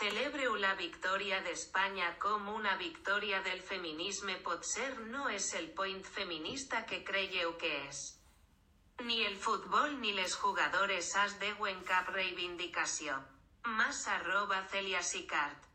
celebreu 0.00 0.54
la 0.56 0.72
victòria 0.78 1.40
d'Espanya 1.44 2.14
com 2.22 2.48
una 2.54 2.76
victòria 2.80 3.42
del 3.44 3.60
feminisme 3.60 4.38
potser 4.44 4.88
no 5.12 5.28
és 5.28 5.52
el 5.58 5.68
point 5.76 6.00
feminista 6.16 6.84
que 6.86 7.02
creieu 7.04 7.56
que 7.60 7.72
és. 7.88 8.00
Ni 9.04 9.22
el 9.24 9.36
futbol 9.36 9.98
ni 10.00 10.12
les 10.16 10.34
jugadores 10.36 11.14
has 11.16 11.36
deuen 11.40 11.82
cap 11.88 12.08
reivindicació. 12.14 13.16
Mas 13.76 14.06
arroba 14.08 14.62
Celia 14.72 15.02
Sicart. 15.02 15.66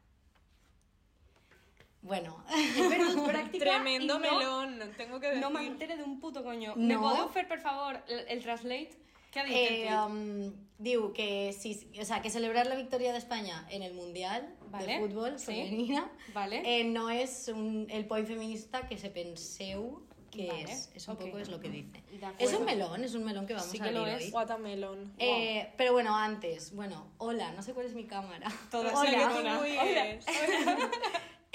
Bueno, 2.02 2.36
He 2.54 2.86
perdut 2.90 3.24
pràctica 3.32 3.64
Tremendo 3.64 4.18
i 4.18 4.18
no, 4.18 4.20
melón, 4.22 4.76
tengo 4.98 5.20
que 5.20 5.30
decir. 5.32 5.42
no 5.42 5.50
m'entere 5.50 5.98
d'un 5.98 6.20
puto 6.22 6.44
coño. 6.46 6.74
No. 6.76 6.86
Me 6.86 6.98
podeu 7.02 7.30
fer, 7.34 7.48
per 7.50 7.60
favor, 7.62 7.98
el, 8.08 8.26
el 8.30 8.44
translate? 8.44 9.05
Què 9.36 9.42
ha 9.42 9.46
dit 9.46 9.56
eh, 9.58 9.90
um, 10.00 10.54
diu 10.80 11.10
que, 11.12 11.52
si, 11.52 11.74
o 12.00 12.06
sea, 12.08 12.22
que 12.24 12.30
celebrar 12.32 12.68
la 12.68 12.76
victoria 12.76 13.12
de 13.12 13.18
España 13.20 13.66
en 13.70 13.84
el 13.84 13.94
Mundial 13.94 14.48
Vale, 14.72 14.86
de 14.88 15.00
fútbol 15.00 15.38
sí. 15.38 15.48
femenina 15.48 16.10
Vale. 16.34 16.62
eh, 16.64 16.86
no 16.86 17.10
es 17.10 17.50
un- 17.50 17.88
el 17.90 18.06
point 18.08 18.26
feminista 18.28 18.88
que 18.88 18.98
se 18.98 19.10
penseu 19.10 20.04
que 20.32 20.48
Vale, 20.48 20.64
es. 20.64 20.90
Es 20.96 21.08
un 21.08 21.16
ok. 21.16 21.22
poco 21.26 21.38
es 21.40 21.50
lo 21.50 21.60
que 21.60 21.70
dice. 21.70 22.04
Es 22.40 22.54
un 22.54 22.66
melón, 22.66 23.04
es 23.04 23.14
un 23.16 23.24
melón 23.26 23.46
que 23.48 23.54
vamos 23.54 23.70
Sí 23.70 23.80
a 23.80 23.84
que 23.86 23.92
lo 23.92 24.02
abrir 24.02 24.16
es. 24.16 24.24
hoy. 24.26 24.32
Watermelon. 24.32 25.14
Eh, 25.18 25.70
pero 25.78 25.92
bueno, 25.94 26.16
antes, 26.16 26.74
bueno, 26.74 27.08
hola, 27.20 27.52
no 27.54 27.62
sé 27.62 27.74
cuál 27.74 27.86
es 27.88 27.94
mi 27.94 28.06
cámara. 28.06 28.48
Todas 28.72 28.94
hola. 28.96 29.34
Hola. 29.38 29.56
muy 29.60 29.78
Hola. 29.78 30.18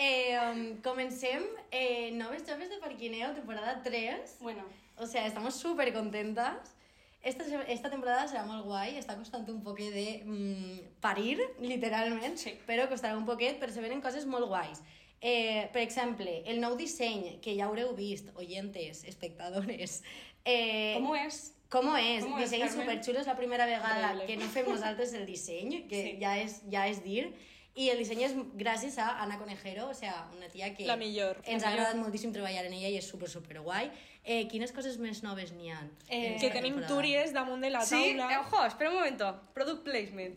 Eh, 0.02 0.34
um, 0.50 0.80
comencem 0.80 1.42
eh, 1.70 2.10
Noves 2.12 2.44
Joves 2.48 2.70
de 2.70 2.78
Parquineo, 2.78 3.32
temporada 3.34 3.82
3. 3.82 4.38
Bueno, 4.40 4.64
O 4.96 5.06
sea, 5.06 5.26
estamos 5.26 5.54
súper 5.54 5.92
contentas. 5.92 6.56
Esta, 7.22 7.44
esta 7.68 7.90
temporada 7.92 8.24
serà 8.30 8.46
molt 8.48 8.64
guai, 8.64 8.94
està 8.96 9.12
costant 9.18 9.44
un 9.52 9.58
poquet 9.62 9.92
de 9.92 10.04
mm, 10.24 10.78
parir, 11.04 11.36
literalment, 11.60 12.38
Sí. 12.40 12.54
però 12.66 12.86
costarà 12.88 13.16
un 13.18 13.26
poquet, 13.28 13.58
però 13.60 13.70
se 13.74 13.82
venen 13.84 14.00
coses 14.00 14.24
molt 14.24 14.48
guais. 14.48 14.80
Eh, 15.20 15.68
per 15.74 15.82
exemple, 15.82 16.38
el 16.48 16.62
nou 16.62 16.78
disseny, 16.80 17.38
que 17.44 17.52
ja 17.58 17.66
haureu 17.66 17.92
vist, 17.94 18.30
oyentes, 18.40 19.04
espectadores... 19.04 20.02
Eh, 20.46 20.94
com 20.96 21.10
és? 21.20 21.52
com 21.68 21.90
és? 21.98 22.24
Com 22.24 22.38
és, 22.38 22.46
disseny 22.48 22.62
Carmen? 22.64 22.78
superxulo, 22.80 23.20
és 23.20 23.26
la 23.28 23.36
primera 23.36 23.66
vegada 23.68 24.14
Increïble. 24.14 24.26
que 24.26 24.36
no 24.40 24.48
fem 24.48 24.70
nosaltres 24.72 25.12
el 25.12 25.26
disseny, 25.28 25.82
que 25.90 26.00
Sí. 26.02 26.14
ja, 26.22 26.38
és, 26.40 26.62
ja 26.72 26.86
és 26.88 27.02
dir, 27.04 27.26
i 27.76 27.90
el 27.92 27.98
disseny 28.00 28.22
és 28.24 28.32
gràcies 28.56 28.96
a 28.98 29.10
Ana 29.22 29.36
Conejero, 29.38 29.90
o 29.90 29.94
sea, 29.94 30.30
una 30.34 30.48
tia 30.48 30.72
que 30.74 30.86
La 30.88 30.96
millor. 30.96 31.36
ens 31.44 31.62
La 31.62 31.68
ha 31.68 31.72
agradat 31.74 31.92
millor. 31.94 32.06
moltíssim 32.08 32.32
treballar 32.32 32.64
en 32.64 32.72
ella 32.72 32.88
i 32.88 32.96
és 32.96 33.04
super, 33.06 33.28
super 33.28 33.60
guai. 33.60 33.90
Eh, 34.24 34.46
quines 34.48 34.70
coses 34.76 34.98
més 35.00 35.22
noves 35.24 35.50
n'hi 35.56 35.70
ha? 35.72 35.80
Eh, 36.08 36.36
Que 36.40 36.50
tenim 36.50 36.76
túries 36.86 37.32
damunt 37.32 37.62
de 37.64 37.70
la 37.70 37.80
Sí, 37.86 38.16
taula. 38.16 38.32
eh, 38.32 38.38
ojo, 38.38 38.64
espera 38.66 38.90
un 38.90 38.96
momento. 38.96 39.30
Product 39.54 39.82
placement. 39.82 40.36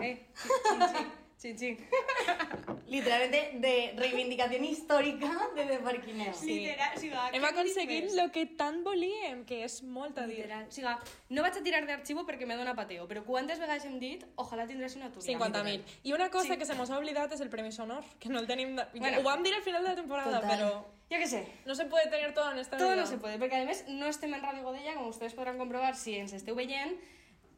Eh, 0.00 0.26
chin, 0.42 0.80
chin, 0.80 1.06
chin, 1.42 1.56
chin. 1.58 1.76
Literalmente 2.92 3.58
de 3.62 3.94
reivindicació 3.96 4.58
històrica 4.68 5.30
de 5.56 5.64
The 5.64 5.78
Parquineo. 5.80 6.34
Sí. 6.36 6.58
Literal, 6.60 6.92
o 6.96 7.00
sigui, 7.00 7.16
Hem 7.38 7.44
aconseguit 7.48 8.10
el 8.20 8.30
que 8.34 8.44
tant 8.58 8.82
volíem, 8.84 9.44
que 9.48 9.62
és 9.64 9.78
molt 9.82 10.18
a 10.20 10.26
dir. 10.28 10.42
Literal. 10.42 10.66
O 10.68 10.74
sigui, 10.76 10.92
no 11.32 11.42
vaig 11.46 11.56
a 11.56 11.62
tirar 11.64 11.80
d'arxivo 11.88 12.24
perquè 12.28 12.46
me 12.46 12.56
dona 12.58 12.74
pateo, 12.78 13.06
però 13.10 13.24
quantes 13.24 13.58
vegades 13.62 13.86
hem 13.88 13.98
dit 14.02 14.26
ojalà 14.36 14.66
tindràs 14.68 14.94
una 15.00 15.10
túria? 15.14 15.38
50.000. 15.38 15.82
I 16.04 16.12
una 16.12 16.28
cosa 16.30 16.52
Sí. 16.52 16.58
que 16.58 16.66
se 16.68 16.74
mos 16.74 16.90
ha 16.90 16.98
oblidat 16.98 17.32
és 17.32 17.40
el 17.40 17.48
Premi 17.50 17.72
Sonor, 17.72 18.04
que 18.20 18.28
no 18.28 18.38
el 18.38 18.46
tenim... 18.46 18.76
De... 18.76 18.84
Bueno. 18.94 19.18
Ho 19.20 19.22
vam 19.24 19.42
dir 19.42 19.54
al 19.54 19.62
final 19.62 19.82
de 19.82 19.88
la 19.88 19.96
temporada, 19.96 20.40
Total. 20.40 20.50
però 20.50 20.84
Yo 21.10 21.18
qué 21.18 21.26
sé. 21.26 21.46
no 21.64 21.74
se 21.74 21.86
puede 21.86 22.08
tener 22.10 22.34
todo 22.34 22.52
en 22.52 22.58
esta 22.58 22.76
Todo 22.76 22.90
vida. 22.92 23.00
no 23.02 23.06
se 23.06 23.16
puede, 23.16 23.38
porque 23.38 23.56
además 23.56 23.84
no 23.88 24.06
estem 24.06 24.32
en 24.34 24.42
Radio 24.42 24.62
Godella, 24.62 24.94
como 24.94 25.08
ustedes 25.08 25.32
podrán 25.34 25.56
comprobar 25.58 25.96
si 25.96 26.16
ens 26.16 26.32
esteu 26.34 26.54
veient. 26.54 27.00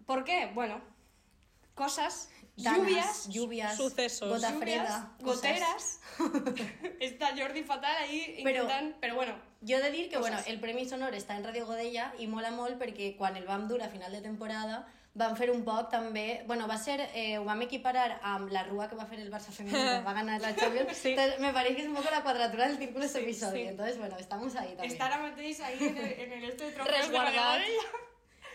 ¿Por 0.07 0.25
qué? 0.25 0.51
Bueno, 0.55 0.81
cosas, 1.75 2.31
Danas, 2.57 2.79
lluvias, 2.87 3.29
lluvias, 3.29 3.77
Sucesos. 3.77 4.29
gota 4.29 4.53
freda, 4.53 5.13
goteras. 5.21 6.01
Está 7.01 7.37
Jordi 7.37 7.63
fatal 7.65 7.97
ahí 7.97 8.41
Pero- 8.45 8.63
intentant... 8.63 8.97
Pero, 9.01 9.15
bueno, 9.17 9.35
Jo 9.67 9.77
he 9.79 9.81
de 9.81 9.91
dir 9.91 10.09
que 10.11 10.17
Coses. 10.17 10.31
bueno, 10.31 10.45
el 10.47 10.61
Premi 10.61 10.85
Sonor 10.87 11.15
està 11.15 11.37
en 11.37 11.45
Radio 11.45 11.65
Godella 11.67 12.13
i 12.19 12.27
mola 12.29 12.51
molt 12.53 12.77
perquè 12.79 13.17
quan 13.17 13.35
el 13.37 13.47
vam 13.49 13.67
dur 13.67 13.81
a 13.83 13.89
final 13.89 14.13
de 14.13 14.21
temporada 14.21 14.87
vam 15.15 15.37
fer 15.39 15.49
un 15.51 15.63
poc 15.65 15.89
també... 15.91 16.43
Bueno, 16.47 16.67
va 16.69 16.77
ser... 16.77 17.09
Eh, 17.15 17.39
ho 17.39 17.45
vam 17.45 17.63
equiparar 17.63 18.19
amb 18.23 18.51
la 18.53 18.65
rua 18.65 18.89
que 18.91 18.97
va 18.99 19.07
fer 19.07 19.21
el 19.23 19.31
Barça 19.33 19.55
femení 19.55 19.79
quan 19.79 20.05
va 20.07 20.13
ganar 20.13 20.41
la 20.43 20.55
Champions. 20.55 20.93
Sí. 21.03 21.11
Entonces, 21.15 21.41
me 21.41 21.53
parece 21.53 21.77
que 21.77 21.83
es 21.83 21.89
un 21.89 21.95
poco 21.95 22.11
la 22.11 22.23
cuadratura 22.23 22.69
del 22.69 22.79
círculo 22.79 23.05
este 23.05 23.21
episodio. 23.23 23.63
sí. 23.63 23.69
Entonces, 23.69 23.97
bueno, 23.99 24.17
estamos 24.19 24.55
ahí 24.57 24.69
también. 24.75 24.93
estar 24.93 25.11
a 25.13 25.19
mateix 25.19 25.61
ahí 25.61 25.79
en 25.81 25.97
el, 25.99 26.13
en 26.13 26.33
el 26.33 26.45
este 26.51 26.65
de 26.65 26.73
trofeos 26.73 27.09
de. 27.11 27.19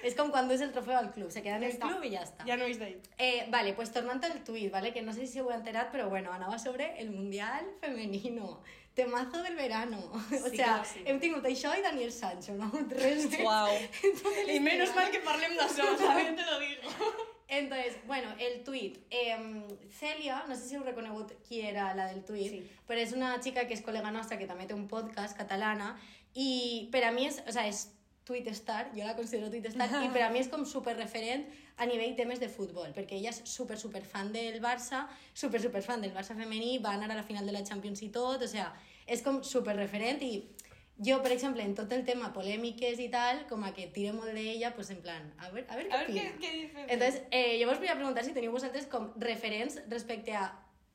Es 0.03 0.15
como 0.15 0.31
cuando 0.31 0.53
es 0.53 0.61
el 0.61 0.71
trofeo 0.71 0.97
al 0.97 1.11
club. 1.11 1.29
Se 1.31 1.41
queda 1.41 1.57
en 1.57 1.63
el 1.63 1.71
Està. 1.73 1.87
club 1.87 2.03
y 2.03 2.09
ya 2.11 2.21
está. 2.23 2.43
Ja 2.45 2.55
no 2.57 2.65
és 2.65 2.79
d'ell. 2.79 2.99
Eh, 3.17 3.45
vale, 3.49 3.73
pues 3.73 3.91
tornant 3.91 4.23
al 4.23 4.43
tuit, 4.43 4.71
¿vale? 4.71 4.93
Que 4.93 5.01
no 5.01 5.13
sé 5.13 5.27
si 5.27 5.39
ho 5.39 5.51
he 5.51 5.55
enterat, 5.55 5.91
pero 5.91 6.09
bueno, 6.09 6.31
anava 6.31 6.57
sobre 6.59 6.99
el 6.99 7.11
Mundial 7.11 7.65
Femenino. 7.81 8.61
Temazo 8.93 9.41
del 9.43 9.55
verano. 9.55 9.97
o 10.13 10.49
Sí 10.49 10.57
sea, 10.57 10.81
que 10.81 10.87
sí. 10.89 11.03
hem 11.05 11.19
tingut 11.19 11.45
això 11.45 11.71
i 11.77 11.81
Daniel 11.81 12.11
Sancho, 12.11 12.53
no? 12.53 12.71
Tres 12.89 13.29
més. 13.29 13.39
Uau. 13.43 13.69
Y 14.47 14.59
menos 14.59 14.93
mal 14.95 15.09
que 15.11 15.19
parlem 15.19 15.55
d'això, 15.57 15.95
también 15.97 16.35
te 16.35 16.43
lo 16.45 16.59
digo. 16.59 16.81
Entonces, 17.49 17.95
bueno, 18.05 18.29
el 18.39 18.63
tuit. 18.63 18.99
Eh, 19.09 19.35
Celia, 19.91 20.43
no 20.47 20.55
sé 20.55 20.67
si 20.69 20.75
heu 20.75 20.83
reconegut 20.83 21.31
qui 21.47 21.61
era 21.61 21.93
la 21.95 22.05
del 22.11 22.23
tuit, 22.23 22.51
Sí. 22.51 22.59
però 22.87 22.99
és 23.01 23.11
una 23.13 23.31
xica 23.41 23.65
que 23.67 23.73
és 23.73 23.81
col·lega 23.83 24.11
nostra 24.11 24.37
que 24.37 24.45
també 24.47 24.67
té 24.67 24.73
un 24.75 24.87
podcast 24.87 25.35
catalana 25.37 25.95
i 26.35 26.89
per 26.91 27.03
a 27.05 27.11
mi 27.11 27.25
és, 27.25 27.39
o 27.47 27.51
sea, 27.51 27.65
és 27.67 27.87
tweet 28.29 28.47
star, 28.53 28.91
jo 28.95 29.03
la 29.07 29.15
considero 29.17 29.49
tweet 29.49 29.67
star 29.73 29.89
i 30.05 30.09
per 30.13 30.21
a 30.27 30.29
mi 30.29 30.39
és 30.43 30.47
com 30.53 30.63
super 30.69 30.95
referent 30.97 31.47
a 31.77 31.85
nivell 31.89 32.15
temes 32.15 32.39
de 32.39 32.49
futbol, 32.53 32.93
perquè 32.95 33.17
ella 33.17 33.33
és 33.33 33.41
super 33.49 33.77
super 33.81 34.03
fan 34.05 34.31
del 34.35 34.61
Barça, 34.61 35.07
super 35.33 35.59
super 35.63 35.81
fan 35.81 36.01
del 36.05 36.13
Barça 36.13 36.35
femení, 36.37 36.77
va 36.83 36.93
anar 36.93 37.09
a 37.11 37.15
la 37.19 37.23
final 37.23 37.45
de 37.49 37.51
la 37.57 37.63
Champions 37.65 38.01
i 38.05 38.09
tot, 38.13 38.41
o 38.45 38.47
sea, 38.47 38.69
és 39.07 39.21
com 39.25 39.41
super 39.43 39.75
referent 39.75 40.21
i 40.21 40.33
jo, 41.01 41.21
per 41.23 41.31
exemple, 41.31 41.63
en 41.63 41.73
tot 41.75 41.91
el 41.95 42.03
tema 42.03 42.33
polèmiques 42.35 42.99
i 42.99 43.07
tal, 43.09 43.45
com 43.47 43.63
a 43.63 43.69
que 43.73 43.85
tire 43.95 44.11
molt 44.13 44.33
d'ella, 44.35 44.73
pues 44.75 44.89
en 44.91 44.99
plan, 45.01 45.29
a 45.39 45.49
ver, 45.51 45.65
a 45.71 45.77
opina. 46.03 46.21
qué- 46.21 46.33
qué 46.41 46.51
dice. 46.57 46.85
Entonces, 46.89 47.21
eh, 47.31 47.57
jo 47.61 47.69
vos 47.69 47.79
voy 47.79 47.87
a 47.87 47.95
preguntar 47.95 48.25
si 48.25 48.33
teniu 48.35 48.51
vosaltres 48.51 48.85
com 48.91 49.13
referents 49.17 49.79
respecte 49.87 50.35
a 50.35 50.49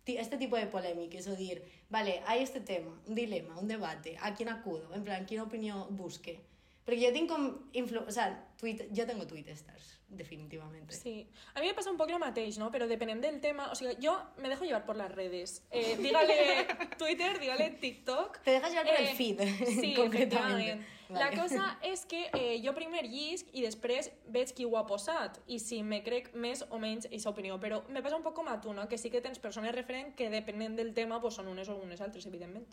este 0.06 0.36
tipo 0.36 0.56
de 0.60 0.66
polèmiques, 0.66 1.26
o 1.28 1.34
dir, 1.34 1.62
vale, 1.88 2.20
hay 2.26 2.42
este 2.42 2.60
tema, 2.60 2.92
un 3.08 3.14
dilema, 3.14 3.58
un 3.58 3.66
debate, 3.66 4.18
¿a 4.20 4.34
quién 4.34 4.50
acudo? 4.50 4.92
En 4.94 5.02
plan, 5.04 5.24
¿qué 5.24 5.40
opinión 5.40 5.96
busque? 5.96 6.38
Porque 6.84 7.00
yo 7.00 7.12
tengo 7.12 7.34
com 7.34 7.58
influ 7.72 8.04
o 8.06 8.10
sea, 8.10 8.46
tweet, 8.58 8.88
yo 8.92 9.06
tengo 9.06 9.26
tweet 9.26 9.48
stars, 9.48 9.98
definitivamente. 10.08 10.94
Sí, 10.94 11.26
a 11.54 11.60
mí 11.60 11.66
me 11.66 11.74
pasa 11.74 11.90
un 11.90 11.96
poco 11.96 12.10
lo 12.12 12.18
mateix, 12.18 12.58
¿no? 12.58 12.70
Pero 12.70 12.86
dependiendo 12.86 13.26
del 13.26 13.40
tema, 13.40 13.70
o 13.70 13.74
sea, 13.74 13.92
yo 13.98 14.22
me 14.36 14.48
dejo 14.50 14.64
llevar 14.64 14.84
por 14.84 14.96
las 14.96 15.10
redes. 15.10 15.64
Eh, 15.70 15.96
dígale 16.00 16.66
Twitter, 16.98 17.38
dígale 17.40 17.70
TikTok. 17.70 18.40
Te 18.42 18.50
dejas 18.50 18.70
llevar 18.70 18.86
por 18.86 18.96
el 19.00 19.06
Eh, 19.06 19.14
feed, 19.14 19.40
Sí, 19.80 19.94
concretamente. 19.94 20.70
efectivament. 20.72 20.86
Vale. 21.08 21.24
La 21.24 21.30
cosa 21.42 21.78
és 21.82 22.04
que 22.06 22.30
eh, 22.32 22.60
jo 22.64 22.72
primer 22.74 23.04
llisc 23.08 23.48
i 23.52 23.62
després 23.62 24.10
veig 24.28 24.52
qui 24.56 24.64
ho 24.64 24.76
ha 24.76 24.86
posat 24.88 25.36
i 25.46 25.58
si 25.60 25.82
me 25.82 26.02
crec 26.02 26.34
més 26.34 26.64
o 26.70 26.78
menys 26.78 27.06
aquesta 27.06 27.30
opinió. 27.30 27.58
Però 27.60 27.82
me 27.88 28.02
passa 28.02 28.16
un 28.16 28.22
poc 28.24 28.34
com 28.34 28.48
a 28.48 28.60
tu, 28.60 28.72
no? 28.72 28.88
Que 28.88 28.98
sí 28.98 29.10
que 29.12 29.20
tens 29.20 29.38
persones 29.38 29.74
referent 29.76 30.14
que 30.16 30.28
depenent 30.32 30.76
del 30.76 30.92
tema 30.92 31.20
pues, 31.20 31.34
són 31.40 31.48
unes 31.48 31.68
o 31.68 31.76
unes 31.76 32.00
altres, 32.00 32.26
evidentment. 32.26 32.66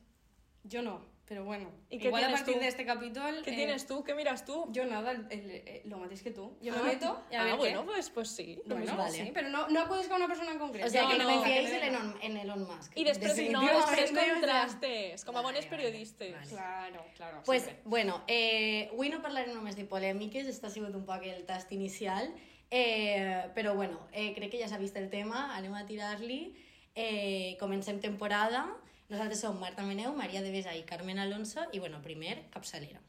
Yo 0.64 0.82
no, 0.82 1.02
pero 1.26 1.44
bueno. 1.44 1.70
¿Y 1.90 1.98
qué 1.98 2.08
Igual 2.08 2.24
a 2.24 2.28
tienes 2.28 2.40
partir 2.42 2.54
tú? 2.56 2.60
de 2.62 2.68
este 2.68 2.86
capítulo... 2.86 3.26
¿Qué 3.44 3.52
eh, 3.52 3.56
tienes 3.56 3.88
tú? 3.88 4.04
¿Qué 4.04 4.14
miras 4.14 4.46
tú? 4.46 4.68
Yo 4.72 4.86
nada, 4.86 5.12
el- 5.12 5.26
el- 5.32 5.50
el- 5.68 5.82
lo 5.90 5.98
mateix 5.98 6.22
que 6.22 6.32
tú. 6.32 6.56
Yo 6.62 6.74
ah, 6.74 6.78
me 6.78 6.84
meto 6.92 7.24
y 7.32 7.36
a 7.36 7.42
ah, 7.42 7.46
ver 7.46 7.56
bueno, 7.58 7.82
qué. 7.82 7.86
pues, 7.88 8.10
pues 8.10 8.30
sí. 8.30 8.62
Bueno, 8.66 8.82
mismo. 8.82 8.98
vale. 8.98 9.12
sí, 9.26 9.32
pero 9.34 9.50
no, 9.50 9.68
no 9.70 9.82
acudes 9.82 10.08
con 10.08 10.18
una 10.18 10.28
persona 10.28 10.52
en 10.52 10.60
concreto. 10.60 10.88
O 10.88 10.90
sea, 10.90 11.04
No, 11.04 11.10
que 11.10 11.18
no, 11.18 11.36
no, 11.36 11.44
que 11.44 11.60
en 11.60 11.84
Elon, 11.84 12.16
en 12.22 12.38
Elon 12.38 12.64
Musk. 12.68 12.92
I 12.98 13.04
després, 13.06 13.30
no, 13.50 13.62
Definitivamente, 13.62 14.02
després 14.02 14.12
o 14.12 14.14
sea, 14.14 14.34
contrastes, 14.34 15.26
com 15.26 15.36
a 15.38 15.42
Vale, 15.42 15.48
bones 15.48 15.66
vale, 15.66 15.78
periodistes. 15.78 16.34
vale. 16.34 16.50
Claro, 16.50 17.06
claro. 17.16 17.42
Pues, 17.46 17.70
bueno, 17.86 18.22
eh, 18.28 18.90
avui 18.92 19.10
no 19.10 19.22
parlarem 19.22 19.54
només 19.56 19.76
de 19.76 19.86
polèmiques, 19.86 20.46
està 20.48 20.70
sigut 20.70 20.94
un 20.96 21.06
poc 21.06 21.24
el 21.26 21.46
tast 21.46 21.72
inicial, 21.72 22.30
eh, 22.70 23.48
però 23.56 23.74
bueno, 23.76 24.06
eh, 24.12 24.34
crec 24.36 24.52
que 24.52 24.60
ja 24.62 24.68
s'ha 24.68 24.78
vist 24.78 24.96
el 24.98 25.10
tema, 25.10 25.56
anem 25.56 25.74
a 25.74 25.86
tirar-li, 25.88 26.54
eh, 26.94 27.58
comencem 27.60 28.00
temporada, 28.00 28.68
nosaltres 29.12 29.42
som 29.44 29.60
Marta 29.60 29.84
Meneu, 29.84 30.14
Maria 30.16 30.42
de 30.42 30.52
Besa 30.54 30.72
i 30.74 30.86
Carmen 30.88 31.20
Alonso, 31.20 31.66
i 31.76 31.80
bueno, 31.80 32.00
primer, 32.02 32.48
capçalera. 32.50 33.02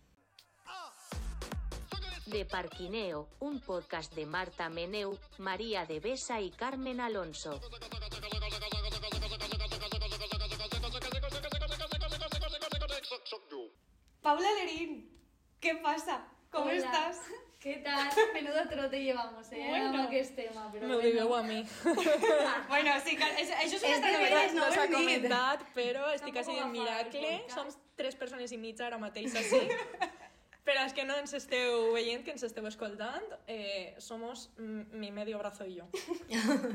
De 2.27 2.45
Parquineo, 2.45 3.29
un 3.41 3.61
podcast 3.61 4.15
de 4.15 4.27
Marta 4.27 4.69
Meneu, 4.69 5.17
María 5.39 5.87
de 5.87 6.01
Besa 6.01 6.41
y 6.41 6.51
Carmen 6.51 7.01
Alonso. 7.01 7.61
Paula 14.23 14.49
Lerín, 14.53 15.09
¿qué 15.61 15.77
pasa? 15.77 16.27
¿Cómo 16.51 16.67
Hola. 16.67 16.77
estás? 16.77 17.19
¿Qué 17.63 17.77
tal? 17.77 18.09
Menudo 18.35 18.69
trote 18.69 19.01
llevamos, 19.03 19.47
eh? 19.53 19.67
Bueno. 19.69 20.09
Que 20.11 20.21
es 20.21 20.35
tema, 20.35 20.69
pero 20.73 20.89
Me 20.89 20.95
bueno. 20.95 21.09
digueu 21.09 21.35
a 21.37 21.43
mi. 21.45 21.63
bueno, 22.69 22.91
sí, 23.05 23.17
això, 23.17 23.55
això 23.63 23.77
és 23.77 23.85
una 23.85 23.95
altra 23.95 24.19
veres, 24.19 24.55
no 24.55 24.67
hem 24.67 24.81
dit. 24.81 24.97
comentat, 24.97 25.63
però 25.77 26.09
estic 26.13 26.35
agafava 26.37 26.67
el 26.67 26.73
miracle. 26.75 27.31
Som 27.55 27.71
tres 27.95 28.17
persones 28.17 28.51
i 28.51 28.59
mitja 28.59 28.89
ara 28.89 28.99
mateix 28.99 29.37
així. 29.39 29.63
Per 30.63 30.77
als 30.79 30.93
que 30.95 31.03
no 31.03 31.17
ens 31.19 31.33
esteu 31.35 31.89
veient, 31.91 32.23
que 32.23 32.31
ens 32.31 32.45
esteu 32.47 32.63
escoltant, 32.69 33.25
eh, 33.51 33.97
somos 33.99 34.45
mi 34.59 35.11
medio 35.11 35.39
brazo 35.41 35.65
y 35.67 35.75
yo. 35.75 35.89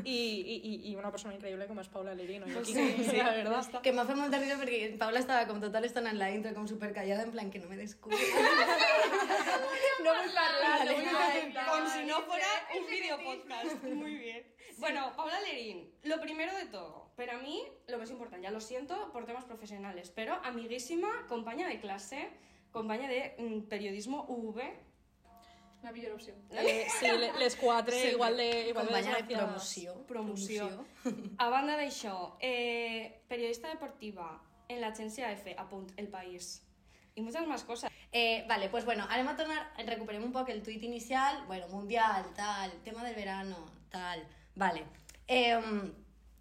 I, 0.03 0.11
i, 0.11 0.91
i- 0.91 0.95
una 0.99 1.09
persona 1.09 1.33
increïble 1.37 1.67
com 1.69 1.79
és 1.79 1.87
Paula 1.87 2.11
Lerino. 2.13 2.47
I 2.51 2.57
aquí, 2.59 2.73
sí, 2.73 3.15
la 3.15 3.31
verdad. 3.31 3.79
Que 3.81 3.93
m'ha 3.95 4.03
fet 4.09 4.19
molta 4.19 4.39
risa 4.43 4.59
perquè 4.59 4.97
Paula 4.99 5.23
estava 5.23 5.47
com 5.47 5.61
tota 5.63 5.79
l'estona 5.79 6.11
en 6.11 6.19
la 6.19 6.27
intro, 6.35 6.51
com 6.53 6.67
super 6.67 6.91
callada, 6.91 7.23
en 7.23 7.31
plan 7.31 7.49
que 7.51 7.59
no 7.63 7.69
me 7.71 7.77
descubra. 7.79 8.19
No 10.03 10.13
vull 10.15 10.31
parlar, 10.33 10.85
no. 10.85 11.71
Como 11.71 11.89
si 11.89 12.03
no 12.05 12.21
fuera 12.21 12.47
un 12.79 12.85
video 12.87 13.17
podcast. 13.23 13.83
Muy 13.83 14.15
bien. 14.17 14.45
Bueno, 14.77 15.11
Paula 15.15 15.41
Lerín, 15.41 15.91
lo 16.03 16.21
primero 16.21 16.55
de 16.55 16.67
todo, 16.67 17.11
para 17.15 17.39
mí, 17.39 17.63
lo 17.87 17.97
más 17.97 18.11
importante, 18.11 18.43
ya 18.43 18.51
lo 18.51 18.61
siento 18.61 19.11
por 19.11 19.25
temas 19.25 19.43
profesionales, 19.43 20.11
pero 20.13 20.35
amiguísima, 20.43 21.25
compañía 21.27 21.67
de 21.67 21.79
clase, 21.79 22.29
compañía 22.71 23.07
de 23.07 23.35
mm, 23.39 23.61
periodismo 23.69 24.25
UV, 24.29 24.61
La 25.81 25.91
millor 25.91 26.11
opció. 26.13 26.35
Eh, 26.51 26.85
sí, 26.99 27.07
le- 27.07 27.33
les 27.39 27.55
quatre 27.55 27.93
Sempre. 27.95 28.11
igual 28.11 28.37
de, 28.37 28.67
igual 28.69 28.85
de 28.85 28.91
Companya 28.91 29.15
de 29.15 29.23
desgraciades. 29.23 29.37
promoció. 29.47 30.05
promoció. 30.05 30.85
A 31.39 31.49
banda 31.49 31.75
d'això, 31.75 32.37
eh, 32.39 33.23
periodista 33.27 33.69
deportiva 33.69 34.43
en 34.69 34.79
l'agència 34.81 35.31
F, 35.31 35.55
apunt, 35.57 35.89
El 35.97 36.09
País. 36.09 36.61
Y 37.15 37.21
muchas 37.21 37.47
más 37.47 37.63
cosas. 37.63 37.89
Eh, 38.11 38.45
vale, 38.47 38.69
pues 38.69 38.85
bueno, 38.85 39.05
anem 39.09 39.27
a 39.27 39.35
tornar, 39.35 39.61
recuperem 39.85 40.23
un 40.23 40.31
poc 40.31 40.49
el 40.49 40.63
tuit 40.63 40.83
inicial, 40.83 41.43
bueno, 41.47 41.67
mundial, 41.67 42.25
tal, 42.35 42.71
tema 42.83 43.03
del 43.03 43.15
verano, 43.15 43.65
tal, 43.91 44.23
vale. 44.55 44.83
Eh, 45.27 45.59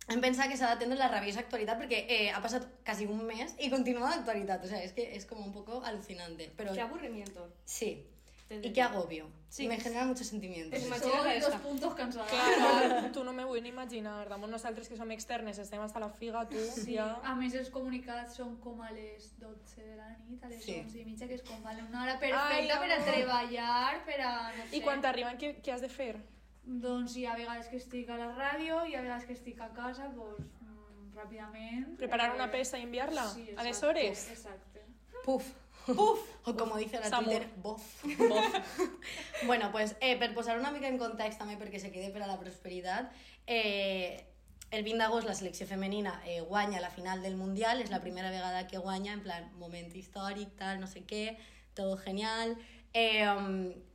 hem 0.08 0.20
pensat 0.22 0.48
que 0.48 0.56
s'ha 0.56 0.68
d'atendre 0.70 0.98
la 0.98 1.08
rabiosa 1.10 1.40
actualitat 1.42 1.80
perquè 1.80 2.04
eh, 2.06 2.30
ha 2.30 2.40
passat 2.42 2.68
quasi 2.86 3.08
un 3.10 3.24
mes 3.26 3.56
i 3.58 3.70
continua 3.70 4.12
d'actualitat, 4.12 4.62
o 4.64 4.68
sea, 4.70 4.82
es 4.82 4.92
que 4.92 5.16
es 5.16 5.26
como 5.26 5.44
un 5.44 5.52
poco 5.52 5.82
alucinante, 5.84 6.52
pero 6.56 6.72
Qué 6.72 6.80
aburrimiento. 6.80 7.48
sí, 7.64 8.06
y 8.48 8.72
qué 8.72 8.82
agobio, 8.82 9.28
Sí. 9.48 9.66
me 9.66 9.78
genera 9.80 10.04
muchos 10.04 10.26
sentimientos. 10.26 10.78
Es 10.78 10.86
Imagina't 10.86 11.22
Soy 11.22 11.32
esta. 11.32 11.50
dos 11.50 11.60
puntos 11.60 11.94
cansados. 11.94 12.28
Clar, 12.30 13.10
tu 13.12 13.24
no 13.24 13.32
me 13.32 13.44
vull 13.44 13.62
ni 13.62 13.70
imaginar. 13.70 14.28
Damunt 14.28 14.50
nosaltres 14.52 14.88
que 14.88 14.96
som 14.96 15.10
externes, 15.10 15.58
estem 15.58 15.80
hasta 15.80 15.98
la 16.00 16.10
figa, 16.10 16.46
tu 16.48 16.56
ja... 16.86 17.20
A 17.24 17.34
més, 17.34 17.54
els 17.54 17.70
comunicats 17.70 18.36
són 18.36 18.56
com 18.60 18.80
a 18.82 18.90
les 18.92 19.32
12 19.40 19.82
de 19.82 19.96
la 19.96 20.08
nit, 20.28 20.44
a 20.44 20.48
les 20.48 20.62
Sí. 20.64 20.76
11 20.80 21.00
i 21.00 21.04
mitja, 21.04 21.26
que 21.26 21.34
és 21.34 21.42
com 21.42 21.62
vale, 21.62 21.82
una 21.88 22.02
hora 22.02 22.18
perfecta 22.18 22.48
Ai, 22.50 22.68
per 22.68 22.92
a 22.92 23.04
treballar, 23.04 24.04
per 24.04 24.20
a... 24.20 24.52
No 24.56 24.64
sé. 24.70 24.76
I 24.76 24.80
quan 24.82 25.00
t'arriben, 25.00 25.38
què, 25.38 25.56
què 25.62 25.72
has 25.72 25.80
de 25.80 25.88
fer? 25.88 26.16
Doncs 26.64 27.16
hi 27.16 27.26
ha 27.26 27.34
vegades 27.36 27.68
que 27.68 27.76
estic 27.78 28.08
a 28.10 28.16
la 28.18 28.30
ràdio, 28.36 28.84
hi 28.86 28.94
ha 28.96 29.00
vegades 29.02 29.24
que 29.24 29.32
estic 29.32 29.60
a 29.60 29.68
casa, 29.72 30.08
doncs 30.08 30.46
mm, 30.60 31.14
ràpidament... 31.16 31.96
Preparar 31.96 32.30
eh, 32.32 32.34
una 32.34 32.50
peça 32.50 32.78
i 32.78 32.82
enviar-la? 32.82 33.26
Sí, 33.30 33.50
a 33.56 33.62
les 33.62 33.76
exacte, 33.76 33.86
hores? 33.86 34.30
Exacte. 34.30 34.82
Puf. 35.24 35.52
Puf. 35.86 36.20
O 36.44 36.56
como 36.56 36.76
dice 36.76 36.98
la 36.98 37.08
Samur. 37.08 37.34
Twitter, 37.34 37.50
bof. 37.62 38.04
bueno, 39.46 39.70
pues 39.72 39.96
eh, 40.00 40.16
per 40.16 40.34
posar 40.34 40.58
una 40.58 40.70
mica 40.70 40.88
en 40.88 40.98
context 40.98 41.38
també 41.38 41.56
perquè 41.58 41.80
se 41.82 41.90
quede 41.94 42.12
per 42.14 42.22
a 42.22 42.30
la 42.30 42.38
prosperitat, 42.38 43.10
eh, 43.46 44.26
el 44.70 44.82
20 44.82 44.98
d'agost 44.98 45.26
la 45.26 45.34
selecció 45.34 45.66
femenina 45.66 46.20
eh, 46.26 46.40
guanya 46.40 46.80
la 46.80 46.90
final 46.90 47.22
del 47.22 47.36
Mundial, 47.36 47.82
és 47.82 47.90
la 47.90 48.00
primera 48.02 48.30
vegada 48.30 48.66
que 48.66 48.78
guanya, 48.78 49.12
en 49.14 49.22
plan, 49.22 49.50
moment 49.58 49.92
històric, 49.94 50.56
tal, 50.58 50.80
no 50.80 50.86
sé 50.90 51.04
què, 51.06 51.36
todo 51.74 51.96
genial. 51.98 52.56
Eh, 52.94 53.26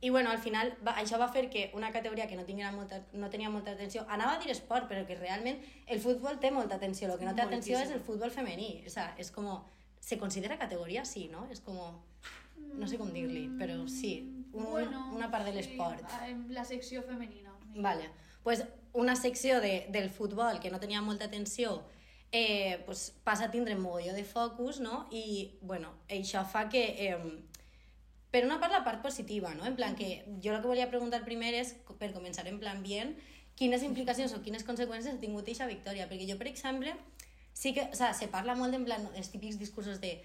I 0.00 0.10
bueno, 0.10 0.30
al 0.30 0.38
final 0.38 0.76
va, 0.86 0.94
això 1.00 1.18
va 1.18 1.28
fer 1.32 1.48
que 1.50 1.70
una 1.74 1.90
categoria 1.92 2.28
que 2.28 2.36
no, 2.36 2.44
tinguera 2.44 2.70
molta, 2.72 3.02
no 3.12 3.28
tenia 3.30 3.50
molta 3.50 3.72
atenció, 3.72 4.06
anava 4.08 4.36
a 4.36 4.40
dir 4.44 4.52
esport, 4.52 4.88
però 4.88 5.04
que 5.08 5.16
realment 5.18 5.58
el 5.86 6.00
futbol 6.00 6.38
té 6.40 6.52
molta 6.54 6.76
atenció, 6.76 7.10
el 7.10 7.18
que 7.18 7.26
no 7.26 7.34
té 7.34 7.42
atenció 7.42 7.80
és 7.80 7.90
el 7.90 8.00
futbol 8.00 8.30
femení, 8.30 8.84
o 8.86 8.92
sea, 8.92 9.10
és 9.18 9.32
com, 9.34 9.50
se 10.02 10.18
considera 10.18 10.58
categoria, 10.58 11.04
sí, 11.06 11.28
no? 11.30 11.46
És 11.54 11.62
com, 11.62 11.78
no 12.74 12.88
sé 12.90 12.98
com 12.98 13.12
dir-li, 13.14 13.46
però 13.60 13.78
sí, 13.86 14.16
un, 14.50 14.96
una 15.14 15.30
part 15.30 15.46
de 15.46 15.54
l'esport. 15.54 16.02
Sí, 16.10 16.32
en 16.34 16.42
la 16.52 16.64
secció 16.66 17.04
femenina. 17.06 17.54
Vale. 17.76 18.10
Pues 18.42 18.64
una 18.92 19.14
secció 19.14 19.60
de, 19.62 19.86
del 19.94 20.10
futbol 20.10 20.58
que 20.58 20.72
no 20.74 20.80
tenia 20.82 21.00
molta 21.00 21.30
atenció 21.30 21.84
eh, 22.32 22.82
pues 22.84 23.12
passa 23.22 23.44
a 23.46 23.50
tindre 23.52 23.76
mogolló 23.76 24.12
de 24.12 24.24
focus, 24.24 24.80
no? 24.80 25.06
I, 25.12 25.58
bueno, 25.60 25.94
això 26.08 26.42
fa 26.48 26.66
que... 26.72 26.82
Eh, 26.98 27.40
per 28.32 28.46
una 28.46 28.56
part, 28.58 28.72
la 28.72 28.82
part 28.82 29.02
positiva, 29.04 29.52
no? 29.54 29.66
En 29.68 29.76
plan 29.76 29.94
que 29.94 30.24
jo 30.42 30.54
el 30.54 30.62
que 30.62 30.66
volia 30.66 30.88
preguntar 30.88 31.20
primer 31.26 31.52
és, 31.54 31.74
per 32.00 32.14
començar 32.16 32.46
en 32.48 32.58
plan 32.58 32.80
bien, 32.82 33.14
quines 33.60 33.84
implicacions 33.84 34.32
o 34.32 34.40
quines 34.40 34.64
conseqüències 34.64 35.14
ha 35.14 35.20
tingut 35.20 35.44
aquesta 35.44 35.68
victòria. 35.68 36.08
Perquè 36.08 36.24
jo, 36.26 36.38
per 36.40 36.48
exemple, 36.48 36.96
sí 37.52 37.72
que, 37.74 37.82
o 37.92 37.94
sea, 37.94 38.12
se 38.14 38.28
parla 38.28 38.54
molt 38.54 38.74
en 38.74 38.84
plan, 38.84 39.08
els 39.16 39.30
típics 39.30 39.58
discursos 39.58 40.00
de 40.00 40.20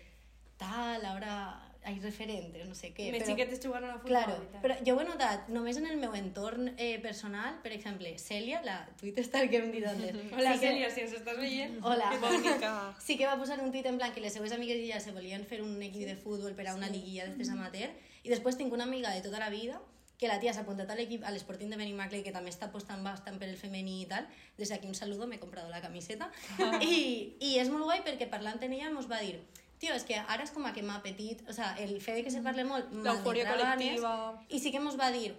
tal, 0.58 1.06
ara 1.06 1.64
hay 1.88 2.00
referentes, 2.02 2.68
no 2.68 2.76
sé 2.76 2.90
què. 2.94 3.06
Més 3.14 3.22
però- 3.24 3.30
xiquetes 3.32 3.62
jugaron 3.64 3.90
a 3.92 3.94
futbol. 4.00 4.10
Claro, 4.10 4.34
però 4.62 4.76
jo 4.86 4.96
ho 4.98 5.00
he 5.02 5.06
notat 5.08 5.48
només 5.48 5.78
en 5.80 5.86
el 5.88 5.96
meu 6.02 6.14
entorn 6.16 6.74
eh, 6.76 6.98
personal, 7.00 7.62
per 7.64 7.72
exemple, 7.72 8.12
Cèlia, 8.20 8.60
la 8.66 8.90
Twitter 9.00 9.24
que 9.50 9.58
hem 9.62 9.72
dit 9.72 9.86
antes. 9.88 10.16
Hola, 10.34 10.54
sí 10.54 10.60
que- 10.60 10.68
Celia, 10.68 10.90
si 10.92 11.02
ens 11.02 11.14
estàs 11.14 11.38
veient. 11.38 11.78
Hola. 11.82 12.10
Bonica. 12.20 12.74
Sí 13.00 13.16
que 13.18 13.26
va 13.26 13.38
posar 13.40 13.62
un 13.62 13.72
tuit 13.72 13.86
en 13.86 13.98
plan 13.98 14.12
que 14.14 14.20
les 14.20 14.34
seues 14.34 14.52
amigues 14.52 14.76
ella 14.84 15.00
se 15.00 15.12
volien 15.14 15.46
fer 15.46 15.62
un 15.62 15.82
equip 15.82 16.04
de 16.10 16.16
futbol 16.18 16.54
per 16.56 16.68
a 16.68 16.76
una 16.76 16.90
liguilla 16.90 17.26
d'estes 17.26 17.50
amateur 17.56 17.90
i 18.24 18.30
després 18.30 18.58
tinc 18.58 18.74
una 18.74 18.84
amiga 18.84 19.12
de 19.16 19.22
tota 19.22 19.40
la 19.40 19.50
vida 19.50 19.80
que 20.18 20.28
la 20.28 20.40
tia 20.42 20.54
s'ha 20.54 20.64
apuntat 20.66 20.90
a 20.90 20.96
l'equip, 20.98 21.24
a 21.24 21.32
l'Sporting 21.32 21.70
de 21.70 21.78
Benimaclet, 21.78 22.24
que 22.26 22.34
també 22.34 22.50
està 22.50 22.72
apostant 22.72 23.04
bastant 23.06 23.38
per 23.38 23.50
el 23.50 23.58
femení 23.58 24.02
i 24.02 24.10
tal. 24.10 24.26
Des 24.58 24.74
d'aquí 24.74 24.90
un 24.90 24.98
saludo, 24.98 25.28
m'he 25.28 25.40
comprado 25.40 25.70
la 25.70 25.82
camiseta. 25.82 26.32
I, 26.82 27.38
I 27.40 27.58
és 27.62 27.70
molt 27.70 27.86
guai 27.86 28.04
perquè 28.06 28.30
parlant 28.30 28.58
amb 28.58 28.74
ella 28.74 28.90
ens 28.90 29.10
va 29.10 29.22
dir 29.22 29.38
tio, 29.78 29.94
és 29.94 30.02
que 30.10 30.18
ara 30.18 30.42
és 30.42 30.50
com 30.50 30.66
a 30.66 30.74
que 30.74 30.82
m'ha 30.82 31.04
petit, 31.04 31.44
o 31.46 31.54
sea, 31.54 31.76
el 31.78 32.00
fet 32.02 32.16
de 32.18 32.24
que 32.26 32.32
se 32.34 32.42
parle 32.42 32.64
molt 32.66 32.90
L'eufòria 32.90 33.46
m'entra 33.46 33.76
ganes, 33.76 34.00
col·lectiva. 34.02 34.48
i 34.50 34.60
sí 34.60 34.72
que 34.74 34.82
ens 34.82 34.98
va 34.98 35.12
dir 35.14 35.36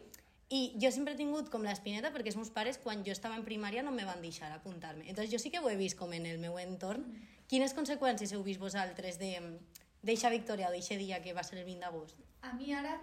i 0.48 0.72
jo 0.80 0.88
sempre 0.94 1.12
he 1.12 1.18
tingut 1.18 1.50
com 1.52 1.64
l'espineta 1.66 2.08
perquè 2.14 2.30
els 2.32 2.38
meus 2.40 2.48
pares 2.54 2.78
quan 2.80 3.02
jo 3.04 3.12
estava 3.12 3.36
en 3.36 3.44
primària 3.44 3.82
no 3.84 3.92
me 3.92 4.06
van 4.08 4.22
deixar 4.24 4.48
apuntar-me. 4.54 5.04
Entonces 5.04 5.30
jo 5.32 5.38
sí 5.42 5.50
que 5.50 5.60
ho 5.60 5.68
he 5.68 5.76
vist 5.76 5.98
com 5.98 6.12
en 6.16 6.24
el 6.24 6.38
meu 6.38 6.56
entorn. 6.58 7.04
Quines 7.48 7.74
conseqüències 7.76 8.32
heu 8.32 8.42
vist 8.46 8.60
vosaltres 8.60 9.18
de 9.20 9.34
d'eixa 10.00 10.30
victòria 10.32 10.68
o 10.68 10.72
d'eixe 10.72 10.96
dia 10.96 11.20
que 11.20 11.34
va 11.36 11.42
ser 11.44 11.58
el 11.58 11.66
20 11.66 11.84
d'agost? 11.84 12.16
A 12.40 12.54
mi 12.54 12.72
ara 12.72 12.96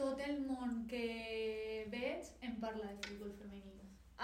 tot 0.00 0.20
el 0.24 0.40
món 0.48 0.86
que 0.90 1.04
veig 1.92 2.30
em 2.46 2.56
parla 2.62 2.88
de 2.88 3.08
futbol 3.08 3.34
femení. 3.36 3.76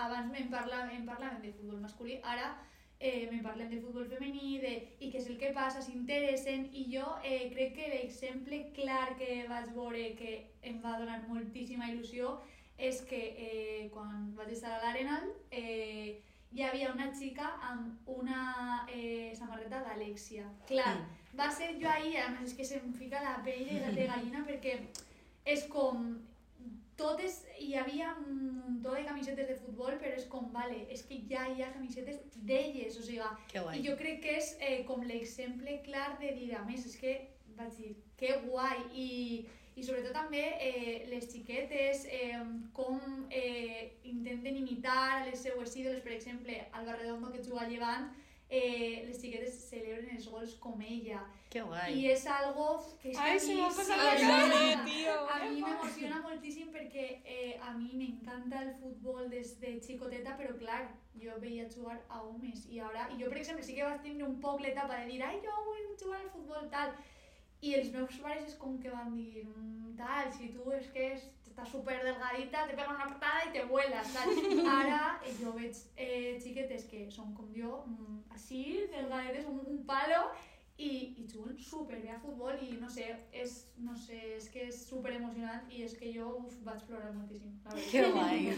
Abans 0.07 0.33
em, 0.41 0.49
parla, 0.53 0.87
em 0.93 1.05
parlaven 1.09 1.43
de 1.45 1.53
futbol 1.53 1.83
masculí, 1.85 2.19
ara 2.25 2.55
eh, 2.99 3.29
me 3.31 3.43
parlen 3.45 3.71
de 3.71 3.81
futbol 3.81 4.09
femení 4.09 4.59
de, 4.63 4.73
i 5.01 5.11
què 5.13 5.21
és 5.21 5.29
el 5.33 5.39
que 5.41 5.53
passa, 5.57 5.83
s'interessen 5.85 6.69
i 6.73 6.87
jo 6.93 7.07
eh, 7.23 7.49
crec 7.53 7.75
que 7.77 7.91
l'exemple 7.93 8.63
clar 8.77 9.17
que 9.21 9.45
vaig 9.51 9.73
veure 9.77 10.13
que 10.21 10.37
em 10.71 10.81
va 10.85 10.97
donar 11.01 11.21
moltíssima 11.29 11.91
il·lusió 11.93 12.39
és 12.77 13.03
que 13.09 13.21
eh, 13.37 13.83
quan 13.93 14.33
vaig 14.37 14.53
estar 14.57 14.77
a 14.77 14.81
l'Arenal 14.85 15.29
eh, 15.51 16.23
hi 16.53 16.65
havia 16.65 16.93
una 16.95 17.11
xica 17.13 17.53
amb 17.69 18.09
una 18.17 18.87
eh, 18.89 19.33
samarreta 19.37 19.83
d'Alexia. 19.85 20.47
Clar, 20.69 20.95
va 21.37 21.51
ser 21.53 21.75
jo 21.81 21.89
ahir, 21.93 22.17
a 22.23 22.31
més 22.33 22.49
és 22.51 22.57
que 22.57 22.65
se'm 22.65 22.95
fica 22.97 23.21
la 23.25 23.41
pell 23.45 23.67
de, 23.69 23.93
de 23.99 24.09
gallina 24.09 24.45
perquè 24.49 24.79
és 25.47 25.67
com 25.73 26.17
totes, 26.97 27.43
hi 27.61 27.75
havia 27.77 28.15
un 28.23 28.39
muntó 28.57 28.95
de 28.97 29.05
camisetes 29.05 29.49
de 29.51 29.57
futbol, 29.61 29.99
però 30.01 30.15
és 30.17 30.25
com, 30.33 30.49
vale, 30.55 30.83
és 30.93 31.05
que 31.07 31.21
ja 31.31 31.45
hi 31.53 31.63
ha 31.63 31.73
camisetes 31.75 32.23
d'elles, 32.49 32.97
o 32.97 33.05
sigui, 33.05 33.29
i 33.77 33.85
jo 33.85 33.95
crec 34.01 34.23
que 34.25 34.37
és 34.41 34.55
eh, 34.61 34.79
com 34.89 35.05
l'exemple 35.05 35.79
clar 35.85 36.17
de 36.23 36.33
dir, 36.39 36.51
a 36.57 36.65
més, 36.65 36.87
és 36.89 36.97
que 37.01 37.15
vaig 37.59 37.77
dir, 37.77 37.93
que 38.17 38.33
guai, 38.47 38.81
i, 38.97 39.09
i 39.77 39.85
sobretot 39.85 40.17
també 40.17 40.45
eh, 40.65 41.05
les 41.13 41.29
xiquetes, 41.33 42.07
eh, 42.09 42.41
com 42.77 43.01
eh, 43.31 43.99
intenten 44.09 44.63
imitar 44.65 45.01
a 45.19 45.25
les 45.29 45.45
seues 45.45 45.77
ídoles, 45.77 46.03
per 46.05 46.17
exemple, 46.17 46.63
Alba 46.73 46.97
Redondo 46.97 47.33
que 47.33 47.45
juga 47.45 47.67
a 47.67 47.69
Llevant, 47.69 48.09
eh, 48.49 49.05
les 49.07 49.19
xiquetes 49.21 49.57
celebren 49.71 50.13
els 50.17 50.29
gols 50.31 50.55
com 50.63 50.81
ella. 50.83 51.25
Que 51.51 51.63
guai. 51.67 51.97
I 51.99 52.11
és 52.13 52.27
algo 52.31 52.69
que 53.03 53.11
és 53.11 53.19
Ai, 53.23 53.39
se 53.41 53.57
m'ha 53.59 53.71
passat 53.75 54.03
la 54.03 54.15
cara, 54.21 54.85
tio. 54.87 55.17
A 55.33 55.41
mi 55.45 55.65
m'emociona 55.65 56.23
moltíssim 56.25 56.71
perquè 56.75 57.07
eh, 57.25 57.59
a 57.63 57.75
mi 57.79 57.93
m'encanta 57.99 58.63
el 58.63 58.73
futbol 58.81 59.29
des 59.33 59.57
de 59.63 59.77
xicoteta, 59.83 60.37
però 60.39 60.55
clar, 60.61 60.85
jo 61.21 61.37
veia 61.43 61.67
jugar 61.73 61.99
a 62.09 62.23
homes 62.23 62.67
i 62.71 62.81
ara, 62.81 63.09
i 63.15 63.21
jo 63.23 63.31
per 63.33 63.41
exemple 63.41 63.65
sí 63.65 63.75
que 63.77 63.87
vaig 63.87 64.03
tindre 64.05 64.27
un 64.29 64.39
poc 64.41 64.61
l'etapa 64.61 65.01
de 65.01 65.13
dir 65.13 65.23
ai, 65.25 65.39
jo 65.45 65.55
vull 65.67 65.87
jugar 65.97 66.21
al 66.21 66.33
futbol, 66.35 66.67
tal, 66.71 66.93
i 67.63 67.75
els 67.75 67.93
meus 67.93 68.19
pares 68.23 68.45
és 68.51 68.55
com 68.61 68.79
que 68.79 68.91
van 68.91 69.15
dir 69.17 69.45
"Mm, 69.47 69.95
tal, 69.97 70.33
si 70.33 70.49
tu 70.53 70.71
és 70.73 70.87
que 70.93 71.13
és, 71.15 71.23
estàs 71.49 71.71
super 71.73 71.97
delgadita, 72.05 72.67
te 72.69 72.75
pega 72.77 72.93
una 72.95 73.07
patada 73.09 73.47
i 73.49 73.53
te 73.53 73.65
vuelas, 73.65 74.13
tal. 74.13 74.29
Ara 74.81 75.21
eh, 75.25 75.33
jo 75.41 75.53
veig 75.57 75.75
eh, 75.97 76.37
xiquetes 76.43 76.85
que 76.91 77.07
són 77.11 77.33
com 77.35 77.49
jo, 77.57 77.85
mm, 77.87 78.19
així, 78.37 78.87
delgadetes, 78.93 79.47
un, 79.47 79.63
un 79.67 79.79
palo, 79.89 80.27
i, 80.77 80.89
i 81.17 81.25
juguen 81.33 81.57
superbé 81.57 82.11
a 82.13 82.19
futbol 82.21 82.53
i 82.61 82.75
no 82.77 82.89
sé, 82.93 83.07
és, 83.33 83.55
no 83.81 83.95
sé, 83.97 84.19
és 84.37 84.51
que 84.53 84.67
és 84.69 84.77
super 84.85 85.15
emocionant 85.17 85.65
i 85.73 85.81
és 85.87 85.95
que 85.97 86.11
jo 86.13 86.27
uf, 86.43 86.59
vaig 86.67 86.83
plorar 86.85 87.15
moltíssim. 87.17 87.55
Que 87.91 88.03
guai. 88.13 88.53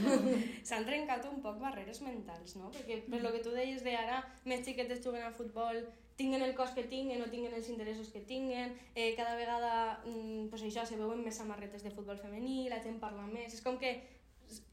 S'han 0.66 0.84
trencat 0.88 1.28
un 1.30 1.38
poc 1.44 1.60
barreres 1.62 2.02
mentals, 2.02 2.56
no? 2.58 2.72
Perquè 2.74 3.04
per 3.06 3.22
lo 3.22 3.30
que 3.30 3.44
tu 3.46 3.54
deies 3.54 3.84
de 3.86 3.94
ara, 3.94 4.24
més 4.44 4.64
xiquetes 4.66 5.04
juguen 5.04 5.22
a 5.22 5.30
futbol, 5.30 5.78
tinguen 6.18 6.42
el 6.42 6.54
cos 6.58 6.74
que 6.74 6.82
tinguen 6.90 7.22
o 7.22 7.30
tinguen 7.30 7.54
els 7.54 7.68
interessos 7.70 8.10
que 8.10 8.20
tinguen, 8.26 8.74
eh, 8.94 9.14
cada 9.16 9.36
vegada 9.38 10.02
mm, 10.04 10.48
pues 10.50 10.64
això, 10.66 10.84
se 10.84 10.98
veuen 10.98 11.22
més 11.24 11.38
samarretes 11.38 11.84
de 11.86 11.94
futbol 11.94 12.18
femení, 12.18 12.66
la 12.68 12.82
gent 12.82 12.98
parla 12.98 13.26
més, 13.30 13.54
és 13.54 13.62
com 13.62 13.78
que 13.78 13.94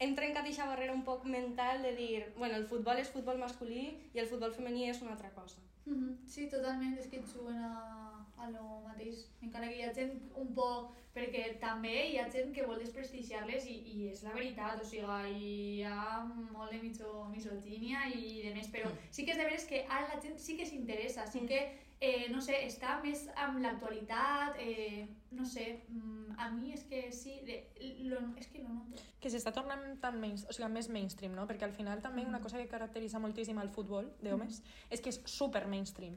hem 0.02 0.16
trencat 0.16 0.42
aquesta 0.42 0.66
barrera 0.66 0.94
un 0.96 1.04
poc 1.06 1.24
mental 1.24 1.82
de 1.86 1.94
dir, 1.94 2.24
bueno, 2.36 2.56
el 2.56 2.66
futbol 2.66 2.98
és 2.98 3.12
futbol 3.12 3.38
masculí 3.38 3.86
i 4.12 4.22
el 4.22 4.26
futbol 4.26 4.54
femení 4.56 4.88
és 4.90 5.02
una 5.04 5.14
altra 5.14 5.30
cosa. 5.38 5.62
Mhm, 5.86 6.26
Sí, 6.26 6.48
totalment, 6.50 6.98
és 6.98 7.06
que 7.06 7.22
juguen 7.22 7.62
a, 7.62 8.05
a 8.38 8.50
lo 8.50 8.64
mateix. 8.84 9.26
Encara 9.42 9.68
que 9.70 9.80
hi 9.80 9.84
ha 9.88 9.96
gent 9.96 10.14
un 10.44 10.54
poc... 10.60 10.94
Perquè 11.16 11.44
també 11.56 11.94
hi 12.10 12.18
ha 12.20 12.26
gent 12.28 12.50
que 12.52 12.64
vol 12.68 12.76
desprestigiar-les 12.82 13.64
i, 13.72 13.76
i 13.88 14.08
és 14.10 14.18
la 14.20 14.34
veritat, 14.34 14.82
o 14.82 14.84
sigui, 14.84 15.46
hi 15.78 15.84
ha 15.88 16.18
molt 16.26 16.74
de 16.74 16.80
miso, 16.82 17.12
misogínia 17.32 18.02
i 18.12 18.42
de 18.44 18.50
més, 18.52 18.68
però 18.74 18.90
sí 19.08 19.24
que 19.24 19.32
és 19.32 19.40
de 19.40 19.46
veres 19.48 19.64
que 19.70 19.80
ara 19.86 20.10
la 20.10 20.20
gent 20.20 20.36
sí 20.36 20.58
que 20.58 20.66
s'interessa, 20.68 21.24
sí 21.32 21.46
que, 21.48 21.62
eh, 22.00 22.26
no 22.30 22.40
sé, 22.44 22.58
està 22.66 22.98
més 23.02 23.22
amb 23.40 23.58
l'actualitat, 23.62 24.56
eh, 24.60 25.06
no 25.32 25.44
sé, 25.44 25.82
mm, 25.88 26.34
a 26.38 26.50
mi 26.52 26.72
és 26.72 26.82
que 26.84 27.10
sí, 27.12 27.40
de, 27.46 27.56
lo, 28.04 28.18
és 28.36 28.46
que 28.52 28.60
lo 28.62 28.68
noto. 28.68 29.00
que 29.20 29.30
s'està 29.32 29.50
tornant 29.52 29.98
tan 30.00 30.20
main, 30.20 30.34
o 30.48 30.52
sigui, 30.52 30.68
més 30.70 30.88
mainstream, 30.92 31.32
no? 31.34 31.46
Perquè 31.48 31.64
al 31.64 31.72
final 31.72 32.00
també 32.02 32.24
una 32.24 32.40
cosa 32.40 32.58
que 32.58 32.68
caracteritza 32.68 33.18
moltíssim 33.18 33.58
el 33.58 33.68
futbol 33.72 34.12
d'homes 34.22 34.62
és 34.90 35.00
que 35.00 35.08
és 35.10 35.20
super 35.24 35.66
mainstream. 35.66 36.14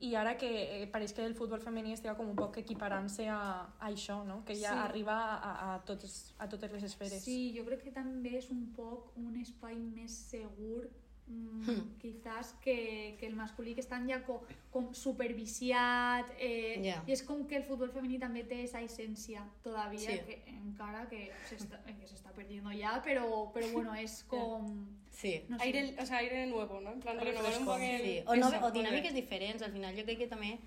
I 0.00 0.14
ara 0.14 0.36
que 0.36 0.50
eh, 0.82 0.86
pareix 0.92 1.12
que 1.14 1.24
el 1.24 1.34
futbol 1.34 1.60
femení 1.62 1.92
estigui 1.94 2.14
com 2.18 2.28
un 2.28 2.36
poc 2.36 2.58
equiparant-se 2.58 3.28
a, 3.28 3.40
a 3.78 3.88
això, 3.88 4.24
no? 4.26 4.42
Que 4.44 4.54
ja 4.54 4.74
Sí. 4.74 4.78
arriba 4.88 5.16
a, 5.36 5.74
a, 5.74 5.78
totes, 5.84 6.34
a 6.38 6.48
totes 6.48 6.72
les 6.72 6.82
esferes. 6.82 7.22
Sí, 7.24 7.54
jo 7.56 7.64
crec 7.64 7.82
que 7.84 7.92
també 7.92 8.36
és 8.38 8.50
un 8.50 8.66
poc 8.76 9.16
un 9.16 9.34
espai 9.40 9.76
més 9.78 10.10
segur 10.30 10.90
mm, 11.30 11.50
Hmm. 11.60 11.98
quizás 12.00 12.54
que, 12.64 13.16
que 13.20 13.26
el 13.26 13.36
masculí 13.36 13.74
que 13.74 13.80
estan 13.82 14.08
ja 14.08 14.22
com, 14.24 14.38
com 14.72 14.94
superviciat 14.94 16.26
eh, 16.38 16.80
Ja. 16.82 17.02
i 17.06 17.12
és 17.12 17.22
com 17.22 17.46
que 17.46 17.56
el 17.58 17.64
futbol 17.64 17.90
femení 17.92 18.18
també 18.18 18.44
té 18.44 18.62
esa 18.64 18.80
essència 18.82 19.42
todavía 19.62 20.00
Sí. 20.00 20.18
que 20.26 20.42
encara 20.48 21.06
que 21.08 21.30
s'està 21.48 21.82
que 21.84 22.06
s'està 22.08 22.32
perdiendo 22.32 22.70
ja 22.72 23.02
però, 23.04 23.52
però 23.52 23.70
bueno 23.72 23.94
és 23.94 24.24
com 24.24 24.88
Sí. 25.10 25.42
no 25.48 25.58
sé. 25.58 25.64
Aire, 25.64 25.96
o 26.00 26.06
sea, 26.06 26.18
aire 26.18 26.46
nuevo, 26.46 26.80
no? 26.80 26.92
En 26.92 27.00
plan, 27.00 27.18
renovar 27.20 27.52
un 27.58 27.64
poc 27.66 27.80
el... 27.80 28.00
Sí, 28.02 28.22
o, 28.26 28.36
no, 28.36 28.48
o 28.66 28.70
dinàmiques 28.70 29.12
diferents, 29.12 29.60
al 29.62 29.72
final 29.72 29.94
jo 29.96 30.04
crec 30.04 30.18
que 30.18 30.26
també 30.28 30.58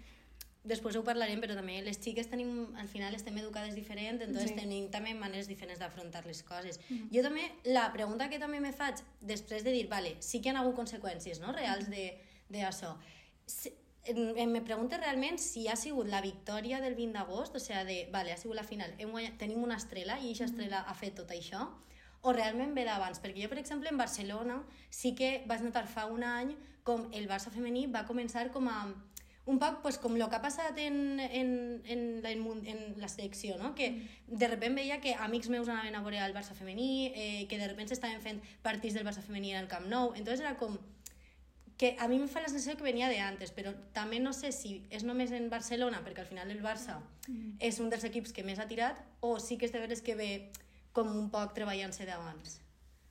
després 0.64 0.96
ho 0.96 1.04
parlarem, 1.04 1.42
però 1.44 1.58
també 1.58 1.82
les 1.84 2.00
xiques 2.00 2.30
tenim, 2.32 2.74
al 2.80 2.88
final 2.88 3.14
estem 3.16 3.38
educades 3.38 3.76
diferent, 3.76 4.22
entonces 4.22 4.52
Sí. 4.52 4.56
tenim 4.56 4.90
també 4.90 5.14
maneres 5.14 5.48
diferents 5.48 5.80
d'afrontar 5.80 6.26
les 6.26 6.42
coses. 6.44 6.80
Jo 7.12 7.22
també, 7.22 7.52
la 7.66 7.92
pregunta 7.92 8.30
que 8.30 8.40
també 8.40 8.60
me 8.60 8.72
faig 8.72 8.96
després 9.20 9.64
de 9.64 9.72
dir, 9.72 9.88
vale, 9.90 10.16
sí 10.20 10.42
que 10.42 10.50
hi 10.50 10.56
ha 10.56 10.60
hagut 10.60 10.76
conseqüències 10.76 11.40
no, 11.42 11.52
reals 11.52 11.90
de, 11.90 12.18
de 12.50 12.60
això. 12.64 12.98
Si, 13.46 13.74
me 14.48 14.62
pregunto 14.62 14.98
realment 14.98 15.38
si 15.40 15.68
ha 15.68 15.76
sigut 15.76 16.08
la 16.08 16.22
victòria 16.22 16.82
del 16.82 16.96
20 16.96 17.14
d'agost, 17.14 17.56
o 17.56 17.60
sigui, 17.60 17.84
de, 17.86 18.10
vale, 18.12 18.34
ha 18.34 18.38
sigut 18.38 18.56
la 18.56 18.64
final, 18.64 18.94
hem 18.98 19.12
guanyat, 19.12 19.38
tenim 19.38 19.64
una 19.64 19.76
estrela 19.76 20.18
i 20.20 20.32
aquesta 20.32 20.46
estrela 20.46 20.82
ha 20.88 20.94
fet 20.94 21.16
tot 21.16 21.32
això, 21.32 21.70
o 22.22 22.32
realment 22.32 22.74
ve 22.76 22.86
d'abans, 22.86 23.20
perquè 23.20 23.44
jo, 23.44 23.50
per 23.50 23.60
exemple, 23.60 23.90
en 23.90 23.98
Barcelona 23.98 24.62
sí 24.90 25.14
que 25.16 25.44
vaig 25.46 25.62
notar 25.62 25.88
fa 25.88 26.06
un 26.06 26.24
any 26.24 26.56
com 26.84 27.10
el 27.14 27.28
Barça 27.28 27.52
femení 27.52 27.88
va 27.88 28.06
començar 28.08 28.50
com 28.52 28.68
a 28.68 28.94
un 29.46 29.60
poc 29.60 29.82
pues, 29.84 29.98
com 30.00 30.16
el 30.16 30.24
que 30.30 30.38
ha 30.38 30.42
passat 30.42 30.78
en, 30.80 31.20
en, 31.20 31.82
en, 31.84 32.04
la, 32.24 32.32
en, 32.32 32.82
la 32.98 33.10
selecció, 33.12 33.58
no? 33.58 33.74
que 33.76 34.08
de 34.28 34.48
repente 34.48 34.82
veia 34.82 35.02
que 35.02 35.16
amics 35.16 35.50
meus 35.50 35.68
anaven 35.68 35.96
a 35.96 36.02
veure 36.02 36.24
el 36.24 36.36
Barça 36.36 36.56
femení, 36.56 37.12
eh, 37.14 37.46
que 37.50 37.60
de 37.60 37.68
repente 37.68 37.92
s'estaven 37.92 38.24
fent 38.24 38.40
partits 38.64 38.96
del 38.96 39.04
Barça 39.04 39.26
femení 39.26 39.52
en 39.52 39.60
el 39.60 39.68
Camp 39.68 39.90
Nou, 39.92 40.14
entonces 40.16 40.40
era 40.40 40.56
com 40.56 40.80
que 41.76 41.98
a 42.00 42.08
mi 42.08 42.16
em 42.22 42.30
fa 42.32 42.40
la 42.40 42.48
sensació 42.48 42.78
que 42.80 42.88
venia 42.88 43.10
de 43.12 43.20
antes, 43.20 43.52
però 43.52 43.74
també 43.92 44.22
no 44.24 44.32
sé 44.32 44.54
si 44.56 44.78
és 44.94 45.04
només 45.04 45.34
en 45.36 45.50
Barcelona, 45.52 46.00
perquè 46.06 46.24
al 46.24 46.30
final 46.30 46.52
el 46.54 46.64
Barça 46.64 47.02
és 47.60 47.80
un 47.84 47.90
dels 47.92 48.08
equips 48.08 48.32
que 48.32 48.48
més 48.48 48.64
ha 48.64 48.70
tirat, 48.70 49.02
o 49.20 49.36
sí 49.44 49.58
que 49.58 49.68
és 49.68 49.76
de 49.76 49.84
veres 49.84 50.06
que 50.06 50.16
ve 50.16 50.32
com 50.94 51.10
un 51.12 51.28
poc 51.34 51.52
treballant-se 51.58 52.08
d'abans. 52.08 52.63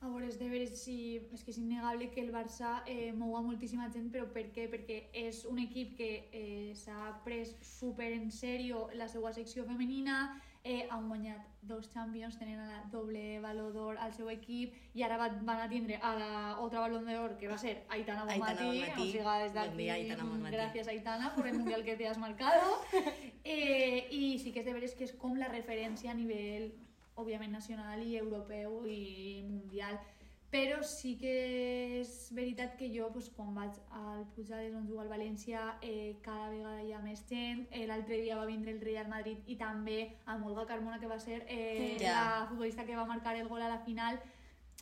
A 0.03 0.09
veure, 0.11 0.27
és 0.27 0.37
de 0.39 0.49
veres 0.51 0.73
si... 0.83 0.95
És 1.31 1.45
que 1.47 1.53
és 1.53 1.59
innegable 1.61 2.09
que 2.11 2.19
el 2.21 2.33
Barça 2.35 2.81
eh, 2.91 3.13
mou 3.15 3.37
a 3.39 3.41
moltíssima 3.45 3.87
gent, 3.93 4.09
però 4.11 4.25
per 4.35 4.49
què? 4.51 4.67
Perquè 4.71 4.97
és 5.23 5.45
un 5.47 5.61
equip 5.63 5.95
que 5.95 6.09
eh, 6.35 6.73
s'ha 6.75 7.13
pres 7.23 7.55
super 7.63 8.09
en 8.11 8.27
sèrio 8.35 8.89
la 8.99 9.07
seva 9.07 9.31
secció 9.31 9.63
femenina, 9.69 10.17
eh, 10.63 10.89
han 10.91 11.07
guanyat 11.07 11.47
dos 11.61 11.89
Champions, 11.93 12.37
tenen 12.39 12.59
a 12.59 12.67
la 12.67 12.81
doble 12.91 13.39
Baló 13.43 13.69
d'Or 13.71 13.97
al 13.99 14.13
seu 14.15 14.29
equip 14.31 14.75
i 14.95 15.03
ara 15.03 15.17
van, 15.19 15.39
van 15.47 15.63
a 15.63 15.69
tindre 15.71 15.99
a 16.01 16.13
la 16.19 16.29
otra 16.59 16.83
Balón 16.83 17.07
d'Or 17.07 17.37
que 17.39 17.47
va 17.51 17.57
ser 17.57 17.85
Aitana 17.87 18.23
Aitana 18.23 18.35
Bonmatí, 18.35 18.67
Bonmatí. 18.67 18.91
o 18.91 19.05
sigui, 19.05 19.23
des 19.23 19.51
Bon 19.53 19.59
d'aquí, 19.59 19.77
dia, 19.77 19.93
Aitana 19.93 20.23
Bonmatí. 20.27 20.55
gràcies 20.55 20.87
Aitana 20.87 21.33
por 21.35 21.47
el 21.47 21.59
mundial 21.59 21.83
que 21.83 21.95
te 21.95 22.07
has 22.07 22.17
marcado. 22.17 22.79
Eh, 23.45 24.07
I 24.09 24.39
sí 24.39 24.53
que 24.53 24.61
és 24.61 24.65
de 24.65 24.71
veres 24.71 24.93
que 24.95 25.03
és 25.03 25.11
com 25.19 25.33
la 25.35 25.49
referència 25.51 26.11
a 26.11 26.13
nivell, 26.15 26.69
òbviament, 27.15 27.51
nacional 27.51 28.01
i 28.03 28.15
europeu 28.17 28.85
i 28.87 29.43
mundial. 29.47 29.99
Però 30.53 30.83
sí 30.85 31.15
que 31.17 31.31
és 32.01 32.29
veritat 32.31 32.75
que 32.77 32.85
jo, 32.93 33.07
doncs, 33.09 33.31
quan 33.33 33.55
vaig 33.55 33.73
al 33.97 34.27
Pujades 34.35 34.75
on 34.77 34.85
juga 34.87 35.01
el 35.01 35.09
València, 35.09 35.79
eh, 35.81 36.19
cada 36.21 36.49
vegada 36.51 36.83
hi 36.83 36.91
ha 36.93 36.99
més 37.01 37.23
gent. 37.27 37.63
Eh, 37.71 37.87
L'altre 37.87 38.19
dia 38.21 38.37
va 38.37 38.45
vindre 38.45 38.69
el 38.71 38.79
Real 38.81 39.07
Madrid 39.09 39.39
i 39.49 39.55
també 39.57 40.19
amb 40.27 40.45
Olga 40.45 40.67
Carmona, 40.69 40.99
que 40.99 41.07
va 41.09 41.17
ser 41.19 41.43
eh, 41.47 41.97
Ja. 41.99 42.13
la 42.41 42.47
futbolista 42.51 42.85
que 42.85 42.95
va 42.95 43.05
marcar 43.05 43.35
el 43.35 43.47
gol 43.47 43.63
a 43.63 43.67
la 43.69 43.79
final. 43.79 44.19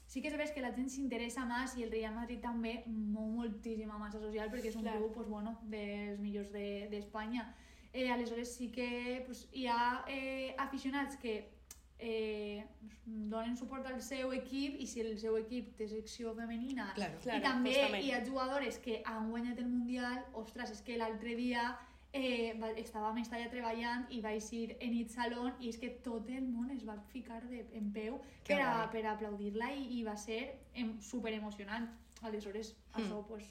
Sí 0.07 0.21
que 0.21 0.27
veritat 0.27 0.51
que 0.51 0.59
la 0.61 0.73
gent 0.75 0.89
s'interessa 0.89 1.45
més 1.45 1.77
i 1.77 1.83
el 1.83 1.91
Real 1.91 2.13
Madrid 2.15 2.41
també 2.43 2.83
mou 2.87 3.29
moltíssima 3.31 3.97
massa 3.97 4.19
social 4.19 4.51
perquè 4.51 4.67
és 4.67 4.75
un 4.75 4.81
Clar. 4.83 4.97
club 4.97 5.13
pues, 5.13 5.27
bueno, 5.29 5.57
dels 5.63 6.19
millors 6.19 6.51
de- 6.51 6.89
d'Espanya. 6.91 7.45
De, 7.93 8.03
eh, 8.03 8.11
aleshores 8.11 8.53
sí 8.57 8.69
que 8.73 9.23
pues, 9.25 9.47
hi 9.53 9.67
ha 9.67 10.03
eh, 10.09 10.53
aficionats 10.57 11.15
que 11.15 11.60
eh, 12.01 12.63
donen 13.05 13.55
suport 13.57 13.85
al 13.87 14.01
seu 14.01 14.31
equip 14.33 14.79
i 14.81 14.87
si 14.89 15.01
el 15.03 15.13
seu 15.21 15.37
equip 15.37 15.75
té 15.77 15.87
secció 15.87 16.33
femenina 16.35 16.89
Claro. 16.95 17.19
i 17.19 17.23
Claro, 17.23 17.43
també 17.45 17.75
també. 17.79 18.01
hi 18.03 18.11
ha 18.11 18.23
jugadores 18.25 18.79
que 18.79 19.01
han 19.05 19.29
guanyat 19.29 19.59
el 19.59 19.67
Mundial, 19.69 20.25
ostres, 20.33 20.71
és 20.71 20.81
que 20.81 20.97
l'altre 20.97 21.35
dia 21.35 21.77
eh, 22.13 22.53
va, 22.59 22.71
estàvem 22.75 23.09
a 23.11 23.13
Mestalla 23.13 23.49
treballant 23.49 24.07
i 24.11 24.19
vaig 24.21 24.47
ir 24.53 24.75
en 24.79 24.93
It 24.97 25.09
Salon 25.13 25.53
i 25.61 25.69
és 25.69 25.77
que 25.77 25.89
tot 26.03 26.27
el 26.29 26.43
món 26.49 26.71
es 26.71 26.83
va 26.87 26.97
ficar 27.13 27.41
de, 27.47 27.65
en 27.77 27.91
peu 27.93 28.17
Que 28.43 28.55
per, 28.57 28.61
a, 28.65 28.89
per 28.91 29.05
aplaudir-la 29.05 29.71
i, 29.73 29.85
i 29.99 30.03
va 30.03 30.17
ser 30.17 30.57
em, 30.73 30.97
super 30.99 31.33
emocionant. 31.33 31.87
Aleshores, 32.21 32.75
Hmm. 32.93 33.01
això, 33.05 33.25
pues, 33.27 33.45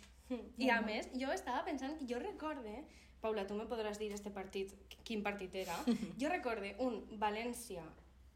I 0.59 0.69
a 0.71 0.81
més, 0.83 1.09
jo 1.19 1.31
estava 1.33 1.65
pensant 1.65 1.97
que 1.99 2.07
jo 2.07 2.19
recorde, 2.21 2.85
Paula, 3.21 3.47
tu 3.47 3.55
me 3.55 3.65
podràs 3.67 3.99
dir 3.99 4.13
este 4.13 4.31
partit, 4.31 4.71
quin 5.05 5.23
partit 5.25 5.55
era, 5.55 5.75
jo 6.21 6.29
recorde 6.29 6.75
un 6.79 7.01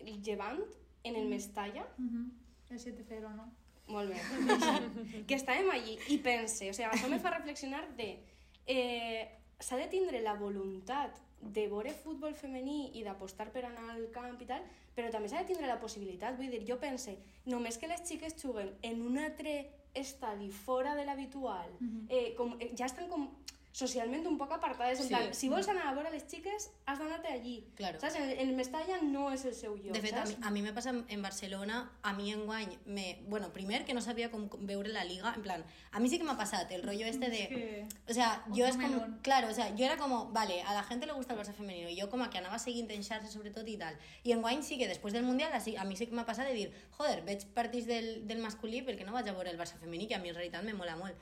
València-Llevant 0.04 0.61
en 1.04 1.16
el 1.16 1.28
Mestalla, 1.28 1.87
uh 1.99 2.04
-huh. 2.04 2.30
el 2.70 2.78
7-0, 2.78 3.34
no? 3.37 3.52
molt 3.87 4.08
bé, 4.08 4.16
que 5.28 5.34
estàvem 5.34 5.68
allí 5.70 5.99
i 6.08 6.16
pense, 6.18 6.70
o 6.70 6.73
sigui, 6.73 6.88
això 6.88 7.08
me 7.08 7.18
fa 7.18 7.30
reflexionar 7.30 7.87
de 7.96 8.18
eh, 8.66 9.28
s'ha 9.61 9.76
de 9.76 9.88
tindre 9.88 10.23
la 10.23 10.32
voluntat 10.34 11.18
de 11.40 11.66
veure 11.68 11.92
futbol 11.92 12.32
femení 12.34 12.92
i 12.94 13.02
d'apostar 13.04 13.52
per 13.52 13.66
anar 13.66 13.90
al 13.90 14.11
camp 14.11 14.40
i 14.40 14.46
tal, 14.46 14.62
però 14.96 15.11
també 15.11 15.28
s'ha 15.28 15.40
de 15.42 15.44
tindre 15.52 15.66
la 15.66 15.78
possibilitat, 15.80 16.37
vull 16.38 16.50
dir, 16.50 16.64
jo 16.66 16.78
pense, 16.80 17.18
només 17.44 17.76
que 17.76 17.87
les 17.87 18.00
xiques 18.08 18.34
juguen 18.42 18.73
en 18.82 19.02
un 19.02 19.18
altre 19.18 19.70
estadi 19.92 20.50
fora 20.50 20.94
de 20.94 21.04
l'habitual, 21.04 21.68
Mhm. 21.80 22.06
eh, 22.08 22.34
com, 22.37 22.56
eh, 22.61 22.73
ja 22.75 22.87
estan 22.87 23.08
com 23.08 23.28
socialment 23.74 24.22
un 24.30 24.36
poc 24.38 24.52
apartades, 24.54 25.00
en 25.00 25.08
Sí. 25.08 25.14
plan, 25.14 25.34
si 25.34 25.48
vols 25.50 25.66
anar 25.68 25.88
a 25.88 25.94
veure 25.94 26.10
les 26.12 26.22
xiques, 26.30 26.70
has 26.86 26.98
d'anar-te 27.00 27.26
allí. 27.26 27.66
Claro. 27.74 27.98
Saps? 27.98 28.14
En, 28.14 28.30
en 28.30 28.48
el 28.48 28.54
Mestalla 28.54 29.00
no 29.02 29.32
és 29.34 29.44
el 29.44 29.54
seu 29.54 29.74
lloc, 29.76 29.92
De 29.92 30.00
fet, 30.00 30.14
a 30.14 30.18
saps? 30.24 30.38
mi, 30.38 30.46
a 30.46 30.50
mi 30.52 30.62
me 30.62 30.72
passa 30.72 30.90
en- 30.90 31.04
en 31.08 31.22
Barcelona, 31.22 31.90
a 32.02 32.12
mi 32.12 32.30
enguany, 32.32 32.78
me, 32.86 33.18
bueno, 33.26 33.52
primer 33.52 33.84
que 33.84 33.92
no 33.92 34.00
sabia 34.00 34.30
com 34.30 34.48
veure 34.60 34.90
la 34.94 35.02
liga, 35.02 35.32
en 35.34 35.42
plan, 35.42 35.64
a 35.90 35.98
mi 35.98 36.08
sí 36.08 36.18
que 36.18 36.24
m'ha 36.24 36.36
passat 36.38 36.70
el 36.70 36.84
rollo 36.84 37.04
este 37.06 37.28
de... 37.30 37.48
que... 37.48 37.88
O 38.08 38.14
sea, 38.14 38.44
yo 38.52 38.64
Otro 38.68 38.80
es 38.80 38.90
como, 38.90 39.18
claro, 39.22 39.48
o 39.48 39.54
sea, 39.54 39.74
yo 39.74 39.84
era 39.84 39.96
como, 39.96 40.30
vale, 40.30 40.62
a 40.62 40.72
la 40.72 40.84
gente 40.84 41.06
le 41.06 41.12
gusta 41.12 41.34
el 41.34 41.40
Barça 41.40 41.52
femenino, 41.52 41.88
y 41.88 41.96
yo 41.96 42.08
como 42.08 42.30
que 42.30 42.38
anava 42.38 42.60
seguint 42.60 42.88
en 42.92 43.02
xarxes 43.02 43.32
sobretot 43.32 43.66
i 43.66 43.76
tal. 43.76 43.98
I 44.22 44.30
en 44.32 44.40
guany 44.40 44.62
sí 44.62 44.78
que 44.78 44.86
després 44.86 45.12
del 45.12 45.24
Mundial 45.24 45.52
así, 45.52 45.74
a 45.76 45.82
mi 45.84 45.96
sí 45.96 46.06
que 46.06 46.14
m'ha 46.14 46.24
passat 46.24 46.46
de 46.46 46.54
dir, 46.54 46.72
joder, 46.92 47.22
veig 47.24 47.44
partits 47.52 47.86
del, 47.90 48.24
del 48.28 48.38
masculí 48.38 48.82
perquè 48.86 49.04
no 49.04 49.12
vaig 49.12 49.28
a 49.28 49.32
veure 49.32 49.50
el 49.50 49.58
Barça 49.58 49.74
femení, 49.82 50.06
que 50.06 50.14
a 50.14 50.18
mi 50.22 50.28
en 50.28 50.36
realitat 50.36 50.62
me 50.62 50.74
mola 50.74 50.94
molt. 50.94 51.16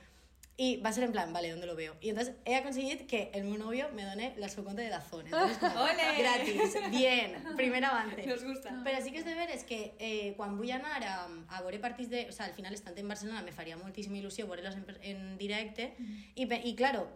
Y 0.55 0.77
va 0.77 0.89
a 0.89 0.93
ser 0.93 1.03
en 1.05 1.11
plan, 1.11 1.33
vale, 1.33 1.49
¿dónde 1.49 1.65
lo 1.65 1.75
veo? 1.75 1.95
Y 1.99 2.09
entonces 2.09 2.35
he 2.45 2.61
conseguido 2.61 3.07
que 3.07 3.31
el 3.33 3.43
meu 3.43 3.57
novio 3.57 3.89
me 3.95 4.03
done 4.05 4.35
la 4.37 4.49
su 4.49 4.63
cuenta 4.63 4.83
de 4.83 4.89
Dazón. 4.89 5.25
Entonces, 5.25 5.57
¡Ole! 5.75 6.17
gratis, 6.19 6.77
bien, 6.91 7.43
primer 7.55 7.83
avance. 7.83 8.23
Nos 8.27 8.43
gusta. 8.43 8.69
Però 8.85 9.01
sí 9.01 9.09
que 9.09 9.17
és 9.17 9.25
de 9.25 9.33
veres 9.33 9.63
que 9.65 9.95
eh, 9.97 10.35
quan 10.37 10.53
vull 10.59 10.69
anar 10.69 11.01
a, 11.01 11.25
a 11.49 11.61
veure 11.65 11.79
partits 11.81 12.11
de... 12.13 12.27
O 12.29 12.31
sea, 12.31 12.45
al 12.45 12.53
final, 12.53 12.73
estant 12.77 12.97
en 13.01 13.09
Barcelona, 13.09 13.41
me 13.41 13.51
faria 13.51 13.77
moltíssima 13.81 14.21
il·lusió 14.21 14.45
veure-los 14.45 14.77
en, 14.77 14.85
en 15.01 15.37
directe. 15.41 15.95
I, 16.35 16.45
I, 16.45 16.75
claro, 16.77 17.09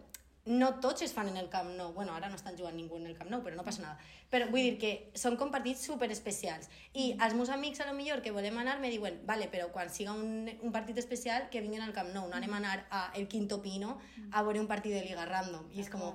no 0.48 0.70
tots 0.80 1.04
es 1.04 1.12
fan 1.12 1.28
en 1.28 1.36
el 1.36 1.50
Camp 1.52 1.68
Nou. 1.76 1.92
Bueno, 1.92 2.14
ara 2.16 2.30
no 2.32 2.36
estan 2.38 2.56
jugant 2.56 2.76
ningú 2.76 2.96
en 2.96 3.06
el 3.06 3.16
Camp 3.18 3.30
Nou, 3.30 3.42
però 3.44 3.56
no 3.56 3.64
passa 3.66 3.82
nada. 3.84 3.98
Però 4.32 4.48
vull 4.48 4.64
dir 4.64 4.76
que 4.80 4.92
són 5.18 5.36
com 5.40 5.52
partits 5.52 5.84
super 5.86 6.08
especials. 6.12 6.70
I 6.96 7.10
els 7.24 7.36
meus 7.36 7.52
amics, 7.52 7.82
a 7.84 7.88
lo 7.88 7.94
millor, 7.96 8.22
que 8.24 8.32
volem 8.32 8.56
anar, 8.58 8.78
me 8.80 8.90
diuen, 8.92 9.20
vale, 9.28 9.50
però 9.52 9.68
quan 9.74 9.92
siga 9.92 10.16
un, 10.16 10.48
un 10.48 10.72
partit 10.72 10.98
especial, 10.98 11.48
que 11.52 11.62
vinguin 11.64 11.84
al 11.84 11.94
Camp 11.96 12.10
Nou. 12.16 12.26
No 12.30 12.40
anem 12.40 12.56
a 12.56 12.60
anar 12.62 12.76
a 12.90 13.04
El 13.14 13.28
Quinto 13.28 13.60
Pino 13.62 13.98
a 14.32 14.42
veure 14.42 14.64
un 14.64 14.70
partit 14.70 14.96
de 14.96 15.04
Liga 15.04 15.28
Random. 15.28 15.68
I 15.76 15.84
és 15.84 15.92
com, 15.92 16.08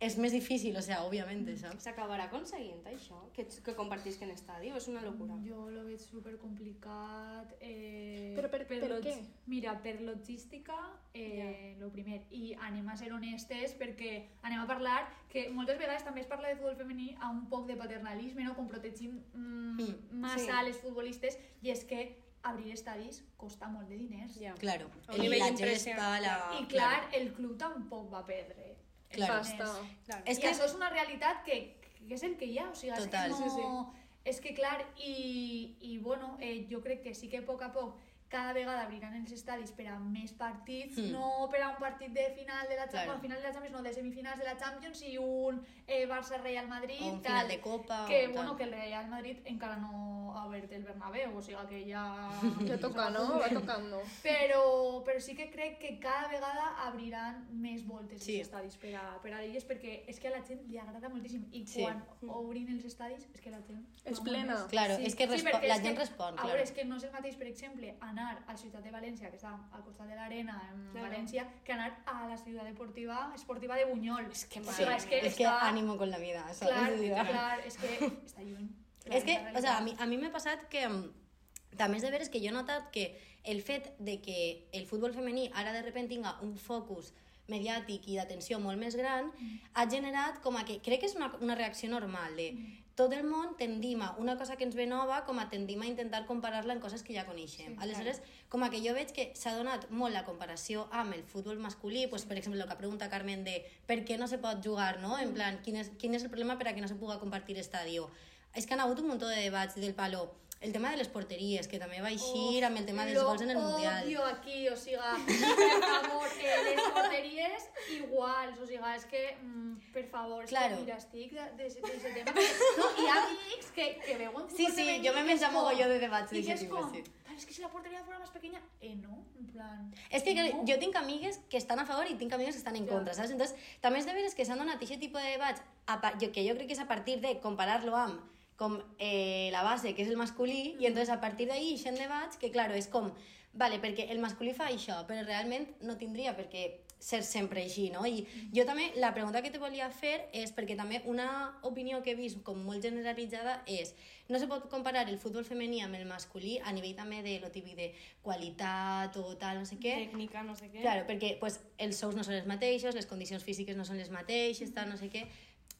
és 0.00 0.14
més 0.16 0.30
difícil, 0.30 0.76
o 0.78 0.82
sea, 0.82 1.00
òbviament, 1.02 1.42
saps? 1.58 1.82
S'acabarà 1.82 2.28
aconseguint 2.28 2.84
això? 2.86 3.16
Que, 3.34 3.44
que 3.64 3.72
compartisquen 3.74 4.30
estadi? 4.30 4.70
O 4.70 4.76
és 4.78 4.86
una 4.86 5.00
locura? 5.02 5.34
Jo 5.42 5.64
lo 5.74 5.82
veig 5.88 5.98
super 6.00 6.36
complicat. 6.38 7.54
Eh, 7.60 8.34
Però 8.36 8.50
per- 8.52 8.66
per 8.68 8.78
log- 8.88 9.02
què? 9.02 9.16
Mira, 9.46 9.74
per 9.82 10.00
logística, 10.00 10.76
eh, 11.14 11.74
lo 11.80 11.90
primer. 11.90 12.20
I 12.30 12.54
anem 12.68 12.88
a 12.88 12.96
ser 12.96 13.12
honestes 13.12 13.74
perquè 13.76 14.22
anem 14.42 14.60
a 14.60 14.66
parlar 14.70 15.08
que 15.28 15.48
moltes 15.50 15.78
vegades 15.78 16.04
també 16.04 16.20
es 16.20 16.26
parla 16.30 16.48
de 16.48 16.56
futbol 16.56 16.76
femení 16.76 17.16
a 17.20 17.30
un 17.30 17.48
poc 17.48 17.66
de 17.66 17.74
paternalisme, 17.76 18.44
no? 18.44 18.54
com 18.54 18.68
protegim 18.68 19.18
mm, 19.34 19.78
Mm, 19.78 20.20
massa 20.20 20.60
sí. 20.60 20.64
les 20.66 20.76
futbolistes, 20.78 21.38
i 21.62 21.70
és 21.70 21.84
que 21.84 22.16
abrir 22.42 22.72
estadis 22.72 23.24
costa 23.36 23.66
molt 23.68 23.88
de 23.88 23.96
diners. 23.96 24.38
Ja. 24.40 24.54
Claro. 24.54 24.86
A 25.08 25.14
El, 25.14 25.20
nivell 25.22 25.56
gespa, 25.58 26.20
la... 26.20 26.56
I 26.60 26.66
clar, 26.70 27.08
el 27.12 27.32
club 27.34 27.58
tampoc 27.58 28.12
va 28.12 28.24
perdre. 28.24 28.76
Claro. 29.10 29.34
Pasta. 29.38 29.64
Claro. 30.06 30.22
És 30.26 30.38
I 30.38 30.40
que- 30.42 30.50
això 30.50 30.64
és 30.64 30.74
una 30.74 30.90
realitat 30.90 31.42
que, 31.44 31.80
que 32.06 32.14
és 32.14 32.22
el 32.22 32.36
que 32.36 32.46
hi 32.46 32.58
ha, 32.58 32.68
o 32.70 32.74
sigui, 32.74 32.92
és 32.92 33.04
Total. 33.04 33.32
que 33.32 33.46
no... 33.46 33.92
Sí, 33.94 34.04
És 34.28 34.40
que 34.44 34.52
clar, 34.52 34.84
i, 34.98 35.76
i 35.80 35.98
bueno, 35.98 36.36
eh, 36.40 36.66
jo 36.70 36.82
crec 36.82 37.00
que 37.02 37.14
sí 37.14 37.28
que 37.32 37.38
a 37.38 37.46
poc 37.46 37.62
a 37.62 37.72
poc 37.72 37.94
cada 38.28 38.52
vegada 38.52 38.82
abriran 38.84 39.14
els 39.14 39.32
estadis 39.32 39.70
per 39.72 39.86
a 39.88 39.98
més 39.98 40.32
partits, 40.32 40.98
Mm. 40.98 41.12
no 41.12 41.48
per 41.50 41.62
a 41.62 41.70
un 41.70 41.76
partit 41.78 42.12
de 42.12 42.30
final 42.36 42.68
de 42.68 42.76
la 42.76 42.82
Champions, 42.82 42.90
Claro. 42.92 43.06
bueno, 43.06 43.20
final 43.22 43.38
de 43.38 43.48
la 43.48 43.52
Champions, 43.54 43.76
no, 43.76 43.82
de 43.82 43.92
semifinals 43.94 44.38
de 44.38 44.44
la 44.44 44.56
Champions 44.56 45.02
i 45.02 45.16
un 45.18 45.62
eh, 45.86 46.06
Barça-Real 46.06 46.68
Madrid, 46.68 47.00
O 47.02 47.12
un 47.14 47.22
tal, 47.22 47.32
final 47.32 47.48
de 47.48 47.60
Copa, 47.60 48.04
que, 48.06 48.28
o 48.28 48.32
bueno, 48.32 48.50
tal. 48.50 48.56
que 48.58 48.64
el 48.64 48.70
Real 48.72 49.08
Madrid 49.08 49.38
encara 49.46 49.76
no 49.76 50.34
ha 50.36 50.44
obert 50.46 50.70
el 50.72 50.82
Bernabéu, 50.84 51.36
o 51.38 51.42
sigui 51.42 51.66
que 51.68 51.90
ja... 51.90 52.04
Ja 52.68 52.78
toca, 52.78 53.08
no? 53.10 53.38
Va 53.40 53.48
tocando. 53.48 54.02
Però, 54.22 55.02
però 55.04 55.20
sí 55.20 55.34
que 55.34 55.50
crec 55.50 55.78
que 55.78 55.98
cada 55.98 56.28
vegada 56.28 56.66
abriran 56.86 57.46
més 57.50 57.86
voltes 57.86 58.22
Sí. 58.22 58.38
els 58.38 58.48
estadis 58.48 58.76
per 58.76 58.94
a, 58.96 59.18
per 59.22 59.32
a 59.32 59.42
elles 59.42 59.64
perquè 59.66 60.02
és 60.06 60.20
que 60.20 60.28
a 60.28 60.32
la 60.36 60.42
gent 60.44 60.60
li 60.68 60.78
agrada 60.78 61.08
moltíssim 61.08 61.46
i 61.52 61.64
Sí. 61.66 61.82
quan 61.82 62.04
obrin 62.28 62.68
els 62.68 62.84
estadis 62.84 63.26
és 63.34 63.40
que 63.40 63.50
la 63.50 63.60
gent... 63.66 63.86
És 64.04 64.20
plena. 64.20 64.66
Claro, 64.68 64.94
és 65.00 65.14
que 65.14 65.26
perquè 65.28 65.66
la 65.68 65.76
és 65.76 65.82
gent 65.82 65.94
que, 65.96 66.04
respon, 66.04 66.28
A 66.28 66.32
claro. 66.36 66.48
veure, 66.48 66.62
és 66.62 66.72
que 66.72 66.84
no 66.84 66.96
és 66.96 67.04
el 67.04 67.12
mateix, 67.12 67.36
per 67.36 67.46
exemple, 67.46 67.94
anar 68.00 68.17
a 68.22 68.56
Ciutat 68.56 68.82
de 68.84 68.90
València, 68.94 69.30
que 69.30 69.36
està 69.38 69.52
al 69.72 69.84
costat 69.84 70.08
de 70.08 70.16
l'arena 70.16 70.56
en 70.70 70.82
Claro. 70.92 71.06
València, 71.08 71.46
que 71.64 71.72
anar 71.72 71.88
a 72.06 72.28
la 72.28 72.36
ciutat 72.36 72.66
deportiva 72.66 73.32
esportiva 73.34 73.76
de 73.76 73.84
Buñol. 73.86 74.26
És 74.30 74.44
que 74.46 74.60
o 74.60 74.72
sigui, 74.72 74.92
és 74.94 75.06
que, 75.06 75.20
És 75.26 75.36
que 75.36 75.44
està... 75.44 75.68
ànimo 75.68 75.96
con 75.96 76.10
la 76.10 76.18
vida, 76.18 76.42
saps? 76.52 76.70
Clar, 76.70 76.98
dir, 76.98 77.12
clar, 77.14 77.60
és 77.66 77.76
que 77.76 77.94
està 78.26 78.42
lluny. 78.42 78.68
És 79.16 79.24
que, 79.24 79.38
La 79.40 79.58
o 79.58 79.62
sea, 79.62 79.78
a 79.78 79.80
mi, 79.80 79.94
a 79.98 80.04
mi 80.04 80.18
m'ha 80.20 80.28
passat 80.30 80.66
que 80.68 80.82
mm, 80.86 81.76
també 81.78 81.96
és 81.96 82.02
de 82.04 82.10
veres 82.10 82.28
que 82.28 82.40
jo 82.42 82.50
he 82.50 82.52
notat 82.52 82.90
que 82.92 83.06
el 83.44 83.62
fet 83.62 83.94
de 83.98 84.18
que 84.20 84.68
el 84.72 84.84
futbol 84.86 85.14
femení 85.14 85.50
ara 85.54 85.72
de 85.72 85.80
repente 85.82 86.14
tinga 86.14 86.34
un 86.42 86.56
focus 86.60 87.14
mediàtic 87.48 88.04
i 88.08 88.18
d'atenció 88.18 88.58
molt 88.60 88.76
més 88.76 88.96
gran 88.96 89.30
ha 89.72 89.86
generat 89.88 90.42
com 90.44 90.58
a 90.60 90.64
que, 90.68 90.82
crec 90.84 91.00
que 91.00 91.08
és 91.08 91.16
una, 91.16 91.30
una 91.40 91.54
reacció 91.56 91.88
normal 91.88 92.36
de 92.36 92.50
tot 92.98 93.12
el 93.14 93.22
món 93.22 93.52
tendim 93.54 94.00
a 94.02 94.08
una 94.18 94.34
cosa 94.36 94.56
que 94.58 94.66
ens 94.66 94.74
ve 94.74 94.88
nova 94.90 95.20
com 95.26 95.38
a 95.38 95.46
tendim 95.52 95.84
a 95.84 95.86
intentar 95.86 96.24
comparar-la 96.26 96.74
en 96.74 96.80
coses 96.82 97.04
que 97.06 97.14
ja 97.14 97.22
coneixem. 97.28 97.76
Sí, 97.76 97.78
Aleshores, 97.84 98.18
com 98.50 98.64
a 98.66 98.70
que 98.72 98.80
jo 98.82 98.94
veig 98.96 99.12
que 99.14 99.28
s'ha 99.38 99.52
donat 99.54 99.86
molt 99.94 100.16
la 100.16 100.24
comparació 100.26 100.88
amb 100.90 101.14
el 101.14 101.22
futbol 101.22 101.62
masculí, 101.62 102.08
pues, 102.10 102.26
per 102.26 102.40
exemple, 102.40 102.60
el 102.60 102.66
que 102.68 102.78
pregunta 102.80 103.10
Carmen 103.12 103.44
de 103.46 103.60
per 103.86 104.00
què 104.08 104.18
no 104.18 104.26
se 104.26 104.40
pot 104.42 104.58
jugar, 104.64 104.98
no? 104.98 105.14
En 105.22 105.30
plan, 105.36 105.60
quin 105.62 105.78
és, 105.78 105.92
quin 106.02 106.18
és 106.18 106.26
el 106.26 106.32
problema 106.32 106.58
per 106.58 106.72
a 106.72 106.74
que 106.74 106.82
no 106.82 106.90
se 106.90 106.98
pugui 106.98 107.20
compartir 107.22 107.56
estadio? 107.62 108.10
És 108.54 108.66
que 108.66 108.74
han 108.74 108.82
hagut 108.82 108.98
un 108.98 109.12
munt 109.12 109.22
de 109.22 109.30
debats 109.30 109.78
del 109.78 109.94
palo. 109.94 110.26
El 110.60 110.72
tema 110.72 110.90
de 110.90 110.96
les 110.98 111.06
porteries, 111.06 111.68
que 111.70 111.78
també 111.78 112.00
va 112.02 112.10
eixir 112.10 112.64
amb 112.66 112.80
el 112.80 112.86
tema 112.86 113.04
dels 113.06 113.22
gols 113.22 113.42
en 113.44 113.50
el 113.52 113.58
Mundial. 113.62 114.00
odio 114.04 114.24
aquí, 114.26 114.68
o 114.68 114.74
siga, 114.76 115.12
per 115.26 115.82
favor, 115.84 116.26
eh, 116.42 116.56
les 116.74 116.80
porteries 116.96 117.68
iguals, 117.94 118.58
o 118.58 118.66
siga, 118.66 118.96
és 118.96 119.04
que, 119.06 119.36
mm, 119.40 119.92
per 119.94 120.02
favor, 120.10 120.42
és 120.42 120.50
Claro. 120.50 120.74
que 120.76 120.82
mira, 120.82 120.96
estic 120.96 121.30
de 121.30 122.10
tema. 122.16 122.32
No, 122.34 122.88
hi 122.98 123.06
ha 123.06 123.20
amics 123.28 123.70
que, 123.76 123.86
que 124.04 124.16
veuen 124.18 124.50
Sí, 124.50 124.66
sí, 124.74 124.88
jo 125.04 125.12
me 125.14 125.20
i 125.20 125.22
és 125.22 125.26
menja 125.30 125.50
mogolló 125.54 125.86
de 125.88 126.00
debats 126.02 126.32
i 126.32 126.42
que 126.42 126.42
d'aquest 126.42 126.62
és 126.62 126.68
tipus, 126.68 126.80
com, 126.86 126.94
sí. 126.94 127.04
"Pero 127.24 127.36
es 127.38 127.46
que 127.46 127.54
si 127.54 127.62
la 127.62 127.68
portería 127.70 128.02
fuera 128.02 128.18
más 128.18 128.30
pequeña, 128.30 128.60
eh, 128.80 128.96
no, 128.96 129.22
en 129.38 129.46
plan... 129.46 129.94
És 130.10 130.24
que 130.24 130.34
no. 130.34 130.64
jo 130.66 130.78
tinc 130.80 130.96
amigues 130.96 131.38
que 131.48 131.56
estan 131.58 131.78
a 131.78 131.86
favor 131.86 132.10
i 132.10 132.16
tinc 132.16 132.32
amigues 132.32 132.54
que 132.56 132.58
estan 132.64 132.74
en 132.74 132.88
Ja. 132.88 132.94
contra, 132.94 133.14
saps? 133.14 133.30
Entonces, 133.30 133.54
també 133.80 134.00
és 134.00 134.06
de 134.06 134.12
veres 134.12 134.34
que 134.34 134.44
s'han 134.44 134.58
donat 134.58 134.82
aquest 134.82 134.98
tipus 134.98 135.22
de 135.22 135.30
debats 135.38 135.62
a, 135.86 136.00
pa- 136.00 136.14
jo, 136.20 136.32
que 136.32 136.42
jo 136.48 136.56
crec 136.56 136.66
que 136.66 136.72
és 136.74 136.80
a 136.80 136.88
partir 136.88 137.20
de 137.20 137.38
comparar-lo 137.38 137.94
amb 137.94 138.20
com 138.58 138.76
eh, 138.98 139.48
la 139.54 139.62
base, 139.62 139.94
que 139.94 140.02
és 140.02 140.10
el 140.10 140.18
masculí, 140.18 140.74
i 140.82 140.90
entonces 140.90 141.14
a 141.14 141.20
partir 141.22 141.46
d'ahí 141.46 141.72
eixen 141.76 141.94
debats 141.94 142.40
que, 142.42 142.50
claro, 142.50 142.74
és 142.74 142.90
com, 142.90 143.12
vale, 143.54 143.78
perquè 143.82 144.08
el 144.10 144.18
masculí 144.18 144.52
fa 144.56 144.66
això, 144.72 145.04
però 145.06 145.22
realment 145.22 145.70
no 145.86 145.96
tindria 146.00 146.34
per 146.36 146.48
què 146.50 146.66
ser 146.98 147.22
sempre 147.22 147.62
així, 147.62 147.88
no? 147.94 148.02
I 148.06 148.24
jo 148.54 148.64
també, 148.66 148.88
la 148.98 149.12
pregunta 149.14 149.40
que 149.42 149.52
te 149.54 149.60
volia 149.62 149.86
fer 149.94 150.28
és, 150.34 150.50
perquè 150.54 150.74
també 150.76 150.98
una 151.06 151.28
opinió 151.62 152.02
que 152.02 152.12
he 152.12 152.18
vist 152.18 152.42
com 152.46 152.58
molt 152.66 152.82
generalitzada 152.82 153.60
és, 153.70 153.94
no 154.28 154.40
se 154.42 154.48
pot 154.50 154.66
comparar 154.68 155.06
el 155.08 155.20
futbol 155.22 155.46
femení 155.46 155.80
amb 155.84 155.96
el 155.96 156.08
masculí 156.10 156.58
a 156.58 156.74
nivell 156.74 156.96
també 156.98 157.22
de 157.22 157.38
lo 157.40 157.52
típic 157.54 157.78
de 157.78 157.92
qualitat 158.22 159.14
o 159.22 159.36
tal, 159.40 159.62
no 159.62 159.68
sé 159.68 159.78
què, 159.78 159.94
Tècnica, 160.08 160.42
no 160.42 160.58
sé 160.58 160.72
què. 160.72 160.82
Claro, 160.82 161.06
perquè 161.08 161.36
pues, 161.40 161.60
els 161.78 162.02
sous 162.02 162.18
no 162.18 162.26
són 162.26 162.40
els 162.40 162.50
mateixos, 162.50 162.98
les 162.98 163.06
condicions 163.06 163.46
físiques 163.46 163.78
no 163.78 163.86
són 163.86 164.02
les 164.02 164.10
mateixes, 164.10 164.74
tal, 164.74 164.90
no 164.90 164.98
sé 164.98 165.08
què. 165.14 165.28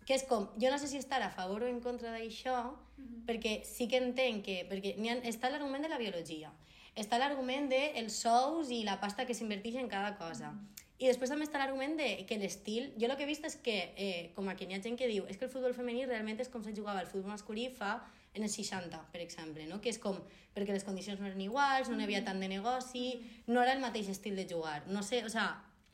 Que 0.09 0.17
és 0.17 0.25
com, 0.25 0.47
jo 0.57 0.71
no 0.73 0.79
sé 0.81 0.89
si 0.89 0.97
estar 0.97 1.21
a 1.21 1.29
favor 1.29 1.67
o 1.67 1.69
en 1.69 1.83
contra 1.85 2.15
d'això, 2.15 2.57
perquè 3.29 3.59
sí 3.69 3.91
que 3.93 4.01
entenc 4.01 4.41
que... 4.47 4.63
Perquè 4.71 4.95
ha, 4.97 5.19
està 5.29 5.53
l'argument 5.53 5.85
de 5.85 5.93
la 5.93 6.01
biologia, 6.01 6.49
està 6.97 7.21
l'argument 7.21 7.69
dels 7.69 8.17
sous 8.25 8.73
i 8.73 8.81
la 8.89 8.97
pasta 9.03 9.29
que 9.29 9.37
s'inverteix 9.37 9.77
en 9.77 9.93
cada 9.93 10.17
cosa. 10.17 10.55
I 10.99 11.07
després 11.07 11.31
també 11.31 11.45
està 11.47 11.61
l'argument 11.61 11.95
de 12.01 12.09
que 12.27 12.41
l'estil... 12.41 12.89
Jo 12.99 13.07
el 13.07 13.15
que 13.19 13.27
he 13.27 13.29
vist 13.29 13.45
és 13.47 13.55
que, 13.63 13.77
eh, 14.01 14.31
com 14.35 14.49
aquí 14.51 14.67
hi 14.67 14.75
ha 14.75 14.83
gent 14.83 14.97
que 14.99 15.07
diu, 15.07 15.29
és 15.31 15.37
que 15.37 15.47
el 15.47 15.53
futbol 15.53 15.77
femení 15.77 16.09
realment 16.09 16.41
és 16.43 16.51
com 16.51 16.65
se 16.65 16.75
jugava 16.75 17.05
el 17.05 17.11
futbol 17.11 17.37
masculí 17.37 17.69
fa 17.71 18.01
en 18.35 18.49
els 18.49 18.57
60, 18.59 18.99
per 19.13 19.21
exemple, 19.23 19.67
no? 19.69 19.79
que 19.85 19.93
és 19.93 20.01
com 20.03 20.19
perquè 20.57 20.75
les 20.75 20.85
condicions 20.89 21.21
no 21.21 21.29
eren 21.29 21.41
iguals, 21.45 21.89
no 21.89 21.97
n'hi 21.97 22.09
havia 22.09 22.25
tant 22.27 22.41
de 22.43 22.49
negoci, 22.51 23.07
no 23.47 23.63
era 23.63 23.77
el 23.77 23.85
mateix 23.85 24.11
estil 24.11 24.35
de 24.41 24.49
jugar. 24.51 24.81
No 24.91 25.05
sé, 25.07 25.23
o 25.29 25.31
sea, 25.31 25.53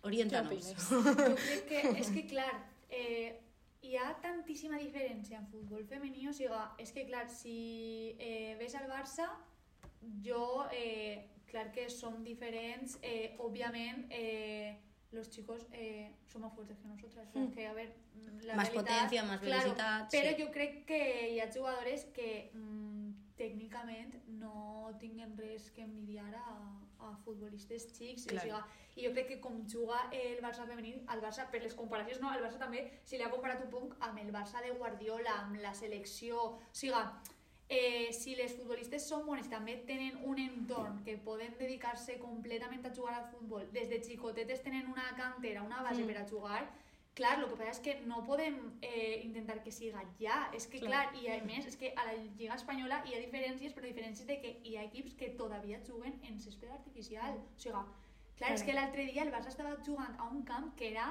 orienta-nos. 0.09 0.73
Jo 0.89 1.03
crec 1.37 1.67
que, 1.69 1.83
és 2.01 2.11
que 2.15 2.25
clar, 2.31 2.53
eh, 2.89 3.35
hi 3.85 3.97
ha 4.01 4.15
tantíssima 4.23 4.79
diferència 4.81 5.39
en 5.39 5.47
futbol 5.53 5.85
femení, 5.89 6.27
o 6.29 6.33
sigui, 6.33 6.63
és 6.81 6.93
que 6.95 7.05
clar, 7.09 7.27
si 7.31 8.17
eh, 8.19 8.55
ves 8.61 8.75
al 8.79 8.89
Barça, 8.89 9.29
jo, 10.25 10.65
eh, 10.73 11.29
clar 11.51 11.71
que 11.73 11.89
som 11.93 12.23
diferents, 12.25 12.99
eh, 13.03 13.37
òbviament, 13.39 14.07
eh, 14.11 14.81
los 15.13 15.29
chicos 15.31 15.67
eh, 15.73 16.11
son 16.27 16.43
más 16.43 16.53
fuertes 16.55 16.77
que 16.79 16.89
nosotras. 16.89 17.29
Mm. 17.35 17.53
Que, 17.55 17.67
a 17.69 17.73
ver, 17.73 17.95
la 18.43 18.57
Más 18.57 18.69
realidad- 18.73 18.95
potencia, 18.97 19.23
más 19.23 19.41
velocidad, 19.41 20.09
Però 20.11 20.31
sí. 20.37 20.43
jo 20.43 20.51
crec 20.51 20.85
que 20.87 21.31
hi 21.31 21.39
ha 21.41 21.51
jugadores 21.53 22.05
que 22.07 22.51
mm, 22.53 23.13
tècnicament 23.37 24.15
no 24.27 24.91
tinguen 24.99 25.37
res 25.39 25.71
que 25.71 25.83
envidiar 25.83 26.35
a, 26.35 26.81
a 27.01 27.15
futbolistes 27.25 27.89
xics. 27.97 28.27
Clar. 28.27 28.39
O 28.39 28.43
sigui, 28.43 28.81
i 28.97 29.07
jo 29.07 29.13
crec 29.13 29.29
que 29.29 29.41
com 29.41 29.67
juga 29.67 29.99
el 30.13 30.41
Barça 30.43 30.67
femení, 30.67 30.95
el 31.11 31.21
Barça, 31.21 31.49
per 31.51 31.63
les 31.63 31.75
comparacions, 31.75 32.21
no, 32.21 32.33
el 32.33 32.43
Barça 32.45 32.59
també 32.59 32.85
se 33.05 33.17
li 33.17 33.25
ha 33.25 33.31
comparat 33.31 33.65
un 33.65 33.71
poc 33.71 33.97
amb 34.01 34.19
el 34.19 34.31
Barça 34.33 34.63
de 34.63 34.71
Guardiola, 34.71 35.41
amb 35.43 35.57
la 35.61 35.75
selecció, 35.75 36.37
o 36.39 36.61
sigui, 36.73 37.03
eh, 37.69 38.13
si 38.13 38.37
les 38.37 38.55
futbolistes 38.55 39.09
són 39.09 39.25
bones 39.27 39.49
també 39.49 39.79
tenen 39.89 40.21
un 40.23 40.39
entorn 40.39 41.03
que 41.03 41.17
poden 41.17 41.57
dedicar-se 41.59 42.19
completament 42.19 42.85
a 42.87 42.95
jugar 42.95 43.15
al 43.15 43.29
futbol, 43.33 43.67
des 43.73 43.89
de 43.89 44.03
xicotetes 44.05 44.63
tenen 44.63 44.87
una 44.87 45.15
cantera, 45.17 45.63
una 45.63 45.83
base 45.83 46.03
Mm. 46.03 46.07
per 46.07 46.19
a 46.19 46.29
jugar, 46.29 46.71
clar, 47.15 47.39
el 47.39 47.47
que 47.49 47.57
passa 47.57 47.71
és 47.71 47.81
que 47.85 47.93
no 48.09 48.23
podem 48.27 48.57
eh, 48.83 49.21
intentar 49.25 49.61
que 49.63 49.71
siga 49.71 50.03
ja, 50.19 50.49
és 50.57 50.67
que 50.67 50.81
clar, 50.83 51.11
Clar. 51.13 51.23
i 51.23 51.29
a 51.31 51.37
més, 51.47 51.67
és 51.71 51.77
que 51.79 51.93
a 51.95 52.05
la 52.09 52.15
Lliga 52.17 52.57
Espanyola 52.59 53.03
hi 53.07 53.15
ha 53.15 53.21
diferències, 53.23 53.75
però 53.77 53.87
diferències 53.87 54.27
de 54.27 54.41
que 54.43 54.57
hi 54.67 54.77
ha 54.77 54.83
equips 54.89 55.15
que 55.15 55.29
todavía 55.39 55.79
juguen 55.87 56.19
en 56.27 56.41
césped 56.41 56.71
artificial, 56.75 57.39
o 57.39 57.59
sigui, 57.59 57.85
clar, 58.39 58.53
és 58.53 58.63
Claro. 58.63 58.67
que 58.67 58.75
l'altre 58.75 59.07
dia 59.07 59.23
el 59.23 59.31
Barça 59.33 59.49
estava 59.53 59.77
jugant 59.87 60.17
a 60.19 60.27
un 60.29 60.43
camp 60.43 60.75
que 60.77 60.91
era 60.91 61.07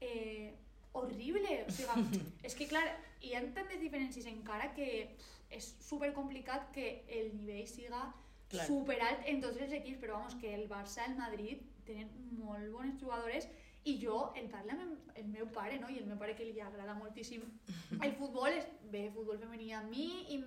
eh, 0.00 0.52
horrible, 0.92 1.64
o 1.66 1.70
sigui, 1.72 2.20
és 2.46 2.54
que 2.54 2.68
clar, 2.68 2.84
hi 3.22 3.32
ha 3.34 3.40
tantes 3.56 3.80
diferències 3.80 4.26
encara 4.28 4.74
que 4.74 5.08
és 5.50 5.72
super 5.80 6.12
complicat 6.12 6.68
que 6.74 7.04
el 7.08 7.32
nivell 7.36 7.66
siga 7.66 8.12
Clar. 8.50 8.66
super 8.66 9.00
alt 9.02 9.24
en 9.26 9.40
tots 9.40 9.56
els 9.58 9.72
equips, 9.72 9.98
però 10.02 10.18
vamos, 10.20 10.34
que 10.36 10.52
el 10.54 10.68
Barça, 10.68 11.06
el 11.08 11.16
Madrid 11.16 11.62
tenen 11.86 12.10
molt 12.38 12.68
bones 12.72 13.00
jugadores 13.00 13.48
i 13.86 13.96
jo 14.02 14.32
el 14.36 14.48
parlo 14.50 14.72
amb 14.74 14.82
el- 15.16 15.26
meu 15.32 15.46
pare, 15.52 15.78
no? 15.80 15.88
i 15.90 15.98
el 15.98 16.06
meu 16.06 16.18
pare 16.18 16.34
que 16.36 16.44
li 16.44 16.60
agrada 16.60 16.94
moltíssim 16.94 17.42
el 18.02 18.12
futbol, 18.18 18.50
és, 18.52 18.66
ve 18.92 19.10
futbol 19.14 19.38
femení 19.38 19.72
a 19.72 19.80
mi 19.82 20.08
i, 20.34 20.40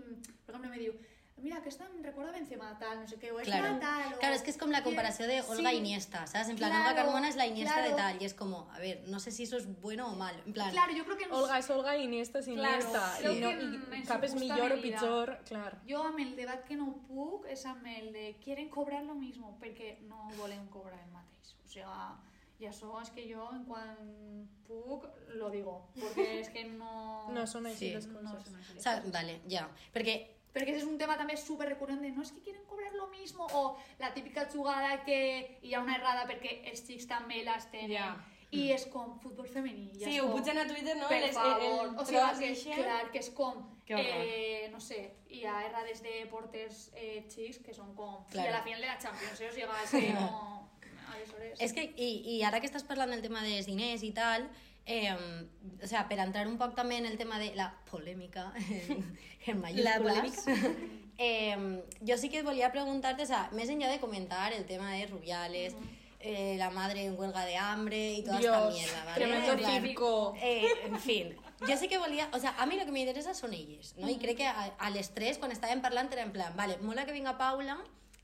per 0.46 0.54
exemple, 0.56 0.70
me 0.70 0.78
diu 0.80 0.94
mira, 1.40 1.56
aquesta 1.62 1.86
em 1.88 2.02
recorda 2.04 2.34
Benzema, 2.36 2.74
tal, 2.82 2.98
no 3.00 3.08
sé 3.08 3.16
què, 3.16 3.30
o 3.32 3.38
és 3.40 3.48
Claro. 3.48 3.70
la 3.72 3.80
tal, 3.80 4.14
o... 4.14 4.20
Claro, 4.20 4.36
es 4.36 4.42
que 4.44 4.50
es 4.52 4.58
como 4.58 4.74
la 4.74 4.84
comparación 4.84 5.30
de 5.30 5.40
Olga 5.42 5.70
sí, 5.72 5.78
Iniesta, 5.78 6.28
¿sabes? 6.28 6.50
En 6.50 6.58
plan, 6.58 6.70
Claro, 6.70 6.90
Olga 6.90 7.02
Carmona 7.02 7.30
es 7.30 7.38
la 7.38 7.48
Iniesta 7.48 7.78
de 7.82 7.94
claro. 7.94 7.96
tal, 7.96 8.22
y 8.22 8.26
es 8.26 8.34
como, 8.34 8.70
a 8.74 8.80
ver, 8.80 9.08
no 9.08 9.22
sé 9.22 9.32
si 9.32 9.44
eso 9.44 9.56
es 9.56 9.66
bueno 9.80 10.12
o 10.12 10.16
malo. 10.18 10.38
En 10.46 10.52
plan, 10.52 10.70
Claro, 10.72 10.92
jo 10.98 11.06
crec 11.06 11.18
que... 11.20 11.26
ens- 11.30 11.32
Olga 11.40 11.58
és 11.60 11.70
Olga 11.70 11.96
Iniesta 11.96 12.40
és 12.40 12.46
Claro, 12.46 12.76
Iniesta. 12.84 13.16
creo 13.20 13.32
I, 13.32 13.40
no, 13.40 13.50
en- 13.52 13.74
i 13.74 13.96
en 14.00 14.06
cap 14.06 14.24
és 14.28 14.36
millor 14.36 14.74
o 14.74 14.82
pitjor, 14.82 15.38
clar. 15.48 15.80
Jo 15.88 16.04
amb 16.04 16.20
el 16.20 16.36
debat 16.36 16.66
que 16.68 16.76
no 16.76 16.92
puc 17.08 17.48
és 17.48 17.66
amb 17.66 17.88
el 17.88 18.12
de 18.12 18.36
quieren 18.44 18.68
cobrar 18.68 19.02
lo 19.06 19.16
mismo 19.16 19.58
perquè 19.62 19.98
no 20.02 20.28
volem 20.36 20.68
cobrar 20.68 21.00
el 21.06 21.12
mateix. 21.16 21.56
O 21.64 21.68
sea, 21.70 22.20
i 22.60 22.66
això 22.68 23.02
és 23.02 23.10
que 23.16 23.24
jo 23.34 23.46
en 23.56 23.64
quan 23.66 23.96
puc 24.68 25.06
lo 25.40 25.50
digo, 25.50 25.78
perquè 25.96 26.26
és 26.42 26.50
que 26.56 26.66
no... 26.66 27.30
No 27.32 27.46
són 27.48 27.66
així 27.70 27.88
Sí. 27.90 27.94
les 27.96 28.08
No 28.08 28.20
coses. 28.34 28.50
són 28.50 28.60
així 28.60 28.72
o 28.72 28.76
les 28.76 28.84
sea, 28.84 29.02
vale, 29.14 29.40
ya. 29.48 29.70
Porque 29.94 30.36
Perquè 30.50 30.74
és 30.80 30.84
un 30.84 30.96
tema 30.98 31.14
també 31.16 31.36
super 31.38 31.68
recurrent 31.70 32.02
de 32.02 32.10
no, 32.10 32.24
és 32.26 32.32
que 32.34 32.42
quieren 32.42 32.64
cobrar 32.66 32.90
lo 32.98 33.06
mismo 33.14 33.46
o 33.54 33.78
la 34.00 34.10
típica 34.16 34.48
jugada 34.50 35.04
que 35.06 35.60
hi 35.62 35.76
ha 35.76 35.80
una 35.84 35.94
errada 35.96 36.24
perquè 36.28 36.64
els 36.72 36.82
xics 36.88 37.06
també 37.08 37.44
les 37.46 37.68
tenen. 37.70 37.92
Ja. 37.94 38.26
I 38.52 38.72
és 38.74 38.88
com 38.90 39.20
futbol 39.22 39.46
femení. 39.46 39.92
Ja 40.02 40.08
Sí, 40.10 40.16
ho 40.20 40.32
pugen 40.34 40.58
a 40.58 40.66
Twitter, 40.66 40.96
no? 40.98 41.08
Per 41.08 41.20
El- 41.22 41.28
el- 41.30 41.34
favor. 41.36 41.86
el 41.86 42.00
o 42.02 42.06
sigui, 42.06 42.18
tros 42.18 42.40
que, 42.66 42.76
clar, 42.82 43.12
que 43.12 43.20
és 43.20 43.30
com... 43.30 43.60
Eh, 43.90 44.68
no 44.72 44.80
sé, 44.82 44.98
hi 45.30 45.46
ha 45.46 45.66
errades 45.68 46.02
de 46.02 46.26
porters 46.32 46.90
eh, 46.96 47.28
xics 47.30 47.60
que 47.66 47.74
són 47.78 47.94
com... 47.96 48.24
Claro. 48.34 48.50
I 48.50 48.52
a 48.52 48.58
la 48.58 48.64
final 48.66 48.82
de 48.82 48.88
la 48.90 48.98
Champions, 48.98 49.40
eh? 49.42 49.50
O 49.50 49.54
sigui, 49.54 49.70
és 49.84 49.94
que 51.10 51.20
no... 51.20 51.24
Aleshores... 51.24 51.60
Es 51.60 51.74
que, 51.74 51.84
i, 51.98 52.10
i 52.38 52.42
ara 52.48 52.62
que 52.62 52.70
estàs 52.70 52.86
parlant 52.88 53.12
del 53.12 53.22
tema 53.26 53.44
dels 53.44 53.68
diners 53.68 54.04
i 54.08 54.12
tal, 54.16 54.48
eh, 54.86 55.14
o 55.84 55.88
sea, 55.88 56.08
per 56.10 56.20
entrar 56.24 56.48
un 56.48 56.58
poc 56.58 56.76
també 56.78 56.98
en 56.98 57.06
el 57.06 57.18
tema 57.18 57.40
de 57.40 57.54
la 57.56 57.70
polèmica, 57.92 58.50
en, 58.58 59.06
en 59.46 59.62
mayúsculas, 59.62 60.44
eh, 61.18 61.84
jo 62.02 62.18
sí 62.18 62.30
que 62.30 62.44
volia 62.44 62.72
preguntar-te, 62.72 63.28
o 63.28 63.30
sea, 63.30 63.48
més 63.54 63.70
enllà 63.70 63.92
de 63.92 64.02
comentar 64.02 64.52
el 64.54 64.66
tema 64.66 64.94
de 64.96 65.06
Rubiales, 65.08 65.76
eh, 66.20 66.56
la 66.58 66.70
madre 66.70 67.06
en 67.06 67.18
huelga 67.18 67.46
de 67.46 67.56
hambre 67.56 68.14
y 68.14 68.24
toda 68.24 68.40
esta 68.40 68.62
Dios, 68.70 68.74
mierda, 68.74 69.04
¿vale? 69.06 69.16
tremendo 69.16 69.70
circo. 69.70 70.34
Eh, 70.42 70.68
en 70.86 71.00
fin, 71.00 71.36
jo 71.62 71.78
sí 71.78 71.88
que 71.88 71.98
volia... 71.98 72.30
O 72.34 72.40
sea, 72.40 72.56
a 72.58 72.66
mi 72.66 72.76
el 72.76 72.86
que 72.86 72.92
m'interessa 72.92 73.34
són 73.36 73.54
elles, 73.56 73.94
no? 73.98 74.10
I 74.10 74.18
crec 74.20 74.42
que 74.42 74.48
a, 74.48 74.74
a 74.80 74.90
les 74.92 75.14
tres, 75.16 75.40
quan 75.40 75.52
estàvem 75.56 75.82
parlant, 75.84 76.12
era 76.12 76.24
en 76.24 76.34
plan, 76.36 76.56
vale, 76.58 76.78
mola 76.84 77.06
que 77.08 77.16
vinga 77.16 77.38
Paula, 77.40 77.78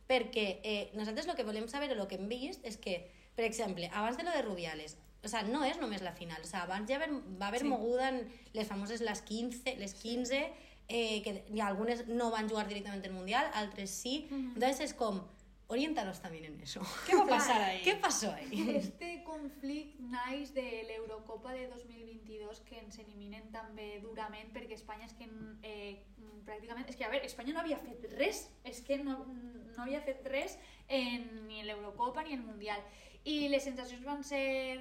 perquè 0.08 0.60
eh, 0.64 0.92
nosaltres 0.94 1.28
el 1.28 1.38
que 1.38 1.48
volem 1.48 1.68
saber 1.72 1.90
o 1.94 1.98
el 1.98 2.08
que 2.08 2.20
hem 2.20 2.30
vist 2.30 2.66
és 2.66 2.78
que, 2.78 3.00
per 3.36 3.46
exemple, 3.48 3.90
abans 3.94 4.18
de 4.18 4.24
lo 4.24 4.32
de 4.32 4.44
Rubiales, 4.46 4.98
o 5.26 5.28
sea, 5.28 5.42
no 5.44 5.64
és 5.66 5.80
només 5.82 6.04
la 6.06 6.14
final, 6.14 6.42
o 6.44 6.48
sea, 6.48 6.64
abans 6.64 6.90
ja 6.90 7.00
haver, 7.00 7.10
va 7.42 7.50
haver 7.50 7.64
sí. 7.64 7.70
moguda 7.70 8.12
en 8.14 8.22
les 8.54 8.68
famoses 8.70 9.02
les 9.02 9.22
15, 9.26 9.76
les 9.82 9.96
15 9.98 10.42
eh, 10.88 11.22
que 11.24 11.62
algunes 11.62 12.08
no 12.08 12.30
van 12.30 12.48
jugar 12.48 12.68
directamente 12.68 13.08
al 13.08 13.16
Mundial, 13.16 13.50
altres 13.54 13.90
sí. 13.90 14.28
Entonces 14.30 14.80
es 14.82 14.94
como, 14.94 15.28
orientaros 15.68 16.22
también 16.22 16.46
en 16.46 16.60
eso. 16.62 16.82
Què 17.08 17.16
va 17.18 17.26
passar 17.38 17.62
ahí? 17.62 17.82
¿Qué 17.84 17.96
pasó 17.96 18.32
ahí? 18.32 18.76
Este 18.76 19.24
conflicte 19.24 20.04
naix 20.04 20.54
de 20.54 20.84
l'Eurocopa 20.88 21.54
de 21.54 21.68
2022 21.68 22.62
que 22.68 22.80
ens 22.80 23.00
eliminen 23.02 23.50
també 23.54 24.00
durament 24.04 24.52
perquè 24.54 24.78
Espanya 24.78 25.10
és 25.10 25.16
que 25.18 25.30
eh, 25.64 26.04
pràcticament... 26.46 26.88
És 26.90 27.00
que, 27.00 27.08
a 27.08 27.12
veure, 27.14 27.26
Espanya 27.26 27.56
no 27.56 27.64
havia 27.64 27.80
fet 27.82 28.06
res, 28.14 28.46
és 28.64 28.82
que 28.86 29.00
no, 29.02 29.18
no 29.26 29.82
havia 29.84 30.02
fet 30.06 30.26
res 30.30 30.60
en, 30.88 31.26
ni 31.50 31.62
en 31.64 31.70
l'Eurocopa 31.72 32.24
ni 32.24 32.38
en 32.38 32.46
el 32.46 32.48
Mundial. 32.48 32.86
I 33.26 33.48
les 33.50 33.64
sensacions 33.66 34.04
van 34.06 34.20
ser 34.24 34.78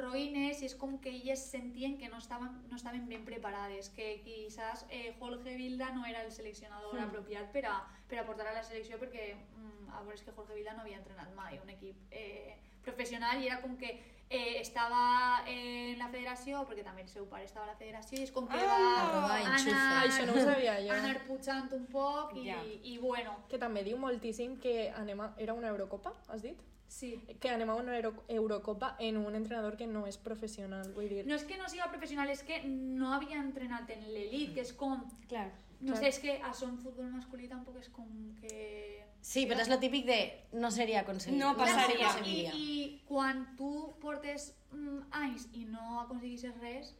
roïnes 0.00 0.58
i 0.58 0.66
és 0.66 0.74
com 0.74 0.96
que 0.98 1.12
elles 1.14 1.42
sentien 1.52 1.94
que 2.00 2.08
no 2.10 2.18
estaven, 2.18 2.56
no 2.70 2.78
estaven 2.80 3.04
ben 3.06 3.24
preparades, 3.24 3.92
que 3.94 4.08
quizás 4.24 4.82
eh, 4.90 5.14
Jorge 5.20 5.54
Vilda 5.54 5.92
no 5.94 6.04
era 6.04 6.24
el 6.26 6.32
seleccionador 6.34 6.98
apropiat 6.98 7.52
per 7.54 7.62
a, 7.70 7.76
per 8.10 8.18
a 8.18 8.26
portar 8.26 8.48
a 8.50 8.56
la 8.56 8.64
selecció 8.66 8.98
perquè 8.98 9.28
mm, 9.36 9.92
a 9.92 10.02
veure, 10.02 10.18
és 10.18 10.26
que 10.26 10.34
Jorge 10.34 10.58
Vilda 10.58 10.74
no 10.74 10.82
havia 10.82 10.98
entrenat 10.98 11.30
mai 11.38 11.60
un 11.62 11.70
equip 11.76 12.10
eh, 12.10 12.58
professional 12.86 13.42
i 13.42 13.48
era 13.50 13.60
com 13.62 13.74
que 13.76 13.90
eh, 14.28 14.60
estava 14.60 15.42
en 15.46 15.98
la 16.00 16.08
federació, 16.10 16.62
perquè 16.66 16.82
també 16.86 17.02
el 17.04 17.08
seu 17.10 17.26
pare 17.30 17.44
estava 17.46 17.66
a 17.68 17.72
la 17.72 17.76
federació, 17.78 18.18
i 18.18 18.24
és 18.26 18.32
com 18.34 18.46
que 18.50 18.58
Ah, 18.58 19.26
va 19.26 19.36
enxufe. 19.42 19.74
anar, 19.74 20.06
Això 20.08 20.24
no 20.26 20.34
ho 20.34 20.44
sabia 20.46 20.78
jo. 20.82 20.94
anar 20.96 21.20
pujant 21.28 21.68
un 21.76 21.84
poc 21.92 22.32
i, 22.36 22.46
Ja. 22.48 22.62
i 22.64 22.96
bueno, 22.98 23.36
Que 23.50 23.58
també 23.58 23.84
diu 23.86 23.98
moltíssim 23.98 24.56
que 24.58 24.90
anem 24.90 25.20
a... 25.20 25.28
Era 25.38 25.54
una 25.54 25.68
Eurocopa, 25.68 26.14
has 26.28 26.42
dit? 26.42 26.58
sí. 26.88 27.12
Que 27.40 27.50
anem 27.50 27.68
a 27.70 27.74
una 27.74 27.96
Euro 27.98 28.12
Eurocopa 28.28 28.94
en 29.00 29.16
un 29.18 29.34
entrenador 29.34 29.76
que 29.76 29.86
no 29.86 30.06
és 30.06 30.16
professional, 30.18 30.92
vull 30.94 31.08
dir... 31.08 31.24
No 31.26 31.34
és 31.34 31.44
que 31.44 31.56
no 31.58 31.68
siga 31.68 31.88
professional, 31.90 32.30
és 32.30 32.42
que 32.46 32.60
no 32.64 33.12
havia 33.12 33.40
entrenat 33.42 33.90
en 33.90 34.04
l'elit, 34.12 34.54
que 34.54 34.60
és 34.62 34.72
com... 34.72 35.02
Clar. 35.28 35.48
No 35.80 35.92
Clar. 35.92 35.98
sé, 35.98 36.08
és 36.08 36.18
que 36.22 36.36
això 36.42 36.68
en 36.70 36.78
futbol 36.78 37.10
masculí 37.12 37.46
tampoc 37.48 37.76
és 37.82 37.88
com 37.90 38.06
que... 38.40 39.04
Sí, 39.20 39.46
pero 39.46 39.60
es 39.60 39.68
lo 39.68 39.78
típico 39.78 40.06
de 40.08 40.44
no 40.52 40.70
sería 40.70 41.04
conseguible. 41.04 41.44
No 41.44 41.56
pasaría. 41.56 41.96
I, 41.98 42.12
conseguiria. 42.12 42.52
I 42.54 43.02
quan 43.08 43.56
tu 43.56 43.96
portes 44.00 44.54
mm, 44.72 44.98
anys 45.10 45.48
i 45.52 45.64
no 45.64 46.00
aconseguissis 46.00 46.54
res, 46.60 46.94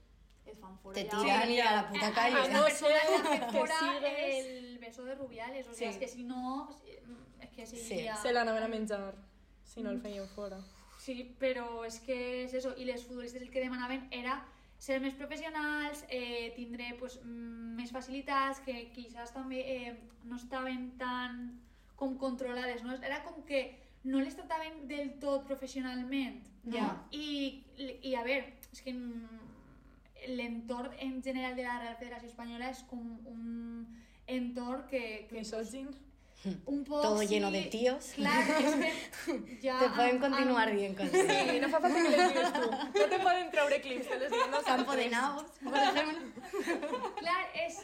et 0.46 0.59
fan 0.59 0.76
fora 0.79 0.94
Te 0.94 1.05
ja. 1.09 1.20
tiran 1.22 1.50
y 1.50 1.61
a 1.61 1.72
la 1.76 1.88
puta 1.88 2.12
calle. 2.12 2.37
Ah, 2.40 2.48
La 2.48 2.61
no 2.61 2.66
sé, 2.68 2.87
fora 3.52 3.79
sigues. 3.79 4.46
el 4.46 4.79
beso 4.79 5.05
de 5.05 5.14
Rubiales, 5.14 5.68
o 5.68 5.72
sea, 5.74 5.92
Sí. 5.92 5.94
és 5.94 5.98
que 5.98 6.09
si 6.09 6.22
no... 6.24 6.68
És 7.40 7.50
que 7.50 7.66
seguiria... 7.66 8.16
Se 8.16 8.33
l'anaven 8.33 8.62
a 8.64 8.68
menjar, 8.68 9.14
si 9.64 9.83
no 9.83 9.90
el 9.90 10.00
feien 10.00 10.26
fora. 10.29 10.59
Sí, 10.98 11.37
però 11.38 11.85
és 11.87 12.00
que 12.00 12.44
és 12.44 12.55
eso, 12.55 12.74
i 12.76 12.85
les 12.85 13.05
futbolistes 13.05 13.42
el 13.42 13.50
que 13.50 13.61
demanaven 13.61 14.09
era 14.11 14.40
ser 14.79 15.00
més 15.00 15.14
professionals, 15.14 16.05
eh, 16.09 16.52
tindre 16.57 16.94
pues, 16.98 17.20
mm, 17.22 17.76
més 17.79 17.92
facilitats, 17.92 18.61
que 18.61 18.90
quizás 18.92 19.33
també 19.33 19.61
eh, 19.62 19.94
no 20.24 20.37
estaven 20.37 20.96
tan 20.98 21.61
com 21.97 22.17
controlades, 22.21 22.83
no? 22.85 22.95
Era 23.03 23.23
com 23.25 23.43
que 23.49 23.65
no 24.05 24.21
les 24.21 24.37
trataven 24.37 24.87
del 24.89 25.15
tot 25.19 25.47
professionalment, 25.49 26.43
no? 26.65 26.77
Ja. 26.77 26.89
I, 27.11 27.65
I 28.03 28.15
a 28.15 28.23
veure, 28.23 28.53
és 28.73 28.83
que 28.85 28.93
mm, 28.93 30.33
l'entorn 30.37 30.93
en 31.01 31.23
general 31.23 31.57
de 31.57 31.63
la 31.67 31.79
Real 31.81 31.97
Federació 32.01 32.29
Espanyola 32.31 32.71
és 32.73 32.83
com 32.91 33.03
un 33.31 33.87
entorn 34.27 34.87
que... 34.91 35.27
que 35.31 35.41
Misògin. 35.41 35.89
un 36.71 36.83
poc, 36.85 37.01
Todo 37.03 37.23
sí, 37.23 37.29
lleno 37.33 37.51
de 37.51 37.63
tíos. 37.73 38.13
Clar, 38.15 38.39
és 38.61 38.75
que 38.77 38.91
ja... 39.65 39.79
Te 39.81 39.89
pueden 39.97 40.17
amb- 40.19 40.25
continuar 40.27 40.69
amb- 40.69 40.77
bien 40.79 40.95
con 40.95 41.09
Sí, 41.11 41.61
no 41.63 41.71
fa 41.73 41.81
falta 41.81 42.03
que 42.03 42.11
les 42.13 42.29
digues 42.29 42.53
tu. 42.53 42.71
No 43.01 43.07
te 43.15 43.19
poden 43.25 43.51
treure 43.55 43.81
clips, 43.81 44.09
te 44.13 44.19
les 44.21 44.31
digues 44.31 44.65
Campo 44.69 44.95
de 45.01 45.09
nabos, 45.11 45.47
por 45.65 45.79
ejemplo. 45.81 47.13
Clar, 47.23 47.41
és, 47.67 47.81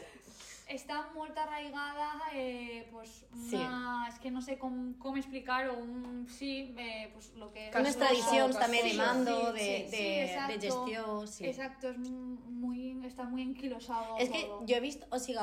està 0.67 0.99
molt 1.13 1.37
arraigada, 1.37 2.09
eh, 2.33 2.87
pues, 2.91 3.25
una, 3.33 4.07
és 4.07 4.19
que 4.19 4.31
no 4.31 4.41
sé 4.41 4.57
com, 4.57 4.93
com 4.99 5.17
explicar-ho, 5.19 5.75
un, 5.81 6.25
sí, 6.29 6.73
eh, 6.77 7.09
pues, 7.13 7.31
lo 7.35 7.51
que... 7.51 7.69
Castroso, 7.73 7.99
tradicions 7.99 8.57
també 8.57 8.83
de 8.83 8.93
mando, 8.97 9.35
Sí, 9.51 9.59
de, 9.59 9.67
sí, 9.67 9.83
de, 9.83 9.97
sí, 9.97 10.03
de 10.03 10.23
exacto. 10.23 10.61
gestió, 10.61 11.27
sí. 11.27 11.45
Exacto, 11.51 11.91
és 11.91 11.99
muy, 11.99 12.93
està 13.07 13.27
muy 13.29 13.43
enquilosado 13.43 14.17
És 14.23 14.31
que 14.31 14.47
jo 14.47 14.75
he 14.77 14.81
vist, 14.83 15.03
o 15.11 15.19
sigui, 15.19 15.39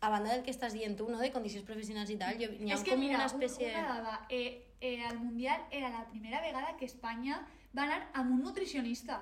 a 0.00 0.08
banda 0.08 0.32
del 0.32 0.42
que 0.42 0.52
estàs 0.54 0.72
dient 0.72 0.96
tu, 0.96 1.08
no, 1.10 1.18
de 1.20 1.32
condicions 1.34 1.66
professionals 1.66 2.10
i 2.10 2.16
tal, 2.20 2.38
jo, 2.40 2.48
hi 2.48 2.70
ha 2.70 2.78
És 2.78 2.86
que 2.86 2.94
com 2.94 3.02
mira, 3.02 3.18
una 3.20 3.26
espècie... 3.28 3.68
una 3.74 3.98
dada, 3.98 4.20
eh, 4.30 4.70
eh, 4.80 5.04
al 5.04 5.18
Mundial 5.18 5.66
era 5.70 5.90
la 5.90 6.06
primera 6.08 6.40
vegada 6.40 6.76
que 6.78 6.86
Espanya 6.88 7.42
va 7.76 7.84
anar 7.84 8.00
amb 8.14 8.32
un 8.38 8.42
nutricionista. 8.46 9.20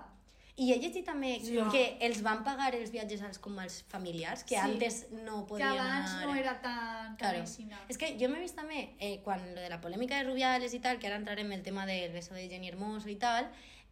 I 0.58 0.72
he 0.72 0.78
llegit 0.82 1.04
també 1.06 1.38
Sí. 1.40 1.56
que 1.70 1.96
els 2.00 2.20
van 2.22 2.42
pagar 2.42 2.74
els 2.74 2.90
viatges 2.90 3.22
als, 3.22 3.38
com 3.38 3.56
als 3.58 3.84
familiars, 3.88 4.42
que 4.42 4.56
Sí. 4.56 4.60
antes 4.60 5.06
no 5.12 5.44
Que 5.44 5.48
podien 5.50 5.68
abans 5.68 6.10
anar... 6.10 6.26
no 6.26 6.34
era 6.34 6.60
tan, 6.60 7.16
Claro. 7.16 7.40
aixina. 7.42 7.80
Es 7.88 7.96
que 7.96 8.18
yo 8.18 8.28
me 8.28 8.38
he 8.38 8.40
visto 8.40 8.56
también, 8.56 8.90
eh, 8.98 9.20
cuando 9.22 9.46
lo 9.54 9.60
de 9.60 9.68
la 9.68 9.80
polémica 9.80 10.16
de 10.18 10.24
Rubiales 10.24 10.74
y 10.74 10.80
tal, 10.80 10.98
que 10.98 11.06
ahora 11.06 11.18
entraremos 11.18 11.52
en 11.52 11.58
el 11.58 11.62
tema 11.64 11.86
del 11.86 12.12
beso 12.12 12.34
de 12.34 12.48
Jenny 12.48 12.68
Hermoso 12.68 13.08
y 13.08 13.14
tal, 13.16 13.50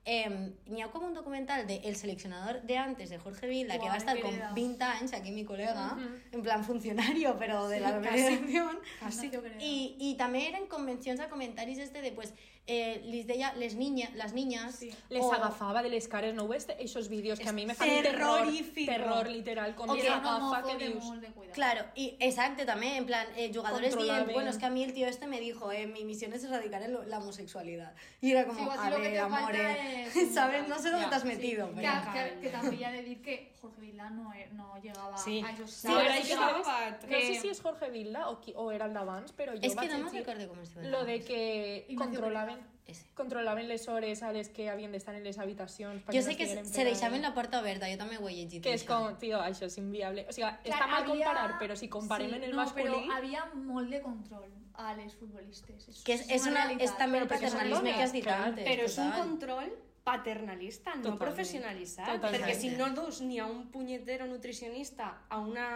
eh, 0.09 0.53
hi 0.67 0.81
ha 0.83 0.89
como 0.89 1.07
un 1.07 1.15
documental 1.15 1.67
de 1.67 1.77
El 1.85 1.97
seleccionador 1.97 2.63
de 2.63 2.79
antes, 2.79 3.11
de 3.11 3.19
Jorge 3.19 3.47
Vilda, 3.49 3.79
que 3.79 3.87
va 3.89 3.95
a 3.95 3.97
estar 3.99 4.21
con 4.21 4.31
querida. 4.31 4.53
20 4.53 4.85
años, 4.85 5.13
aquí 5.13 5.31
mi 5.33 5.45
colega, 5.45 5.97
en 6.33 6.43
plan 6.43 6.63
funcionario, 6.65 7.37
pero 7.39 7.67
de 7.69 7.81
la 7.81 7.91
organización. 7.97 8.79
Casi. 9.01 9.31
I, 9.61 9.97
I 9.99 10.15
també 10.17 10.47
eren 10.49 10.67
convencions 10.69 11.19
a 11.21 11.29
comentaris 11.29 11.79
este 11.79 12.03
de, 12.03 12.13
pues, 12.13 12.35
eh, 12.67 13.01
li 13.07 13.23
deia 13.23 13.53
les 13.55 13.75
niñas, 13.77 14.13
les 14.15 14.33
niñas... 14.33 14.75
Sí. 14.75 14.91
Les 15.09 15.23
o- 15.23 15.33
agafava 15.33 15.83
de 15.83 15.89
les 15.89 16.09
cares, 16.09 16.35
no 16.35 16.49
ves 16.49 16.67
esos 16.81 17.09
vídeos 17.09 17.39
que 17.39 17.49
a 17.49 17.53
mi 17.53 17.65
me 17.65 17.75
fan 17.75 17.89
terror, 17.89 18.39
terrorífico. 18.43 18.91
terror 18.93 19.29
literal, 19.29 19.75
com 19.77 19.89
O 19.91 19.95
les 19.95 20.05
que 20.05 20.11
agafa 20.11 20.63
que 20.67 20.77
dius... 20.77 21.05
Claro, 21.53 21.85
y 21.95 22.17
exacto 22.21 22.67
también, 22.67 22.95
en 22.97 23.07
plan, 23.07 23.27
eh, 23.37 23.53
jugadores 23.55 23.97
dient, 23.97 24.25
bien. 24.27 24.35
bueno, 24.35 24.51
es 24.51 24.59
que 24.59 24.67
a 24.67 24.71
mí 24.71 24.83
el 24.83 24.93
tío 24.93 25.07
este 25.07 25.27
me 25.27 25.39
dijo, 25.41 25.71
eh, 25.73 25.87
mi 25.87 26.05
misión 26.05 26.33
es 26.33 26.43
erradicar 26.45 26.83
el- 26.83 27.09
la 27.09 27.19
homosexualidad. 27.19 27.95
Y 28.21 28.33
era 28.33 28.45
como, 28.47 28.59
Sí, 28.73 28.79
a 28.79 28.85
sí, 28.85 29.03
que 29.03 29.09
ver, 29.09 29.25
un 30.27 30.35
¿sabes? 30.35 30.69
No 30.69 30.79
sé 30.79 30.91
dónde 30.91 31.05
Ya, 31.07 31.11
te 31.11 31.15
has 31.17 31.23
sí. 31.23 31.29
metido, 31.29 31.69
Que, 31.69 31.75
pero... 31.83 32.13
que, 32.13 32.41
que 32.41 32.49
també 32.51 32.77
hi 32.77 32.85
ha 32.85 32.91
de 32.91 33.03
dir 33.03 33.23
que 33.23 33.53
Jorge 33.67 33.81
Vilda 33.81 34.11
no, 34.11 34.33
e- 34.33 34.49
no 34.53 34.77
llegava 34.83 35.17
Sí. 35.17 35.43
a 35.45 35.51
esos 35.53 35.71
Sí, 35.71 35.89
Ahora 35.89 36.17
sí 36.17 36.29
que 36.29 36.37
No 36.37 37.21
sé 37.21 37.41
si 37.41 37.49
és 37.49 37.61
Jorge 37.61 37.91
Vilda 37.91 38.29
o, 38.31 38.41
qui, 38.41 38.53
o 38.57 38.71
era 38.73 38.87
el 38.87 38.95
d'abans, 38.95 39.33
però 39.37 39.53
jo 39.53 39.59
Es 39.63 39.75
que 39.77 39.89
no 39.89 39.99
me 39.99 40.05
llegir 40.05 40.21
recuerdo 40.21 40.49
cómo 40.49 40.63
estuvo. 40.63 40.83
lo 40.85 41.05
de 41.05 41.21
que 41.23 41.87
Ignacio 41.89 42.13
controlaven 42.21 42.59
Ese. 42.87 43.05
controlaven 43.15 43.67
les 43.69 43.89
hores 43.89 44.23
a 44.23 44.31
les 44.33 44.49
que 44.49 44.71
havien 44.71 44.93
d'estar 44.93 45.15
en 45.17 45.25
les 45.25 45.39
habitacions. 45.39 46.03
Jo 46.07 46.23
sé 46.23 46.37
que 46.37 46.47
se 46.65 46.85
deixaven 46.85 47.21
la 47.23 47.35
porta 47.35 47.61
oberta, 47.61 47.91
jo 47.91 47.99
també 47.99 48.17
ho 48.19 48.29
he 48.29 48.35
llegit. 48.35 48.63
Que 48.63 48.75
és 48.75 48.85
com, 48.85 49.17
tio, 49.19 49.41
això 49.41 49.67
és 49.67 49.77
inviable. 49.79 50.25
O 50.29 50.33
sigui, 50.33 50.47
Clar, 50.47 50.61
està 50.63 50.87
mal 50.87 51.03
havia- 51.03 51.27
comparar, 51.27 51.59
però 51.59 51.75
si 51.77 51.89
comparem 51.89 52.33
en 52.35 52.45
el 52.45 52.51
no, 52.53 52.57
masculí... 52.59 52.85
però 52.85 53.17
havia 53.17 53.45
molt 53.55 53.91
de 53.91 54.01
control 54.03 54.45
a 54.75 54.95
les 54.95 55.15
futbolistes. 55.17 55.89
És, 55.89 56.05
Que 56.05 56.13
és, 56.15 56.31
és, 56.31 56.47
una, 56.47 56.71
és 56.73 56.97
també 56.97 57.19
el 57.19 57.27
paternalisme 57.27 57.95
que 57.95 58.03
has 58.03 58.13
dit 58.13 58.27
antes. 58.29 58.65
Però 58.65 58.85
és 58.85 58.99
un 58.99 59.11
control 59.11 59.73
paternalista, 60.07 60.95
no 60.95 61.03
Totalment. 61.03 61.23
professionalitzat. 61.25 62.13
Totalment. 62.15 62.45
Perquè 62.45 62.55
si 62.55 62.71
no 62.79 62.93
dus 62.95 63.21
ni 63.27 63.41
a 63.43 63.47
un 63.51 63.67
punyetero 63.75 64.29
nutricionista 64.31 65.27
a 65.29 65.41
una 65.43 65.67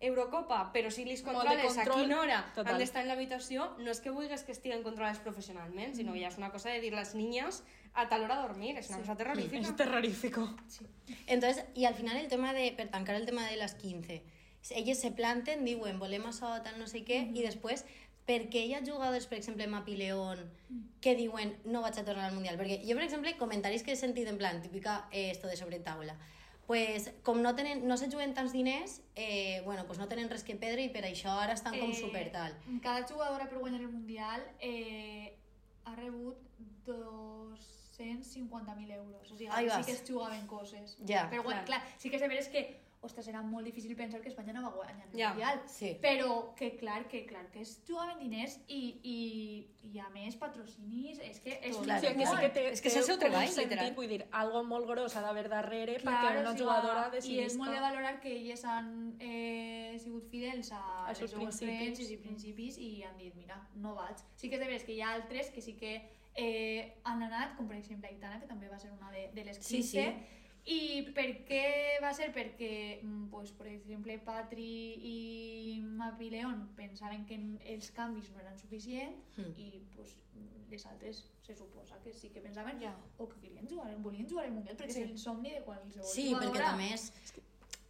Eurocopa, 0.00 0.70
però 0.72 0.90
si 0.90 1.04
de 1.04 1.16
controles 1.22 1.72
a 1.72 1.84
control. 1.84 2.02
quina 2.02 2.20
hora 2.20 2.52
Total. 2.54 2.72
han 2.72 2.80
d'estar 2.80 3.02
en 3.02 3.08
l'habitació, 3.08 3.70
no 3.80 3.90
és 3.90 4.00
que 4.00 4.12
vulguis 4.12 4.44
que 4.44 4.52
estiguen 4.52 4.82
controlades 4.84 5.20
professionalment, 5.24 5.94
sinó 5.96 6.12
que 6.12 6.20
ja 6.20 6.28
és 6.28 6.36
una 6.36 6.50
cosa 6.52 6.68
de 6.70 6.80
dir 6.80 6.92
les 6.92 7.14
niñas 7.14 7.62
a 7.94 8.08
tal 8.08 8.24
hora 8.24 8.36
a 8.38 8.42
dormir, 8.46 8.76
és 8.76 8.90
una 8.90 8.98
cosa 9.00 9.16
terrorífica. 9.20 9.60
És 9.64 9.76
terrorífico. 9.76 10.48
Entonces, 11.26 11.64
y 11.74 11.86
al 11.86 11.94
final 11.94 12.16
el 12.16 12.28
tema 12.28 12.52
de, 12.52 12.72
per 12.72 12.88
tancar 12.88 13.16
el 13.16 13.24
tema 13.24 13.46
de 13.46 13.56
las 13.56 13.74
15, 13.74 14.22
elles 14.70 15.00
se 15.00 15.12
planten, 15.12 15.64
diuen, 15.64 15.98
volem 15.98 16.26
això, 16.26 16.50
tal, 16.62 16.78
no 16.78 16.86
sé 16.86 17.04
què, 17.06 17.30
i 17.32 17.42
després, 17.44 17.86
per 18.26 18.48
què 18.50 18.64
hi 18.66 18.72
ha 18.74 18.80
jugadors, 18.84 19.26
per 19.30 19.38
exemple, 19.38 19.66
Mapi 19.70 19.94
León, 19.96 20.40
que 21.00 21.14
diuen, 21.14 21.52
no 21.64 21.80
vaig 21.84 21.98
a 22.00 22.04
tornar 22.04 22.24
al 22.26 22.34
Mundial? 22.34 22.56
Perquè 22.58 22.80
jo, 22.82 22.96
per 22.98 23.04
exemple, 23.06 23.36
comentaris 23.38 23.84
que 23.86 23.92
he 23.94 23.98
sentit 24.00 24.26
en 24.28 24.36
plan, 24.40 24.58
típica, 24.62 25.04
eh, 25.12 25.30
esto 25.30 25.46
de 25.46 25.56
sobre 25.56 25.78
taula, 25.78 26.16
pues, 26.66 27.12
com 27.22 27.38
no, 27.42 27.54
tenen, 27.54 27.86
no 27.86 27.96
se 27.96 28.08
juguen 28.10 28.34
tants 28.34 28.52
diners, 28.52 29.00
eh, 29.14 29.62
bueno, 29.64 29.86
pues 29.86 29.98
no 30.00 30.08
tenen 30.10 30.28
res 30.28 30.42
que 30.42 30.56
perdre 30.58 30.82
i 30.82 30.88
per 30.90 31.04
això 31.06 31.30
ara 31.38 31.52
estan 31.54 31.78
com 31.78 31.90
Eh, 31.92 31.94
super 31.94 32.32
tal. 32.34 32.52
Cada 32.82 33.06
jugadora 33.06 33.46
per 33.48 33.58
guanyar 33.62 33.80
el 33.82 33.88
Mundial 33.92 34.42
eh, 34.58 35.36
ha 35.84 35.94
rebut 35.94 36.36
250.000 36.86 38.90
euros. 38.92 39.30
O 39.30 39.36
sigui, 39.36 39.48
Ahí 39.52 39.68
sí 39.70 39.76
vas. 39.76 39.86
que 39.86 39.92
es 39.92 40.02
jugaven 40.08 40.46
coses. 40.48 40.96
Ja, 41.06 41.30
Però, 41.30 41.42
clar. 41.44 41.64
clar. 41.64 41.80
clar, 41.82 41.94
sí 41.98 42.10
que 42.10 42.16
és 42.16 42.22
de 42.22 42.28
veres 42.28 42.48
que 42.48 42.80
ostres, 43.02 43.28
era 43.28 43.42
molt 43.42 43.64
difícil 43.66 43.94
pensar 43.96 44.20
que 44.20 44.28
Espanya 44.28 44.52
no 44.52 44.62
va 44.64 44.70
guanyar 44.74 45.06
el 45.06 45.18
Ja, 45.18 45.28
Mundial. 45.30 45.60
sí. 45.66 45.96
Però 46.02 46.54
que 46.56 46.76
clar, 46.76 47.06
que 47.08 47.24
clar, 47.26 47.50
que 47.50 47.60
es 47.60 47.80
jugaven 47.86 48.18
diners 48.18 48.58
i, 48.68 48.80
i, 49.02 49.90
i 49.92 49.98
a 49.98 50.08
més 50.10 50.34
patrocinis, 50.36 51.18
és 51.20 51.40
que 51.40 51.58
és 51.62 51.76
Clar, 51.76 52.00
Sí, 52.00 52.06
que 52.16 52.26
sí 52.26 52.36
que 52.40 52.48
té, 52.50 52.64
És 52.72 52.80
que 52.80 52.88
és 52.88 52.94
té 52.94 53.00
el 53.00 53.06
seu 53.06 53.18
treball, 53.18 53.46
sentit, 53.48 53.70
literal. 53.70 53.94
Vull 53.94 54.08
dir, 54.08 54.20
algo 54.32 54.64
molt 54.64 54.86
gros 54.90 55.14
ha 55.16 55.22
d'haver 55.22 55.48
darrere 55.48 55.98
Clar, 56.00 56.14
perquè 56.14 56.40
una 56.40 56.52
sigui, 56.52 56.64
jugadora 56.64 57.10
I 57.22 57.38
és 57.44 57.56
molt 57.56 57.72
de 57.72 57.80
valorar 57.80 58.20
que 58.20 58.32
elles 58.34 58.64
han 58.64 59.16
eh, 59.20 59.96
sigut 60.02 60.26
fidels 60.30 60.72
a, 60.72 60.82
Als 61.06 61.20
les 61.20 61.30
seus 61.30 61.40
principis. 61.40 62.10
i 62.10 62.16
principis 62.16 62.78
i 62.78 63.02
han 63.04 63.16
dit, 63.18 63.34
mira, 63.36 63.60
no 63.76 63.94
vaig. 63.94 64.16
Sí 64.34 64.48
que 64.48 64.56
és 64.56 64.60
de 64.60 64.66
veres 64.66 64.84
que 64.84 64.92
hi 64.96 65.00
ha 65.02 65.12
altres 65.14 65.50
que 65.50 65.60
sí 65.62 65.74
que 65.76 65.94
eh, 66.34 66.96
han 67.04 67.22
anat, 67.22 67.54
com 67.56 67.68
per 67.68 67.76
exemple 67.78 68.08
Aitana, 68.08 68.40
que 68.40 68.46
també 68.46 68.68
va 68.68 68.78
ser 68.78 68.90
una 68.92 69.10
de, 69.10 69.30
de 69.32 69.44
les 69.44 69.58
15, 69.58 69.68
Sí, 69.68 69.82
sí. 69.82 70.08
I 70.66 71.02
per 71.14 71.26
què 71.46 71.62
va 72.02 72.12
ser? 72.14 72.32
Perquè, 72.34 73.00
mm, 73.02 73.28
pues, 73.30 73.52
per 73.52 73.68
exemple, 73.70 74.18
Patri 74.18 74.66
i 74.98 75.80
Mapi 75.82 76.30
León 76.30 76.68
pensaven 76.76 77.24
que 77.26 77.38
els 77.72 77.90
canvis 77.94 78.30
no 78.32 78.40
eren 78.42 78.58
suficients 78.58 79.38
Mm. 79.38 79.52
i 79.58 79.82
pues, 79.94 80.16
les 80.70 80.84
altres 80.86 81.30
se 81.42 81.54
suposa 81.54 82.00
que 82.02 82.12
sí 82.12 82.30
que 82.30 82.40
pensaven 82.40 82.80
Ja. 82.80 82.96
o 83.18 83.28
que 83.28 83.38
querien 83.40 83.68
jugar, 83.68 83.94
volien 84.02 84.28
jugar 84.28 84.46
al 84.46 84.52
Mundial 84.52 84.76
perquè 84.76 84.90
Sí. 84.90 85.02
és 85.02 85.10
el 85.10 85.18
somni 85.18 85.50
de 85.52 85.62
qualsevol 85.62 86.04
Sí, 86.08 86.32
perquè 86.34 86.46
jugadora. 86.46 86.70
també 86.70 86.92
és, 86.94 87.12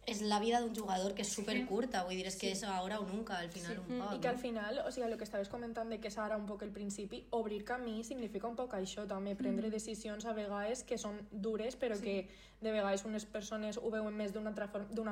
és 0.07 0.21
la 0.21 0.39
vida 0.39 0.61
d'un 0.63 0.73
jugador 0.73 1.11
que 1.13 1.21
és 1.21 1.27
super 1.35 1.57
curta, 1.67 2.05
vull 2.07 2.15
dir, 2.15 2.29
és 2.29 2.37
que 2.39 2.47
és 2.53 2.61
ahora 2.63 3.01
o 3.01 3.05
nunca, 3.05 3.41
al 3.43 3.49
final 3.51 3.81
un 3.81 3.89
poc. 3.99 4.13
I 4.15 4.21
que 4.23 4.29
al 4.29 4.37
no? 4.37 4.41
final, 4.41 4.77
o 4.87 4.91
sigui, 4.95 5.03
el 5.05 5.17
que 5.19 5.25
estaves 5.27 5.49
comentant 5.51 5.91
de 5.91 5.97
que 5.99 6.07
és 6.07 6.15
ara 6.17 6.37
un 6.39 6.45
poc 6.47 6.63
el 6.63 6.71
principi, 6.71 7.25
obrir 7.35 7.65
camí 7.67 8.05
significa 8.07 8.47
un 8.47 8.55
poc 8.55 8.77
això, 8.79 9.03
també 9.05 9.35
prendre 9.35 9.67
decisions 9.69 10.23
a 10.25 10.31
vegades 10.37 10.85
que 10.87 10.95
són 10.97 11.19
dures, 11.29 11.75
però 11.75 11.99
que 11.99 12.21
de 12.61 12.71
vegades 12.71 13.03
unes 13.05 13.27
persones 13.27 13.77
ho 13.83 13.91
veuen 13.91 14.15
més 14.15 14.31
d'una 14.31 14.55
altra 14.55 14.69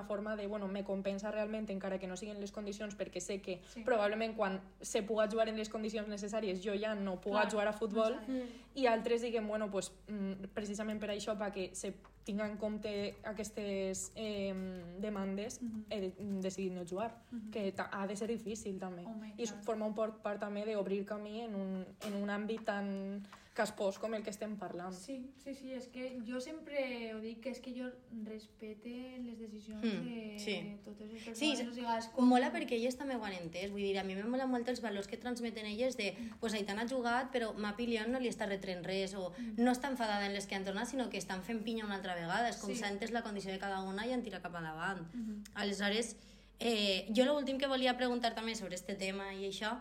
forma, 0.07 0.37
de, 0.39 0.47
bueno, 0.47 0.71
me 0.71 0.85
compensa 0.87 1.29
realment 1.29 1.67
encara 1.75 1.99
que 1.99 2.07
no 2.07 2.15
siguin 2.15 2.39
les 2.39 2.55
condicions 2.55 2.95
perquè 2.95 3.19
sé 3.19 3.41
que 3.41 3.59
Sí. 3.73 3.83
probablement 3.83 4.33
quan 4.37 4.61
se 4.81 5.03
puga 5.03 5.27
jugar 5.27 5.49
en 5.49 5.57
les 5.57 5.67
condicions 5.69 6.07
necessàries 6.07 6.63
jo 6.63 6.73
ja 6.73 6.95
no 6.95 7.19
puga 7.19 7.41
Clar, 7.41 7.51
jugar 7.51 7.67
a 7.67 7.73
futbol 7.73 8.13
exacte. 8.13 8.47
i 8.75 8.87
altres 8.87 9.21
diguen, 9.21 9.45
bueno, 9.45 9.69
pues, 9.69 9.91
mm, 10.07 10.53
precisament 10.55 10.99
per 11.01 11.09
això, 11.09 11.35
perquè 11.37 11.73
se 11.75 11.93
tinga 12.25 12.47
en 12.49 12.57
compte 12.57 13.15
aquestes 13.23 14.11
eh, 14.15 14.51
demandes, 14.99 15.59
he 15.89 15.99
de- 16.01 16.13
decidit 16.41 16.73
no 16.73 16.83
jugar, 16.89 17.11
que 17.51 17.71
ta- 17.71 17.89
ha 17.93 18.07
de 18.07 18.15
ser 18.17 18.27
difícil 18.27 18.79
també. 18.79 19.05
Home, 19.05 19.33
I 19.37 19.45
forma 19.63 19.85
un 19.85 19.93
poc 19.93 20.21
part 20.23 20.39
també 20.41 20.65
d'obrir 20.65 21.05
camí 21.05 21.41
en 21.45 21.53
un, 21.55 21.85
en 22.07 22.15
un 22.21 22.29
àmbit 22.33 22.65
tan 22.65 23.21
caspós 23.55 23.97
com 24.03 24.13
el 24.13 24.21
que 24.21 24.29
estem 24.33 24.57
parlant. 24.59 24.91
Sí, 24.93 25.31
sí, 25.43 25.53
sí, 25.55 25.69
és 25.71 25.85
que 25.87 26.09
jo 26.27 26.41
sempre 26.43 27.13
ho 27.15 27.21
dic, 27.23 27.39
que 27.45 27.53
és 27.55 27.61
que 27.63 27.71
jo 27.71 27.87
respecte 28.27 28.91
les 29.23 29.37
decisions 29.39 29.83
Mm, 29.85 30.03
de, 30.03 30.39
sí. 30.43 30.55
de 30.61 30.77
totes 30.83 31.09
les 31.11 31.23
persones. 31.23 31.39
Sí, 31.39 31.51
o 31.63 31.73
sigui, 31.73 31.85
és 31.97 32.09
com... 32.11 32.27
mola 32.27 32.51
perquè 32.51 32.75
elles 32.75 32.97
també 32.99 33.15
ho 33.15 33.23
han 33.23 33.37
entès, 33.37 33.71
vull 33.71 33.81
dir, 33.85 33.93
a 33.97 34.03
mi 34.03 34.15
me 34.17 34.25
mola 34.27 34.45
molt 34.45 34.67
els 34.73 34.81
valors 34.83 35.07
que 35.07 35.15
transmeten 35.17 35.65
elles 35.71 35.95
de, 35.95 36.11
pues 36.41 36.53
Aitana 36.53 36.83
ha 36.83 36.89
jugat, 36.91 37.31
però 37.31 37.53
Mapi 37.55 37.87
León 37.87 38.11
no 38.11 38.19
li 38.19 38.27
està 38.27 38.45
retrent 38.45 38.83
res, 38.83 39.15
o 39.15 39.31
no 39.57 39.71
està 39.71 39.87
enfadada 39.89 40.27
en 40.27 40.33
les 40.35 40.47
que 40.47 40.55
han 40.59 40.65
tornat, 40.67 40.87
sinó 40.91 41.09
que 41.09 41.17
estan 41.17 41.41
fent 41.41 41.63
pinya 41.63 41.85
una 41.87 41.95
altra 41.95 42.15
vegada, 42.15 42.49
és 42.49 42.57
com 42.57 42.69
Sí. 42.69 42.75
s'ha 42.75 42.91
entès 42.91 43.11
la 43.15 43.23
condició 43.23 43.51
de 43.51 43.59
cada 43.59 43.81
una 43.81 44.05
i 44.05 44.11
han 44.11 44.21
tirat 44.21 44.41
cap 44.43 44.55
endavant. 44.59 45.07
Aleshores, 45.55 46.17
eh, 46.59 47.07
jo 47.15 47.23
l'últim 47.25 47.57
que 47.57 47.67
volia 47.67 47.95
preguntar 47.97 48.33
també 48.35 48.55
sobre 48.55 48.75
este 48.75 48.95
tema 48.95 49.33
i 49.33 49.47
això, 49.49 49.77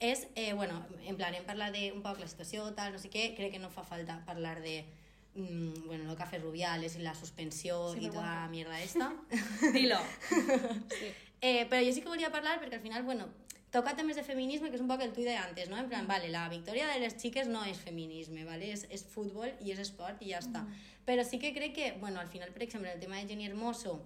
és, 0.00 0.26
eh, 0.34 0.54
bueno, 0.54 0.82
en 1.04 1.16
plan, 1.16 1.34
hem 1.34 1.44
parlat 1.44 1.72
de 1.76 1.92
un 1.92 2.00
poc 2.02 2.18
la 2.18 2.28
situació, 2.28 2.70
tal, 2.74 2.94
no 2.96 2.98
sé 2.98 3.10
què, 3.12 3.34
crec 3.36 3.52
que 3.52 3.60
no 3.62 3.68
fa 3.70 3.84
falta 3.84 4.16
parlar 4.26 4.62
de 4.64 4.84
mm, 5.34 5.86
bueno, 5.86 6.04
lo 6.04 6.16
café 6.16 6.38
Rubiales 6.38 6.96
y 6.96 7.00
la 7.00 7.14
suspensió 7.14 7.92
Sí, 7.92 8.06
i 8.06 8.08
tota 8.08 8.22
la 8.22 8.48
mierda 8.48 8.80
esta. 8.80 9.12
Dilo. 9.72 10.00
Eh, 11.42 11.64
però 11.70 11.80
jo 11.80 11.92
sí 11.96 12.02
que 12.04 12.10
volia 12.12 12.28
parlar 12.28 12.58
perquè 12.60 12.76
al 12.76 12.82
final, 12.84 13.00
bueno, 13.02 13.24
toca 13.72 13.94
temes 13.96 14.18
de 14.18 14.22
feminisme, 14.22 14.68
que 14.68 14.76
és 14.76 14.82
un 14.84 14.90
poc 14.90 15.00
el 15.00 15.14
tuit 15.16 15.24
d'antes, 15.24 15.70
no? 15.72 15.78
En 15.80 15.86
plan, 15.88 16.04
vale, 16.04 16.28
la 16.28 16.42
victòria 16.52 16.90
de 16.90 16.98
les 17.00 17.14
xiques 17.16 17.48
no 17.48 17.62
és 17.64 17.80
feminisme, 17.80 18.44
vale? 18.44 18.68
És, 18.74 18.82
és 18.92 19.06
futbol 19.08 19.48
i 19.64 19.72
és 19.72 19.80
esport 19.80 20.20
i 20.20 20.34
ja 20.34 20.42
està. 20.44 20.66
Però 21.08 21.24
sí 21.24 21.40
que 21.40 21.54
crec 21.56 21.72
que, 21.78 21.92
bueno, 22.02 22.20
al 22.20 22.28
final, 22.28 22.52
per 22.52 22.66
exemple, 22.66 22.92
el 22.92 23.00
tema 23.00 23.16
de 23.16 23.30
Jenny 23.30 23.46
Hermoso 23.46 24.02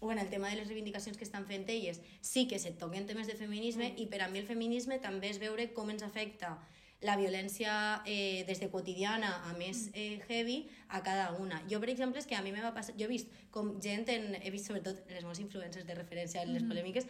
o 0.00 0.12
en 0.12 0.18
el 0.18 0.28
tema 0.30 0.48
de 0.48 0.56
les 0.56 0.68
reivindicacions 0.68 1.16
que 1.16 1.24
estan 1.24 1.46
fent 1.46 1.68
elles, 1.68 2.00
sí 2.20 2.46
que 2.48 2.58
se 2.58 2.70
toquen 2.70 3.06
temes 3.06 3.26
de 3.26 3.34
feminisme 3.34 3.94
i 3.96 4.06
per 4.06 4.22
a 4.22 4.28
mi 4.28 4.38
el 4.38 4.46
feminisme 4.46 4.98
també 4.98 5.30
és 5.30 5.40
veure 5.42 5.72
com 5.74 5.90
ens 5.90 6.02
afecta 6.06 6.58
la 7.00 7.14
violència 7.14 8.02
eh, 8.10 8.42
des 8.42 8.58
de 8.58 8.66
quotidiana 8.72 9.28
a 9.46 9.52
més 9.54 9.84
eh, 9.94 10.18
heavy 10.26 10.68
a 10.88 10.98
cada 11.06 11.28
una. 11.38 11.60
Jo, 11.70 11.78
per 11.78 11.92
exemple, 11.92 12.18
és 12.18 12.26
que 12.26 12.34
a 12.34 12.42
mi 12.42 12.50
me 12.50 12.58
va 12.64 12.72
passar... 12.74 12.96
Jo 12.98 13.06
he 13.06 13.12
vist 13.12 13.28
com 13.54 13.68
gent, 13.80 14.08
en, 14.10 14.34
he 14.42 14.50
vist 14.50 14.66
sobretot 14.66 15.04
les 15.06 15.22
meves 15.22 15.38
influències 15.38 15.86
de 15.86 15.94
referència 15.94 16.42
en 16.42 16.50
les 16.56 16.66
polèmiques, 16.66 17.06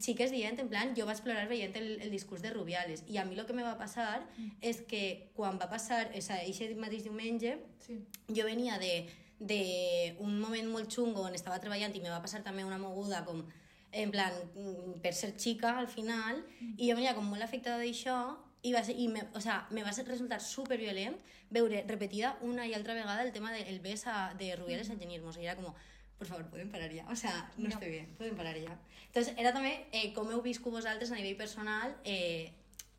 xiques 0.00 0.32
dient, 0.32 0.56
en 0.64 0.70
plan, 0.72 0.94
jo 0.96 1.04
vaig 1.04 1.20
plorar 1.20 1.44
veient 1.52 1.76
el, 1.76 2.00
el 2.00 2.10
discurs 2.16 2.40
de 2.40 2.54
Rubiales. 2.54 3.04
I 3.12 3.20
a 3.20 3.26
mi 3.28 3.36
el 3.36 3.44
que 3.44 3.52
me 3.52 3.66
va 3.66 3.76
passar 3.76 4.24
és 4.64 4.80
que 4.88 5.28
quan 5.36 5.60
va 5.60 5.68
passar, 5.68 6.06
o 6.16 6.24
sigui, 6.24 6.56
aquest 6.56 6.80
mateix 6.80 7.04
diumenge, 7.04 7.58
Sí. 7.86 8.00
jo 8.32 8.48
venia 8.48 8.80
de, 8.80 9.04
de 9.38 10.16
un 10.18 10.40
moment 10.40 10.68
molt 10.72 10.90
xungo 10.92 11.22
on 11.28 11.34
estava 11.34 11.60
treballant 11.60 11.94
i 11.96 12.00
me 12.00 12.10
va 12.10 12.22
passar 12.22 12.42
també 12.42 12.64
una 12.64 12.78
moguda 12.78 13.24
com 13.24 13.44
en 13.92 14.10
plan, 14.10 14.32
mm, 14.54 15.00
per 15.00 15.12
ser 15.14 15.34
xica 15.38 15.78
al 15.78 15.88
final, 15.88 16.42
i 16.76 16.88
jo 16.90 16.96
venia 16.96 17.14
com 17.14 17.24
molt 17.24 17.42
afectada 17.42 17.78
d'això 17.78 18.36
i, 18.62 18.72
va 18.72 18.82
ser, 18.84 18.96
i 18.98 19.06
me, 19.08 19.22
o 19.34 19.40
sea, 19.40 19.66
me 19.70 19.82
va 19.84 19.92
ser 19.92 20.06
resultar 20.08 20.40
super 20.40 20.76
violent 20.78 21.16
veure 21.50 21.84
repetida 21.86 22.36
una 22.42 22.66
i 22.66 22.74
altra 22.74 22.94
vegada 22.94 23.22
el 23.22 23.32
tema 23.32 23.52
del 23.52 23.78
bes 23.80 24.06
a, 24.06 24.34
de 24.34 24.56
Rubiales 24.56 24.90
a 24.90 24.96
Jenny 24.98 25.16
Hermoso 25.16 25.40
i 25.40 25.46
era 25.46 25.56
com 25.56 25.72
por 26.16 26.26
favor, 26.26 26.46
podem 26.48 26.70
parar 26.72 26.88
ja, 26.92 27.04
o 27.12 27.16
sea, 27.16 27.50
no, 27.58 27.68
No. 27.68 27.74
estoy 27.74 27.90
bien, 27.90 28.06
podem 28.16 28.34
parar 28.36 28.56
ja. 28.56 28.78
Entonces, 29.06 29.34
era 29.36 29.52
també 29.52 29.86
eh, 29.92 30.14
com 30.14 30.30
heu 30.32 30.40
viscut 30.42 30.72
vosaltres 30.72 31.10
a 31.12 31.14
nivell 31.14 31.36
personal 31.36 31.94
eh, 32.04 32.52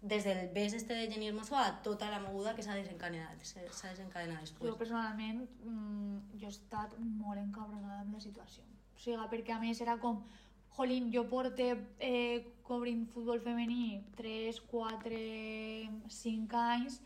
des 0.08 0.24
del 0.24 0.50
bes 0.54 0.74
este 0.74 0.94
de 0.94 1.08
Jenny 1.12 1.28
Hermoso 1.28 1.56
a 1.58 1.82
tota 1.84 2.10
la 2.10 2.20
moguda 2.20 2.56
que 2.56 2.64
s'ha 2.64 2.76
desencadenat, 2.76 3.44
s'ha 3.44 3.90
desencadenat 3.92 4.42
després. 4.42 4.70
Jo 4.72 4.78
personalment, 4.80 5.44
mm, 5.64 6.40
jo 6.40 6.48
he 6.48 6.54
estat 6.54 6.98
molt 7.00 7.40
encabronada 7.42 8.02
amb 8.02 8.14
la 8.16 8.22
situació. 8.24 8.64
O 8.96 9.00
sigui, 9.00 9.28
perquè 9.32 9.54
a 9.56 9.60
més 9.60 9.82
era 9.82 9.98
com, 9.98 10.24
jolín, 10.78 11.12
jo 11.14 11.26
porte 11.30 11.68
eh, 12.00 12.46
cobrint 12.64 13.08
futbol 13.14 13.40
femení 13.42 14.02
3, 14.16 14.60
4, 14.72 15.22
5 16.10 16.58
anys 16.58 17.02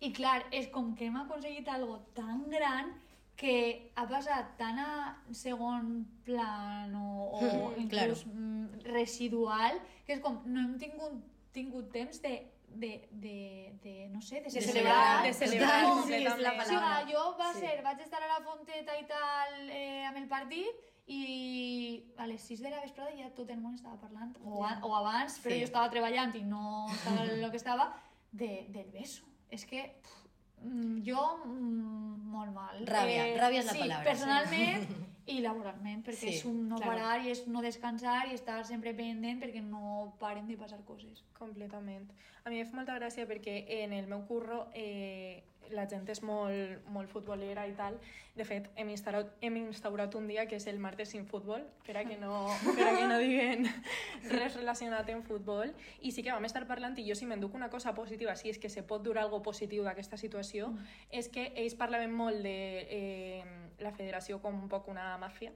i 0.00 0.12
clar, 0.12 0.44
és 0.52 0.68
com 0.72 0.94
que 0.94 1.06
hem 1.06 1.16
aconseguit 1.16 1.68
algo 1.68 1.98
tan 2.14 2.44
gran 2.52 2.92
que 3.36 3.92
ha 3.94 4.06
passat 4.08 4.56
tan 4.56 4.78
a 4.80 4.90
segon 5.32 6.06
plan 6.24 6.94
o, 6.96 7.30
o 7.36 7.40
Mm, 7.40 7.80
inclús 7.82 8.24
claro. 8.24 8.92
residual 8.94 9.80
que 10.06 10.14
és 10.16 10.20
com 10.24 10.40
no 10.46 10.60
hem 10.60 10.76
tingut, 10.80 11.18
tingut 11.56 11.88
temps 11.94 12.20
de, 12.22 12.34
de, 12.82 12.90
de, 13.10 13.36
de 13.82 13.94
no 14.12 14.20
sé, 14.20 14.42
de, 14.44 14.50
De 14.52 14.60
celebrar, 14.60 15.22
de 15.24 15.32
celebrar 15.32 15.78
Com- 15.84 16.00
completament. 16.02 16.42
la 16.42 16.50
Sí, 16.52 16.74
palabra. 16.74 16.90
va, 16.90 17.12
jo 17.12 17.22
va 17.38 17.52
Sí. 17.54 17.60
ser, 17.64 17.82
vaig 17.86 18.00
estar 18.04 18.20
a 18.22 18.28
la 18.34 18.40
Fonteta 18.44 18.98
i 19.00 19.06
tal 19.08 19.70
eh, 19.70 20.04
amb 20.10 20.18
el 20.20 20.28
partit 20.28 20.84
i 21.08 22.02
a 22.18 22.26
les 22.26 22.42
6 22.42 22.60
de 22.64 22.70
la 22.70 22.80
vesprada 22.82 23.12
ja 23.16 23.30
tot 23.34 23.50
el 23.54 23.60
món 23.62 23.74
estava 23.78 23.96
parlant, 24.00 24.34
o, 24.44 24.64
a, 24.66 24.72
o 24.82 24.94
abans, 24.98 25.38
però 25.40 25.54
Sí. 25.54 25.60
jo 25.62 25.68
estava 25.70 25.90
treballant 25.90 26.34
i 26.36 26.42
no 26.42 26.86
estava 26.96 27.24
el 27.24 27.50
que 27.50 27.56
estava, 27.62 27.92
de, 28.32 28.66
del 28.68 28.90
beso. 28.92 29.22
és 29.48 29.64
que 29.64 29.84
pff, 30.02 30.24
mm, 30.66 30.96
jo 31.06 31.22
mm, 31.46 32.30
molt 32.32 32.52
mal. 32.52 32.80
Ràbia, 32.84 33.28
ràbia 33.38 33.60
és 33.62 33.66
la 33.70 33.72
sí, 33.72 33.78
palabra, 33.84 34.04
personalment 34.04 34.88
i 35.26 35.40
laboralment, 35.42 36.04
perquè 36.06 36.28
Sí, 36.28 36.34
és 36.36 36.44
un 36.46 36.68
no 36.68 36.76
claro. 36.76 36.92
parar 36.92 37.24
i 37.24 37.30
és 37.32 37.46
no 37.50 37.62
descansar 37.62 38.28
i 38.30 38.34
estar 38.34 38.60
sempre 38.64 38.94
pendent 38.94 39.40
perquè 39.42 39.62
no 39.62 40.14
paren 40.20 40.46
de 40.46 40.56
passar 40.56 40.78
coses. 40.86 41.24
Completament. 41.38 42.06
A 42.44 42.50
mi 42.50 42.60
em 42.60 42.66
fa 42.66 42.76
molta 42.76 42.94
gràcia 42.94 43.26
perquè 43.26 43.64
en 43.82 43.92
el 43.92 44.06
meu 44.06 44.22
curro 44.28 44.68
eh, 44.72 45.42
la 45.70 45.86
gent 45.88 46.08
és 46.08 46.22
molt, 46.22 46.84
molt 46.92 47.08
futbolera 47.10 47.66
i 47.66 47.72
tal. 47.74 47.98
De 48.36 48.44
fet, 48.44 48.66
hem 48.76 48.90
instaurat, 48.92 49.30
hem 49.40 49.56
instaurat 49.56 50.14
un 50.14 50.26
dia 50.28 50.44
que 50.46 50.56
és 50.56 50.66
el 50.66 50.78
martes 50.78 51.08
sin 51.14 51.24
futbol, 51.26 51.62
per 51.86 51.96
a 51.96 52.04
que 52.04 52.18
no, 52.20 52.46
per 52.76 52.84
a 52.88 52.94
que 52.98 53.06
no 53.08 53.18
diguen 53.18 53.64
res 54.30 54.54
relacionat 54.56 55.08
amb 55.10 55.24
futbol. 55.26 55.72
I 56.02 56.12
sí 56.12 56.22
que 56.22 56.32
vam 56.32 56.44
estar 56.44 56.66
parlant, 56.68 56.98
i 56.98 57.06
jo 57.08 57.14
si 57.16 57.24
m'enduc 57.26 57.54
una 57.54 57.70
cosa 57.70 57.94
positiva, 57.94 58.36
si 58.36 58.50
és 58.50 58.58
que 58.58 58.68
se 58.68 58.82
pot 58.82 59.02
durar 59.02 59.24
algo 59.24 59.42
positiu 59.42 59.82
d'aquesta 59.84 60.16
situació, 60.16 60.68
Mm. 60.70 60.84
és 61.10 61.28
que 61.28 61.52
ells 61.56 61.74
parlaven 61.74 62.12
molt 62.12 62.42
de 62.42 62.86
eh, 62.90 63.44
la 63.80 63.92
federació 63.92 64.40
com 64.42 64.54
un 64.62 64.68
poc 64.68 64.88
una 64.88 65.16
màfia, 65.18 65.52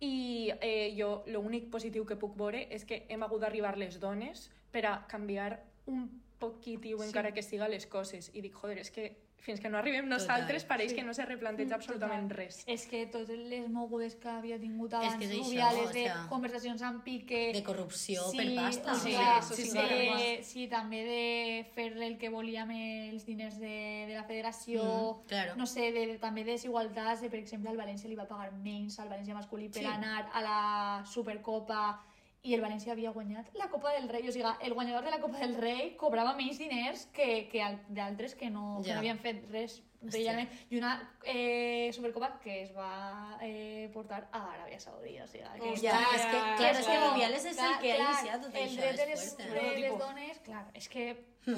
i 0.00 0.50
eh, 0.60 0.94
jo 0.98 1.22
l'únic 1.26 1.70
positiu 1.70 2.04
que 2.06 2.16
puc 2.16 2.36
veure 2.38 2.66
és 2.74 2.84
que 2.84 3.04
hem 3.08 3.22
hagut 3.22 3.40
d'arribar 3.42 3.76
les 3.78 3.98
dones 4.00 4.50
per 4.72 4.84
a 4.86 5.06
canviar 5.08 5.60
un 5.86 6.08
poquitiu, 6.38 6.98
Sí. 6.98 7.06
encara 7.08 7.32
que 7.34 7.42
siga 7.42 7.68
les 7.68 7.86
coses. 7.86 8.30
I 8.34 8.40
dic, 8.42 8.54
joder, 8.54 8.78
és 8.78 8.90
que 8.90 9.16
fins 9.40 9.60
que 9.60 9.68
no 9.70 9.78
arribem 9.78 10.06
nosaltres 10.08 10.62
Total. 10.62 10.68
pareix 10.76 10.90
Sí. 10.90 10.96
que 10.96 11.02
no 11.04 11.14
se 11.14 11.24
replanteja 11.24 11.74
absolutament 11.76 12.28
Total. 12.28 12.36
res. 12.36 12.64
És 12.66 12.86
que 12.86 13.06
totes 13.06 13.38
les 13.38 13.68
mogudes 13.70 14.14
que 14.16 14.28
havia 14.28 14.58
tingut 14.58 14.92
És 14.92 14.98
abans, 14.98 15.16
que 15.16 15.24
és 15.24 15.30
això, 15.32 15.44
Rubiales, 15.44 15.88
o 15.88 15.92
de 15.92 16.28
conversacions 16.28 16.82
amb 16.82 17.02
Piqué... 17.02 17.52
de 17.54 17.62
corrupció 17.62 18.22
per 18.36 18.54
pasta. 18.54 18.92
o 18.92 18.96
Sí, 18.96 19.12
sea, 19.12 19.38
eso 19.38 19.54
sí, 19.54 19.62
sí, 19.62 19.70
sí, 19.70 19.78
de, 19.78 20.40
sí, 20.42 20.68
també 20.68 21.02
de 21.04 21.64
fer 21.74 21.92
el 21.96 22.18
que 22.18 22.28
volia 22.28 22.62
amb 22.62 22.72
els 22.72 23.24
diners 23.24 23.58
de, 23.58 24.04
de 24.08 24.14
la 24.14 24.24
federació, 24.24 24.82
Mm, 25.22 25.26
claro. 25.28 25.56
no 25.56 25.66
sé, 25.66 25.92
de, 25.92 26.06
de, 26.06 26.18
també 26.18 26.44
de 26.44 26.52
desigualtats, 26.52 27.20
de, 27.22 27.30
per 27.30 27.38
exemple, 27.38 27.70
al 27.70 27.76
València 27.78 28.08
li 28.08 28.16
va 28.16 28.26
pagar 28.28 28.52
menys 28.52 28.98
al 28.98 29.08
València 29.08 29.34
masculí 29.34 29.68
per 29.68 29.80
Sí. 29.82 29.86
anar 29.86 30.28
a 30.32 30.42
la 30.42 31.04
Supercopa 31.06 32.02
i 32.46 32.54
el 32.54 32.60
València 32.62 32.92
havia 32.94 33.10
guanyat 33.10 33.48
la 33.58 33.66
Copa 33.68 33.90
del 33.92 34.08
Rei, 34.08 34.28
o 34.28 34.32
sigui, 34.32 34.46
el 34.62 34.74
guanyador 34.74 35.04
de 35.04 35.10
la 35.10 35.18
Copa 35.20 35.38
del 35.42 35.56
Rei 35.58 35.96
cobrava 35.98 36.36
menys 36.38 36.58
diners 36.58 37.06
que, 37.12 37.48
que 37.50 37.62
al- 37.62 37.80
d'altres 37.88 38.34
que, 38.38 38.48
no, 38.50 38.80
que 38.82 38.88
Ja. 38.88 38.94
no 38.94 39.00
havien 39.00 39.18
fet 39.18 39.44
res 39.50 39.82
brillant. 40.00 40.48
I 40.70 40.78
una 40.78 40.92
eh, 41.24 41.90
Supercopa 41.92 42.38
que 42.38 42.62
es 42.62 42.70
va 42.76 43.36
eh, 43.42 43.90
portar 43.92 44.28
a 44.30 44.44
Aràbia 44.54 44.78
Saudí, 44.80 45.18
o 45.20 45.26
sigui, 45.26 45.44
que 45.58 45.72
Hòstia, 45.72 45.90
Ja, 45.90 46.14
és 46.14 46.22
que, 46.24 46.30
Clar, 46.30 46.56
clar, 46.56 46.70
és 46.70 46.78
que 46.78 46.84
clar. 46.94 47.10
Rubiales 47.10 47.44
és 47.44 47.58
el 47.58 47.78
que 47.82 47.92
ha 47.92 47.96
clar, 47.96 48.12
iniciat 48.14 48.42
tot 48.46 48.54
el 48.54 48.62
això, 48.62 48.80
dret 48.80 48.96
de 48.96 49.06
les, 49.10 49.36
de 49.36 49.80
les 49.82 49.98
dones, 49.98 50.38
clar, 50.46 50.64
és 50.74 50.88
que 50.88 51.08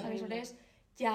aleshores 0.03 0.55
ja 0.99 1.15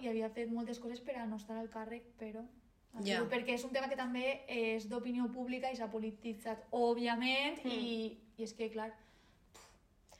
hi 0.00 0.08
havia 0.08 0.30
fet 0.30 0.50
moltes 0.50 0.78
coses 0.78 1.00
per 1.00 1.16
a 1.18 1.26
no 1.26 1.36
estar 1.36 1.58
al 1.58 1.68
càrrec, 1.70 2.06
però 2.18 2.46
ha 2.94 3.02
Ja. 3.02 3.24
perquè 3.26 3.54
és 3.58 3.64
un 3.64 3.72
tema 3.74 3.88
que 3.88 3.96
també 3.98 4.44
és 4.46 4.88
d'opinió 4.88 5.26
pública 5.34 5.70
i 5.72 5.74
s'ha 5.76 5.90
polititzat, 5.90 6.68
òbviament, 6.70 7.58
i, 7.66 8.20
i 8.38 8.42
és 8.44 8.52
que, 8.54 8.70
clar, 8.70 8.92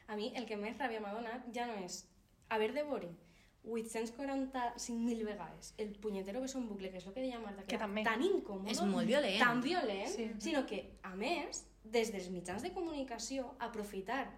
A 0.07 0.16
mi 0.16 0.33
el 0.37 0.44
que 0.44 0.57
més 0.61 0.77
ràbia 0.77 1.00
m'ha 1.00 1.14
donat 1.14 1.46
ja 1.55 1.64
no 1.66 1.79
és 1.81 2.03
haver 2.53 2.74
de 2.74 2.83
veure 2.85 3.09
845.000 3.64 5.24
vegades 5.24 5.72
el 5.79 5.94
punyetero 5.96 6.42
beso 6.42 6.59
en 6.59 6.68
bucle, 6.68 6.90
que 6.90 6.98
és 7.00 7.07
el 7.07 7.14
que 7.14 7.22
deia 7.24 7.38
Marta, 7.40 7.62
que, 7.62 7.68
Que 7.72 7.79
també. 7.79 8.03
tan 8.05 8.20
incòmode, 8.22 8.70
És 8.70 8.83
molt 8.83 9.07
violent. 9.07 9.38
tan 9.40 9.62
violent, 9.62 10.09
Sí. 10.09 10.31
sinó 10.38 10.66
que, 10.66 10.90
a 11.03 11.14
més, 11.16 11.64
des 11.85 12.12
dels 12.12 12.29
mitjans 12.29 12.62
de 12.62 12.72
comunicació, 12.72 13.55
aprofitar 13.59 14.31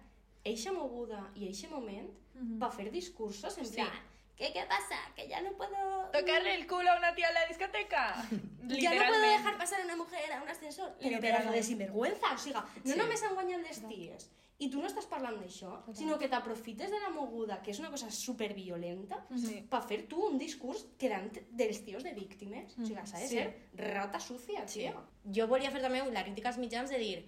eixa 0.45 0.71
moguda 0.71 1.31
i 1.35 1.47
eixe 1.47 1.67
moment 1.67 2.09
Mhm. 2.35 2.59
per 2.59 2.71
fer 2.71 2.89
discursos 2.91 3.57
en 3.57 3.65
Sí. 3.65 3.73
plan, 3.75 3.89
¿qué, 4.37 4.53
¿qué 4.53 4.63
pasa? 4.69 4.95
Que 5.15 5.27
ya 5.27 5.41
no 5.41 5.51
puedo... 5.57 5.96
Tocarle 6.11 6.55
el 6.55 6.67
culo 6.67 6.91
a 6.91 6.97
una 6.97 7.13
tía 7.15 7.27
en 7.29 7.33
la 7.33 7.45
discoteca. 7.47 8.15
Ya 8.67 8.93
no 8.93 9.05
puedo 9.07 9.21
dejar 9.21 9.57
pasar 9.57 9.79
a 9.81 9.85
una 9.85 9.95
mujer 9.95 10.29
a 10.33 10.41
un 10.43 10.49
ascensor. 10.49 10.97
Però 10.99 11.21
pedazo 11.21 11.51
de 11.51 11.63
sinvergüenza, 11.63 12.33
o 12.33 12.37
sigui, 12.37 12.53
no 12.83 12.93
Sí. 12.93 12.97
només 12.99 13.23
han 13.23 13.33
guanyat 13.33 13.61
les 13.63 13.79
ties 13.87 14.29
i 14.59 14.67
tu 14.69 14.81
no 14.81 14.87
estàs 14.89 15.05
parlant 15.07 15.37
d'això, 15.39 15.83
sinó 15.95 16.17
que 16.19 16.27
t'aprofites 16.27 16.89
de 16.91 16.99
la 16.99 17.09
moguda, 17.13 17.61
que 17.63 17.71
és 17.71 17.79
una 17.79 17.89
cosa 17.91 18.09
superviolenta, 18.11 19.25
Sí. 19.37 19.61
per 19.69 19.83
fer 19.87 20.01
tu 20.09 20.19
un 20.27 20.37
discurs 20.37 20.85
que 20.97 21.07
dan 21.09 21.31
dels 21.51 21.83
tios 21.85 22.03
de 22.03 22.11
víctimes. 22.13 22.73
O 22.77 22.85
sigui, 22.85 22.99
s'ha 23.05 23.19
de 23.19 23.27
Sí. 23.27 23.35
ser 23.37 23.69
rata 23.75 24.19
sucia, 24.19 24.67
Sí. 24.67 24.79
tio. 24.81 25.01
Jo 25.23 25.47
volia 25.47 25.71
fer 25.71 25.81
també 25.81 26.03
la 26.11 26.23
crítica 26.23 26.49
als 26.49 26.57
mitjans 26.57 26.89
de 26.89 26.97
dir 26.97 27.25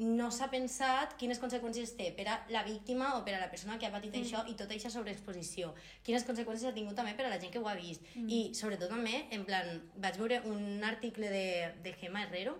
no 0.00 0.30
s'ha 0.32 0.48
pensat 0.48 1.12
quines 1.20 1.40
conseqüències 1.42 1.92
té 1.98 2.08
per 2.16 2.24
a 2.32 2.38
la 2.50 2.62
víctima 2.64 3.10
o 3.18 3.22
per 3.26 3.34
a 3.36 3.42
la 3.42 3.50
persona 3.52 3.76
que 3.78 3.86
ha 3.86 3.92
patit 3.92 4.14
mm. 4.14 4.24
això 4.24 4.42
i 4.48 4.56
tota 4.56 4.72
aquesta 4.72 4.90
sobreexposició. 4.94 5.74
Quines 6.06 6.24
conseqüències 6.24 6.70
ha 6.70 6.76
tingut 6.76 6.96
també 6.96 7.12
per 7.18 7.26
a 7.28 7.32
la 7.34 7.40
gent 7.42 7.52
que 7.52 7.60
ho 7.60 7.68
ha 7.68 7.76
vist. 7.76 8.04
Mm. 8.14 8.28
I 8.32 8.40
sobretot 8.56 8.88
també, 8.92 9.26
en 9.36 9.44
plan, 9.48 9.68
vaig 10.00 10.16
veure 10.20 10.40
un 10.48 10.84
article 10.88 11.28
de, 11.28 11.46
de 11.84 11.92
Gemma 12.00 12.24
Herrero 12.24 12.56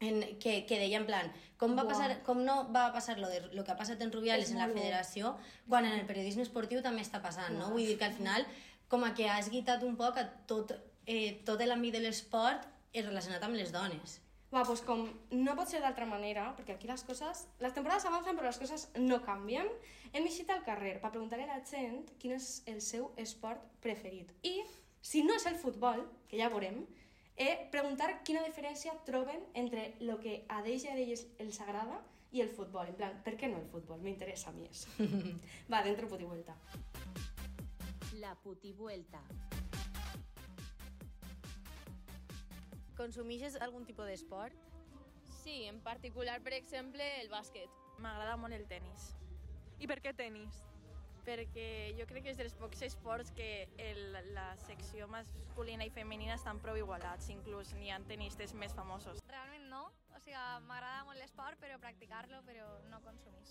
en, 0.00 0.38
que, 0.38 0.64
que 0.66 0.78
deia 0.78 1.00
en 1.00 1.06
plan 1.06 1.30
com, 1.58 1.74
va 1.74 1.82
Uau. 1.82 1.90
passar, 1.90 2.18
com 2.26 2.42
no 2.46 2.68
va 2.74 2.84
passar 2.94 3.16
lo, 3.18 3.30
de, 3.30 3.40
lo 3.56 3.64
que 3.64 3.72
ha 3.72 3.78
passat 3.78 4.00
en 4.02 4.12
Rubiales 4.12 4.52
en 4.52 4.60
la 4.62 4.68
federació 4.70 5.34
quan 5.68 5.86
en 5.88 5.96
el 5.96 6.06
periodisme 6.06 6.44
esportiu 6.46 6.82
també 6.82 7.02
està 7.02 7.22
passant, 7.24 7.56
no? 7.58 7.72
Vull 7.74 7.86
dir 7.86 7.98
que 7.98 8.06
al 8.06 8.14
final 8.14 8.46
com 8.92 9.06
a 9.06 9.14
que 9.18 9.28
has 9.30 9.50
guitat 9.50 9.82
un 9.86 9.96
poc 9.98 10.20
a 10.20 10.26
tot, 10.46 10.74
eh, 11.06 11.40
tot 11.46 11.62
l'àmbit 11.64 11.96
de 11.96 12.04
l'esport 12.04 12.68
relacionat 12.92 13.42
amb 13.42 13.56
les 13.56 13.72
dones. 13.72 14.20
Va, 14.52 14.66
pues 14.68 14.82
com 14.84 15.06
no 15.32 15.54
pot 15.56 15.70
ser 15.70 15.80
d'altra 15.80 16.04
manera, 16.04 16.50
perquè 16.58 16.74
aquí 16.76 16.88
les 16.90 17.02
coses... 17.08 17.46
Les 17.62 17.72
temporades 17.72 18.04
avancen 18.04 18.36
però 18.36 18.50
les 18.50 18.60
coses 18.60 18.84
no 19.00 19.22
canvien, 19.24 19.70
hem 20.12 20.28
eixit 20.28 20.50
al 20.52 20.60
carrer 20.66 20.98
per 21.00 21.10
preguntar-li 21.14 21.46
a 21.46 21.54
la 21.54 21.62
gent 21.64 22.02
quin 22.20 22.36
és 22.36 22.48
el 22.68 22.82
seu 22.84 23.08
esport 23.22 23.64
preferit. 23.84 24.34
I, 24.44 24.58
si 25.00 25.24
no 25.24 25.38
és 25.40 25.48
el 25.48 25.56
futbol, 25.56 26.04
que 26.28 26.36
ja 26.36 26.50
veurem, 26.52 26.82
eh, 27.40 27.54
preguntar 27.72 28.10
quina 28.28 28.44
diferència 28.44 28.92
troben 29.08 29.40
entre 29.54 29.94
el 30.00 30.12
que 30.20 30.42
a 30.48 30.60
ells 30.66 30.84
i 30.84 30.92
a 30.92 30.98
elles 31.00 31.24
els 31.40 31.60
agrada 31.64 32.02
i 32.32 32.44
el 32.44 32.52
futbol. 32.52 32.92
En 32.92 33.00
plan, 33.00 33.18
per 33.24 33.38
què 33.40 33.48
no 33.48 33.60
el 33.60 33.68
futbol? 33.72 34.04
M'interessa 34.04 34.52
a 34.52 34.56
mi 34.56 34.68
això. 34.68 34.92
Va, 35.72 35.80
dentro 35.80 36.12
puti 36.12 36.28
vuelta. 36.28 36.56
La 38.20 38.36
putivuelta. 38.44 39.24
Consumixes 43.02 43.56
algun 43.58 43.82
tipus 43.82 44.06
d'esport? 44.06 44.54
Sí, 45.42 45.64
en 45.66 45.80
particular, 45.82 46.36
per 46.42 46.52
exemple, 46.54 47.02
el 47.20 47.32
bàsquet. 47.32 47.80
M'agrada 47.98 48.36
molt 48.38 48.54
el 48.54 48.68
tennis, 48.70 49.10
I 49.82 49.88
per 49.90 49.98
què 50.04 50.12
tenis? 50.14 50.62
perquè 51.26 51.94
jo 51.94 52.06
crec 52.10 52.24
que 52.26 52.32
és 52.32 52.38
dels 52.38 52.54
pocs 52.58 52.82
esports 52.82 53.30
que 53.36 53.68
el, 53.78 54.00
la 54.34 54.48
secció 54.64 55.06
masculina 55.10 55.86
i 55.86 55.92
femenina 55.94 56.34
estan 56.34 56.58
prou 56.62 56.78
igualats, 56.78 57.28
inclús 57.30 57.72
n'hi 57.78 57.92
ha 57.94 58.00
tenistes 58.08 58.54
més 58.58 58.74
famosos. 58.74 59.22
Realment 59.30 59.68
no, 59.70 59.84
o 60.10 60.22
sigui, 60.22 60.38
m'agrada 60.66 61.04
molt 61.06 61.22
l'esport, 61.22 61.60
però 61.62 61.78
practicar-lo, 61.82 62.42
però 62.48 62.66
no 62.90 63.02
consumir. 63.06 63.46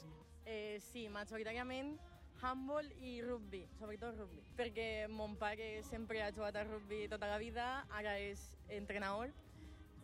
Eh, 0.45 0.79
sí, 0.91 1.07
majoritàriament 1.09 1.95
handball 2.41 2.87
i 2.99 3.21
rugby, 3.21 3.61
sobretot 3.77 4.17
rugby, 4.17 4.43
perquè 4.57 4.87
mon 5.09 5.35
pare 5.39 5.81
sempre 5.87 6.23
ha 6.23 6.31
jugat 6.33 6.57
a 6.57 6.65
rugby 6.65 7.05
tota 7.11 7.29
la 7.29 7.37
vida, 7.41 7.85
ara 7.93 8.17
és 8.19 8.49
entrenador, 8.69 9.31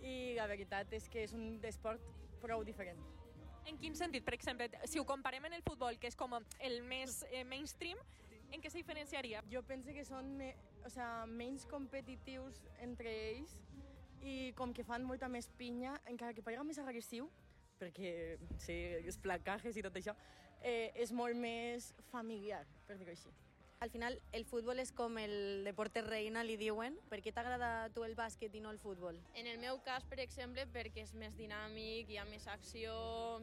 i 0.02 0.36
la 0.38 0.48
veritat 0.50 0.94
és 0.94 1.10
que 1.10 1.26
és 1.26 1.34
un 1.34 1.58
esport 1.66 2.04
prou 2.42 2.64
diferent. 2.64 3.00
En 3.68 3.76
quin 3.82 3.98
sentit? 4.00 4.24
Per 4.24 4.36
exemple, 4.38 4.70
si 4.88 5.00
ho 5.00 5.06
comparem 5.06 5.50
en 5.50 5.58
el 5.58 5.66
futbol, 5.66 5.98
que 6.00 6.08
és 6.08 6.16
com 6.16 6.38
el 6.38 6.82
més 6.88 7.20
eh, 7.32 7.44
mainstream, 7.44 8.00
en 8.54 8.64
què 8.64 8.72
se 8.72 8.80
diferenciaria? 8.80 9.42
Jo 9.52 9.64
penso 9.68 9.92
que 9.92 10.06
són 10.08 10.30
me, 10.40 10.54
o 10.86 10.92
sea, 10.94 11.26
menys 11.28 11.66
competitius 11.68 12.62
entre 12.86 13.12
ells 13.34 13.58
i 14.24 14.54
com 14.58 14.72
que 14.74 14.86
fan 14.88 15.04
molta 15.04 15.28
més 15.28 15.50
pinya, 15.60 15.98
encara 16.08 16.34
que 16.34 16.46
parega 16.46 16.64
més 16.64 16.80
agressiu, 16.80 17.28
perquè 17.78 18.38
sí, 18.64 18.78
els 19.04 19.20
placajes 19.22 19.78
i 19.78 19.84
tot 19.86 20.00
això, 20.00 20.16
eh, 20.62 20.92
és 20.96 21.12
molt 21.12 21.38
més 21.38 21.94
familiar, 22.12 22.64
per 22.88 22.98
dir-ho 22.98 23.14
així. 23.14 23.34
Al 23.80 23.92
final, 23.92 24.16
el 24.34 24.44
futbol 24.50 24.80
és 24.82 24.90
com 24.90 25.20
el 25.22 25.62
deporte 25.62 26.02
reina, 26.02 26.42
li 26.42 26.56
diuen. 26.58 26.96
Per 27.12 27.20
què 27.22 27.30
t'agrada 27.30 27.68
a 27.84 27.90
tu 27.94 28.02
el 28.08 28.16
bàsquet 28.18 28.56
i 28.58 28.62
no 28.64 28.72
el 28.74 28.80
futbol? 28.82 29.20
En 29.38 29.46
el 29.46 29.60
meu 29.62 29.78
cas, 29.86 30.08
per 30.10 30.18
exemple, 30.24 30.66
perquè 30.74 31.04
és 31.06 31.14
més 31.14 31.38
dinàmic, 31.38 32.10
hi 32.10 32.18
ha 32.18 32.26
més 32.26 32.48
acció, 32.50 32.96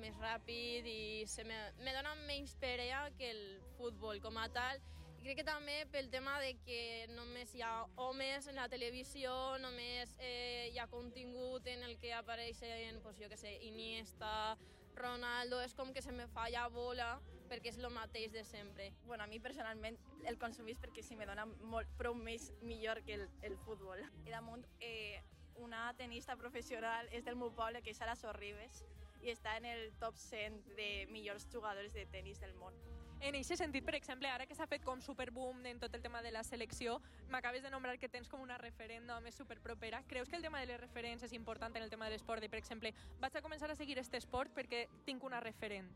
més 0.03 0.19
ràpid 0.19 0.91
i 0.91 1.23
se 1.31 1.47
me, 1.47 1.61
me 1.87 1.95
dona 1.95 2.17
menys 2.27 2.57
perea 2.59 3.05
que 3.15 3.31
el 3.31 3.45
futbol 3.79 4.19
com 4.25 4.43
a 4.43 4.49
tal. 4.51 4.83
I 5.21 5.29
crec 5.29 5.39
que 5.39 5.47
també 5.47 5.79
pel 5.95 6.11
tema 6.11 6.35
de 6.43 6.51
que 6.67 7.07
només 7.15 7.55
hi 7.55 7.63
ha 7.63 7.87
homes 8.03 8.51
en 8.51 8.59
la 8.59 8.67
televisió, 8.69 9.31
només 9.63 10.19
eh, 10.19 10.73
hi 10.75 10.83
ha 10.83 10.91
contingut 10.91 11.71
en 11.71 11.87
el 11.87 11.95
que 12.03 12.11
apareixen, 12.13 12.99
pues, 13.07 13.23
jo 13.23 13.31
que 13.31 13.39
sé, 13.39 13.55
Iniesta, 13.71 14.59
Ronaldo, 14.97 15.61
és 15.63 15.75
com 15.75 15.93
que 15.93 16.03
se 16.03 16.13
me 16.13 16.27
fa 16.31 16.49
ja 16.53 16.67
bola 16.73 17.19
perquè 17.51 17.71
és 17.71 17.79
el 17.79 17.91
mateix 17.93 18.33
de 18.33 18.45
sempre. 18.45 18.91
Bueno, 19.05 19.25
a 19.25 19.27
mi 19.31 19.41
personalment 19.41 19.99
el 20.25 20.39
consumís 20.39 20.81
perquè 20.81 21.05
si 21.05 21.17
me 21.17 21.27
dona 21.29 21.47
molt, 21.47 21.91
prou 21.99 22.17
més 22.17 22.51
millor 22.63 23.03
que 23.05 23.19
el, 23.19 23.29
el 23.43 23.57
futbol. 23.67 24.01
I 24.25 24.33
damunt, 24.33 24.65
eh, 24.81 25.21
una 25.61 25.87
tenista 25.99 26.37
professional 26.37 27.09
és 27.13 27.25
del 27.25 27.37
meu 27.37 27.53
poble, 27.55 27.83
que 27.83 27.93
és 27.95 28.01
Sara 28.01 28.17
Sorribes, 28.17 28.83
i 29.23 29.31
està 29.33 29.57
en 29.57 29.69
el 29.69 29.93
top 30.01 30.19
100 30.21 30.77
de 30.77 30.91
millors 31.13 31.47
jugadors 31.53 31.95
de 31.95 32.07
tennis 32.13 32.41
del 32.43 32.55
món. 32.59 32.75
En 33.25 33.33
aquest 33.33 33.57
sentit, 33.57 33.81
per 33.87 33.95
exemple, 33.97 34.29
ara 34.29 34.45
que 34.45 34.53
s'ha 34.53 34.67
fet 34.69 34.83
com 34.85 35.01
superboom 35.01 35.63
en 35.65 35.79
tot 35.81 35.95
el 35.97 36.03
tema 36.05 36.21
de 36.21 36.29
la 36.35 36.43
selecció, 36.45 36.99
m'acabes 37.33 37.63
de 37.65 37.71
nombrar 37.73 37.95
que 37.97 38.11
tens 38.13 38.29
com 38.29 38.43
una 38.45 38.59
referent 38.61 39.07
no, 39.09 39.17
més 39.25 39.39
superpropera. 39.41 40.03
Creus 40.11 40.29
que 40.29 40.37
el 40.37 40.43
tema 40.45 40.61
de 40.61 40.67
les 40.69 40.81
referents 40.83 41.25
és 41.25 41.33
important 41.33 41.73
en 41.73 41.87
el 41.87 41.89
tema 41.89 42.05
de 42.05 42.13
l'esport? 42.13 42.45
I, 42.45 42.51
per 42.53 42.61
exemple, 42.61 42.93
vaig 43.23 43.39
a 43.39 43.43
començar 43.47 43.71
a 43.73 43.77
seguir 43.79 43.97
aquest 43.97 44.19
esport 44.19 44.53
perquè 44.53 44.83
tinc 45.07 45.25
una 45.25 45.41
referent. 45.41 45.89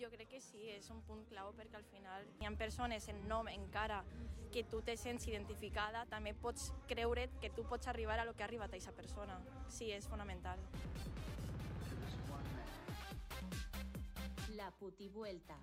Jo 0.00 0.08
crec 0.10 0.32
que 0.32 0.40
sí, 0.42 0.64
és 0.74 0.90
un 0.90 1.04
punt 1.06 1.22
clau 1.30 1.52
perquè 1.54 1.78
al 1.78 1.86
final 1.92 2.26
hi 2.40 2.48
ha 2.48 2.52
persones 2.58 3.06
en 3.12 3.22
nom 3.30 3.46
encara 3.52 4.00
que 4.50 4.64
tu 4.66 4.82
te 4.82 4.96
sents 4.98 5.28
identificada, 5.30 6.02
també 6.10 6.34
pots 6.34 6.72
creure't 6.90 7.38
que 7.38 7.52
tu 7.54 7.62
pots 7.70 7.86
arribar 7.86 8.18
a 8.18 8.26
lo 8.26 8.34
que 8.34 8.42
ha 8.42 8.50
arribat 8.50 8.74
a 8.74 8.74
aquesta 8.74 8.96
persona. 8.98 9.38
Sí, 9.70 9.92
és 9.94 10.10
fonamental. 10.10 10.58
La 14.58 14.74
putivuelta. 14.82 15.62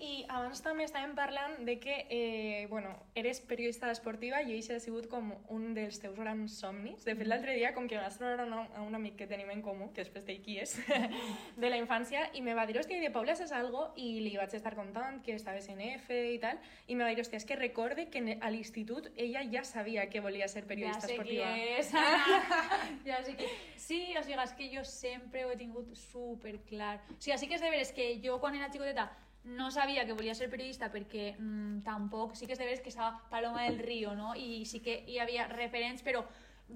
I 0.00 0.24
abans 0.28 0.60
també 0.64 0.84
estàvem 0.86 1.14
parlant 1.14 1.58
de 1.66 1.78
que, 1.80 2.06
eh, 2.10 2.66
bueno, 2.70 2.90
eres 3.14 3.40
periodista 3.40 3.90
esportiva 3.90 4.40
i 4.42 4.56
això 4.58 4.74
ha 4.76 4.80
sigut 4.80 5.08
com 5.08 5.32
un 5.48 5.74
dels 5.74 6.00
teus 6.00 6.16
grans 6.18 6.58
somnis. 6.60 7.04
De 7.04 7.14
fet, 7.14 7.26
l'altre 7.26 7.54
dia, 7.54 7.72
com 7.74 7.86
que 7.88 7.96
vas 7.98 8.18
trobar 8.18 8.40
a, 8.40 8.44
un- 8.44 8.76
a 8.76 8.82
un 8.82 8.94
amic 8.94 9.16
que 9.16 9.26
tenim 9.26 9.50
en 9.50 9.62
comú, 9.62 9.92
que 9.92 10.02
després 10.04 10.24
de 10.26 10.38
qui 10.42 10.58
és, 10.58 10.76
de 11.56 11.70
la 11.70 11.76
infància, 11.78 12.30
i 12.34 12.42
me 12.42 12.54
va 12.54 12.66
dir, 12.66 12.78
hòstia, 12.78 13.00
de 13.00 13.10
Paula 13.10 13.36
saps 13.36 13.52
algo? 13.52 13.92
I 13.96 14.20
li 14.20 14.36
vaig 14.36 14.54
estar 14.54 14.74
contant 14.74 15.22
que 15.22 15.34
estaves 15.34 15.68
en 15.68 15.80
F 15.80 16.10
i 16.34 16.38
tal, 16.38 16.58
i 16.88 16.94
me 16.96 17.04
va 17.04 17.10
dir, 17.14 17.20
hòstia, 17.22 17.36
és 17.38 17.44
que 17.48 17.56
recorde 17.56 18.08
que 18.10 18.38
a 18.40 18.50
l'institut 18.50 19.10
ella 19.16 19.42
ja 19.50 19.64
sabia 19.64 20.08
que 20.10 20.20
volia 20.20 20.48
ser 20.48 20.64
periodista 20.66 21.06
ja 21.08 21.14
esportiva. 21.14 21.50
és. 21.78 21.92
ja 23.06 23.22
sé 23.24 23.36
qui... 23.36 23.46
Sí, 23.76 24.00
o 24.18 24.22
sigui, 24.22 24.38
és 24.40 24.52
que 24.56 24.70
jo 24.72 24.84
sempre 24.84 25.44
ho 25.44 25.50
he 25.52 25.56
tingut 25.56 25.90
super 25.96 26.56
clar. 26.68 26.98
O 27.10 27.20
sigui, 27.20 27.38
sí 27.38 27.48
que 27.48 27.54
és 27.58 27.60
de 27.64 27.70
veres 27.70 27.92
que 27.92 28.20
jo 28.24 28.38
quan 28.40 28.54
era 28.56 28.70
xicoteta 28.72 29.10
no 29.44 29.70
sabia 29.70 30.06
que 30.06 30.14
volia 30.16 30.34
ser 30.34 30.48
periodista 30.50 30.90
perquè 30.92 31.34
mm, 31.38 31.82
tampoc, 31.84 32.34
sí 32.34 32.46
que 32.46 32.54
és 32.54 32.58
de 32.58 32.64
veres 32.64 32.80
que 32.80 32.88
estava 32.88 33.20
Paloma 33.30 33.62
del 33.66 33.78
Río, 33.78 34.14
no? 34.16 34.34
I 34.34 34.64
sí 34.64 34.80
que 34.80 35.02
hi 35.06 35.18
havia 35.20 35.46
referents, 35.48 36.02
però 36.02 36.24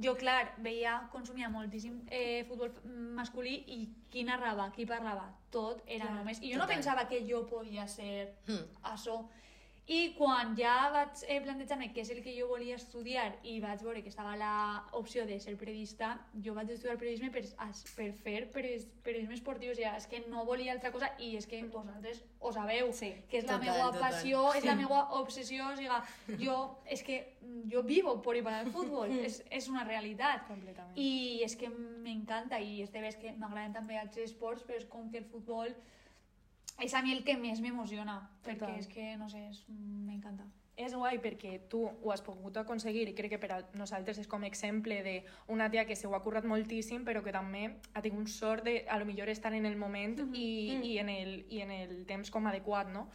jo, 0.05 0.13
clar, 0.21 0.53
veia, 0.61 1.09
consumia 1.11 1.49
moltíssim 1.49 2.03
eh, 2.13 2.45
futbol 2.45 2.75
masculí 3.17 3.55
i 3.73 3.79
qui 4.13 4.23
narrava, 4.29 4.69
qui 4.77 4.85
parlava, 4.87 5.31
tot 5.51 5.81
era 5.87 6.05
Clar, 6.05 6.19
només... 6.19 6.43
I 6.43 6.53
jo 6.53 6.59
no 6.59 6.67
total. 6.67 6.77
pensava 6.77 7.09
que 7.09 7.23
jo 7.27 7.47
podia 7.49 7.89
ser 7.89 8.35
Hmm. 8.47 8.67
això. 8.93 9.23
I 9.89 10.13
quan 10.19 10.51
ja 10.53 10.91
vaig 10.93 11.23
eh, 11.33 11.39
plantejar-me 11.41 11.87
què 11.97 12.03
és 12.03 12.11
el 12.13 12.19
que 12.21 12.35
jo 12.37 12.51
volia 12.51 12.77
estudiar 12.77 13.31
i 13.49 13.55
vaig 13.65 13.81
veure 13.81 14.03
que 14.05 14.11
estava 14.13 14.35
l'opció 14.37 15.25
de 15.25 15.39
ser 15.41 15.55
periodista, 15.57 16.11
jo 16.45 16.53
vaig 16.53 16.69
estudiar 16.75 16.99
periodisme 17.01 17.31
per, 17.33 17.41
per 17.97 18.09
fer 18.21 18.43
periodis, 18.53 18.85
periodisme 19.07 19.39
esportiu, 19.39 19.73
o 19.73 19.79
sigui, 19.79 19.89
és 19.97 20.07
que 20.11 20.21
no 20.29 20.45
volia 20.45 20.75
altra 20.77 20.93
cosa 20.93 21.09
i 21.25 21.31
és 21.41 21.49
que 21.49 21.63
vosaltres 21.73 22.21
ho 22.39 22.53
sabeu, 22.53 22.93
Sí. 22.93 23.15
que 23.31 23.39
és 23.41 23.47
la 23.49 23.57
Total, 23.57 23.65
meva 23.65 23.87
total. 23.89 24.01
passió, 24.05 24.45
és 24.61 24.65
la 24.69 24.75
meva 24.77 25.01
obsessió, 25.23 25.71
o 25.73 25.77
sigui, 25.81 26.37
jo, 26.45 26.59
és 26.85 27.03
que 27.03 27.21
jo 27.73 27.83
vivo 27.83 28.21
por 28.21 28.37
y 28.37 28.43
para 28.43 28.61
el 28.61 28.71
fútbol, 28.71 29.09
és, 29.25 29.43
és 29.51 29.69
una 29.73 29.85
realitat. 29.85 30.45
Completament. 30.49 30.99
I 31.01 31.41
és 31.49 31.57
que 31.57 31.73
m'encanta 31.73 32.61
i 32.61 32.83
és 32.83 32.93
de 32.93 33.01
veres 33.01 33.17
que 33.17 33.33
m'agraden 33.33 33.73
també 33.73 33.97
altres 33.97 34.35
esports, 34.35 34.63
però 34.69 34.77
és 34.77 34.85
com 34.85 35.09
que 35.11 35.25
el 35.25 35.25
futbol 35.33 35.73
és 36.79 36.95
a 36.95 37.03
mi 37.03 37.13
el 37.13 37.25
que 37.27 37.37
més 37.37 37.61
m'emociona, 37.61 38.21
perquè 38.45 38.67
Total. 38.67 38.79
és 38.79 38.89
que, 38.91 39.11
no 39.19 39.29
sé, 39.29 39.43
m'encanta. 39.69 40.47
És 40.79 40.93
guai 40.95 41.19
perquè 41.19 41.57
tu 41.67 41.81
ho 41.89 42.13
has 42.15 42.21
pogut 42.23 42.57
aconseguir 42.61 43.09
i 43.11 43.15
crec 43.19 43.33
que 43.35 43.41
per 43.43 43.49
a 43.51 43.57
nosaltres 43.75 44.21
és 44.23 44.29
com 44.31 44.45
exemple 44.47 45.01
d'una 45.03 45.67
tia 45.73 45.83
que 45.89 45.97
se 45.99 46.07
ho 46.07 46.15
ha 46.15 46.21
currat 46.23 46.47
moltíssim 46.47 47.03
però 47.05 47.19
que 47.25 47.35
també 47.35 47.65
ha 47.99 48.03
tingut 48.05 48.31
sort 48.31 48.63
de 48.63 48.85
a 48.87 48.99
lo 49.03 49.09
millor 49.09 49.29
estar 49.29 49.51
en 49.59 49.67
el 49.67 49.75
moment 49.77 50.15
i, 50.31 50.79
i, 50.79 50.93
en 51.03 51.11
el, 51.11 51.33
i 51.51 51.65
en 51.67 51.75
el 51.75 52.07
temps 52.07 52.31
com 52.31 52.47
adequat, 52.47 52.95
no? 52.95 53.09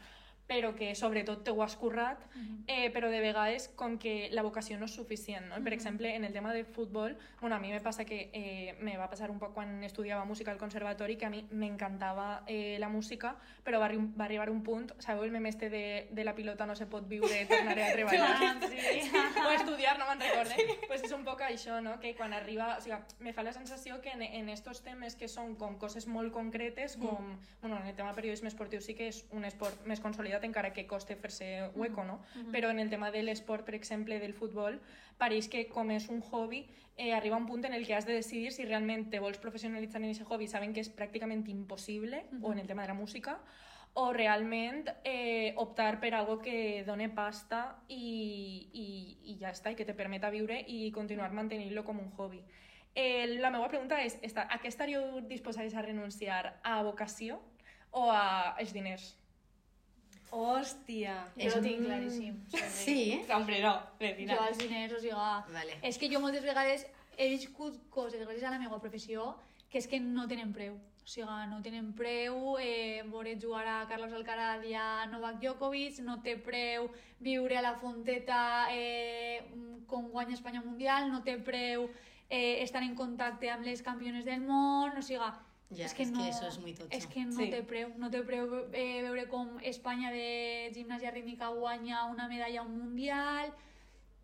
Però 0.48 0.74
que 0.76 0.94
sobretot 0.96 1.44
te 1.44 1.52
ho 1.52 1.64
has 1.64 1.76
currat, 1.80 2.20
eh, 2.68 2.90
però 2.92 3.10
de 3.10 3.20
vegades 3.24 3.70
com 3.80 3.98
que 3.98 4.30
la 4.32 4.44
vocació 4.44 4.78
no 4.78 4.86
és 4.86 4.96
suficient. 4.96 5.48
No? 5.50 5.62
Per 5.64 5.74
exemple, 5.74 6.14
en 6.16 6.26
el 6.26 6.34
tema 6.34 6.54
de 6.54 6.64
futbol, 6.66 7.18
bueno, 7.40 7.56
a 7.56 7.60
mi 7.60 7.72
me 7.72 7.80
passa 7.82 8.06
que 8.06 8.30
eh, 8.34 8.76
me 8.82 8.98
va 8.98 9.10
passar 9.10 9.32
un 9.32 9.40
poc 9.40 9.54
quan 9.56 9.84
estudiava 9.84 10.26
música 10.26 10.52
al 10.52 10.60
conservatori, 10.60 11.16
que 11.18 11.26
a 11.26 11.30
mi 11.30 11.44
m'encantava 11.52 12.44
eh, 12.48 12.78
la 12.80 12.90
música, 12.90 13.36
però 13.64 13.80
va, 13.80 13.88
arri 13.88 14.00
va 14.00 14.26
arribar 14.26 14.50
un 14.52 14.62
punt, 14.64 14.92
sabeu 15.00 15.24
el 15.24 15.32
meme 15.32 15.50
este 15.50 15.70
de, 15.70 16.08
de 16.12 16.24
la 16.24 16.36
pilota 16.36 16.66
no 16.66 16.76
se 16.76 16.88
pot 16.88 17.08
viure, 17.08 17.46
tornaré 17.50 17.88
a 17.88 17.94
treballar? 17.94 18.36
Ah, 18.44 18.60
sí. 18.68 19.12
o 19.48 19.52
estudiar, 19.52 19.98
no 20.00 20.08
me'n 20.12 20.22
recorde. 20.28 20.68
pues 20.88 21.04
és 21.04 21.16
un 21.16 21.24
poc 21.24 21.42
això, 21.48 21.80
no? 21.82 22.00
que 22.00 22.16
quan 22.20 22.34
arriba... 22.34 22.76
O 22.78 22.82
sigui, 22.84 23.00
me 23.24 23.34
fa 23.34 23.44
la 23.44 23.54
sensació 23.54 24.02
que 24.02 24.12
en, 24.12 24.22
en 24.24 24.50
estos 24.50 24.84
temes 24.84 25.16
que 25.16 25.32
són 25.32 25.56
com 25.56 25.80
coses 25.80 26.08
molt 26.08 26.34
concretes, 26.36 26.98
com... 27.00 27.36
Bueno, 27.62 27.80
en 27.80 27.88
el 27.88 27.96
tema 27.96 28.14
periodisme 28.14 28.50
esportiu 28.52 28.82
sí 28.84 28.96
que 28.98 29.08
és 29.12 29.24
un 29.32 29.46
esport 29.48 29.86
més 29.88 30.02
consolidat, 30.04 30.33
encara 30.42 30.74
que 30.74 30.88
coste 30.88 31.16
fer-se 31.16 31.70
hueco, 31.76 32.04
no? 32.04 32.22
Però 32.52 32.72
en 32.72 32.80
el 32.80 32.90
tema 32.90 33.12
de 33.12 33.22
l'esport, 33.22 33.66
per 33.66 33.76
exemple, 33.76 34.18
del 34.20 34.34
futbol, 34.34 34.80
pareix 35.22 35.48
que 35.48 35.68
com 35.70 35.92
és 35.92 36.10
un 36.10 36.24
hobby, 36.24 36.66
eh, 36.98 37.14
arriba 37.14 37.38
un 37.38 37.46
punt 37.46 37.66
en 37.66 37.74
el 37.74 37.86
que 37.86 37.94
has 37.94 38.08
de 38.08 38.14
decidir 38.14 38.52
si 38.52 38.66
realment 38.66 39.12
te 39.12 39.20
vols 39.20 39.38
professionalitzar 39.38 40.02
en 40.02 40.10
aquest 40.10 40.26
hobby, 40.26 40.48
saben 40.48 40.74
que 40.74 40.82
és 40.82 40.90
pràcticament 40.90 41.46
impossible, 41.50 42.26
o 42.42 42.52
en 42.52 42.60
el 42.60 42.68
tema 42.68 42.82
de 42.82 42.88
la 42.88 42.98
música, 42.98 43.38
o 43.94 44.12
realment 44.12 44.90
eh, 45.04 45.54
optar 45.56 46.00
per 46.02 46.16
algo 46.16 46.40
que 46.42 46.84
done 46.86 47.10
pasta 47.14 47.78
i, 47.88 48.68
i, 48.74 48.88
i 49.30 49.38
ja 49.38 49.52
està, 49.54 49.72
i 49.72 49.78
que 49.78 49.86
te 49.86 49.94
permeta 49.94 50.32
viure 50.34 50.58
i 50.68 50.90
continuar 50.92 51.30
mantenint-lo 51.32 51.84
com 51.86 52.00
un 52.02 52.10
hobby. 52.18 52.42
Eh, 52.96 53.38
la 53.42 53.50
meva 53.50 53.70
pregunta 53.70 54.02
és, 54.02 54.18
esta, 54.22 54.46
a 54.50 54.60
què 54.62 54.70
estaríeu 54.70 55.22
disposats 55.30 55.74
a 55.74 55.82
renunciar? 55.86 56.60
A 56.64 56.82
vocació 56.86 57.40
o 57.92 58.10
a 58.14 58.56
els 58.62 58.74
diners? 58.74 59.14
Hòstia. 60.34 61.16
Jo 61.38 61.52
ho 61.58 61.62
tinc 61.62 61.86
claríssim. 61.86 62.40
Sí? 62.74 63.22
Hombre, 63.30 63.62
no, 63.62 63.74
Betina. 64.00 64.34
Jo 64.36 64.48
als 64.48 64.58
diners, 64.58 64.96
o 64.98 65.02
sigui, 65.04 65.54
Vale. 65.54 65.78
és 65.86 66.00
que 66.02 66.10
jo 66.10 66.22
moltes 66.24 66.46
vegades 66.46 66.88
he 67.18 67.30
viscut 67.30 67.78
coses 67.94 68.24
gràcies 68.24 68.48
a 68.48 68.54
la 68.56 68.62
meva 68.62 68.80
professió 68.82 69.36
que 69.70 69.78
és 69.82 69.88
que 69.90 70.00
no 70.00 70.28
tenen 70.30 70.54
preu. 70.54 70.74
O 71.04 71.08
sigui, 71.10 71.48
no 71.52 71.60
tenen 71.62 71.92
preu, 71.98 72.58
eh, 72.62 73.04
veure 73.12 73.38
jugar 73.40 73.66
a 73.68 73.88
Carlos 73.90 74.14
Alcaraz 74.14 74.66
i 74.66 74.74
a 74.74 75.06
Novak 75.12 75.40
Djokovic, 75.42 76.00
no 76.00 76.22
té 76.24 76.38
preu 76.38 76.90
viure 77.20 77.58
a 77.58 77.62
la 77.62 77.76
Fonteta 77.82 78.68
eh, 78.72 79.44
com 79.88 80.10
guanya 80.10 80.34
Espanya 80.34 80.62
Mundial, 80.62 81.12
no 81.12 81.22
té 81.24 81.38
preu 81.38 81.90
eh, 82.30 82.64
estar 82.64 82.82
en 82.84 82.96
contacte 82.96 83.50
amb 83.52 83.66
les 83.66 83.82
campiones 83.82 84.26
del 84.26 84.42
món, 84.42 84.98
o 84.98 85.02
sigui, 85.02 85.28
Ja, 85.72 85.86
és 85.86 85.94
que, 85.94 86.04
és 86.04 86.12
que 86.12 86.18
no, 86.18 86.26
eso 86.28 86.46
és 86.48 86.60
muy 86.60 86.74
tocho. 86.74 86.90
És 86.98 87.08
que 87.08 87.24
no 87.26 87.32
Sí. 87.38 87.50
té 87.50 87.64
preu, 87.64 87.90
no 87.98 88.10
té 88.12 88.22
preu 88.24 88.46
eh, 88.74 89.02
veure 89.02 89.28
com 89.28 89.58
Espanya 89.64 90.12
de 90.12 90.72
gimnàsia 90.76 91.12
rítmica 91.12 91.48
guanya 91.50 92.06
una 92.12 92.28
medalla 92.28 92.62
a 92.62 92.64
un 92.64 92.78
mundial, 92.78 93.54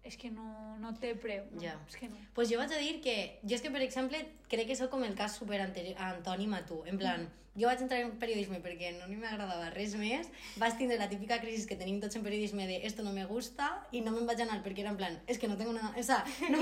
és 0.10 0.18
que 0.18 0.32
no, 0.34 0.76
no 0.82 0.94
té 0.98 1.14
preu. 1.16 1.46
No, 1.54 1.62
Ja. 1.62 1.76
És 1.88 1.98
que 2.00 2.10
no. 2.10 2.18
pues 2.34 2.50
jo 2.50 2.58
vaig 2.58 2.74
a 2.74 2.80
dir 2.82 3.00
que, 3.02 3.40
jo 3.44 3.56
és 3.56 3.62
que, 3.62 3.72
per 3.72 3.84
exemple, 3.86 4.20
crec 4.50 4.68
que 4.68 4.76
sóc 4.80 4.90
com 4.90 5.04
el 5.06 5.16
cas 5.16 5.38
super 5.38 5.62
antònim 5.62 6.54
a 6.58 6.66
tu. 6.66 6.82
En 6.90 6.98
plan, 6.98 7.28
jo 7.60 7.68
vaig 7.68 7.82
entrar 7.84 8.00
en 8.02 8.12
periodisme 8.22 8.60
perquè 8.64 8.94
no 8.98 9.08
ni 9.10 9.18
m'agradava 9.20 9.70
res 9.74 9.94
més, 10.00 10.30
vaig 10.62 10.78
tindre 10.80 10.98
la 10.98 11.10
típica 11.12 11.40
crisi 11.44 11.68
que 11.68 11.78
tenim 11.80 12.00
tots 12.02 12.16
en 12.16 12.24
periodisme 12.24 12.68
de 12.68 12.82
esto 12.88 13.04
no 13.04 13.14
me 13.14 13.26
gusta 13.30 13.70
i 13.92 14.02
no 14.02 14.14
me'n 14.16 14.28
vaig 14.30 14.42
anar 14.46 14.62
perquè 14.66 14.86
era 14.86 14.94
en 14.94 14.98
plan, 14.98 15.18
es 15.28 15.38
que 15.40 15.48
no 15.48 15.58
tengo 15.58 15.74
nada, 15.74 15.94
o 15.98 16.04
sea, 16.04 16.24
no 16.50 16.60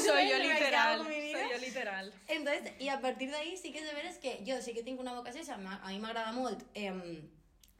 Soy 0.00 0.28
yo 0.28 0.38
res, 0.38 0.48
me 0.48 0.54
literal, 0.54 0.98
cago 0.98 1.04
en 1.04 1.08
mi 1.10 1.20
vida. 1.20 1.38
soy 1.40 1.50
yo 1.50 1.58
literal. 1.58 2.12
Entonces, 2.28 2.72
y 2.78 2.88
a 2.88 3.00
partir 3.00 3.30
d'ahí 3.30 3.56
sí 3.56 3.72
que 3.72 3.80
és 3.80 3.86
de 3.86 3.94
veres 3.94 4.18
que 4.18 4.42
jo 4.46 4.60
sí 4.62 4.74
que 4.74 4.82
tinc 4.82 5.00
una 5.00 5.14
vocació, 5.14 5.42
o 5.42 5.68
a 5.68 5.88
mi 5.88 5.98
m'agrada 5.98 6.32
molt, 6.32 6.64
eh, 6.74 6.90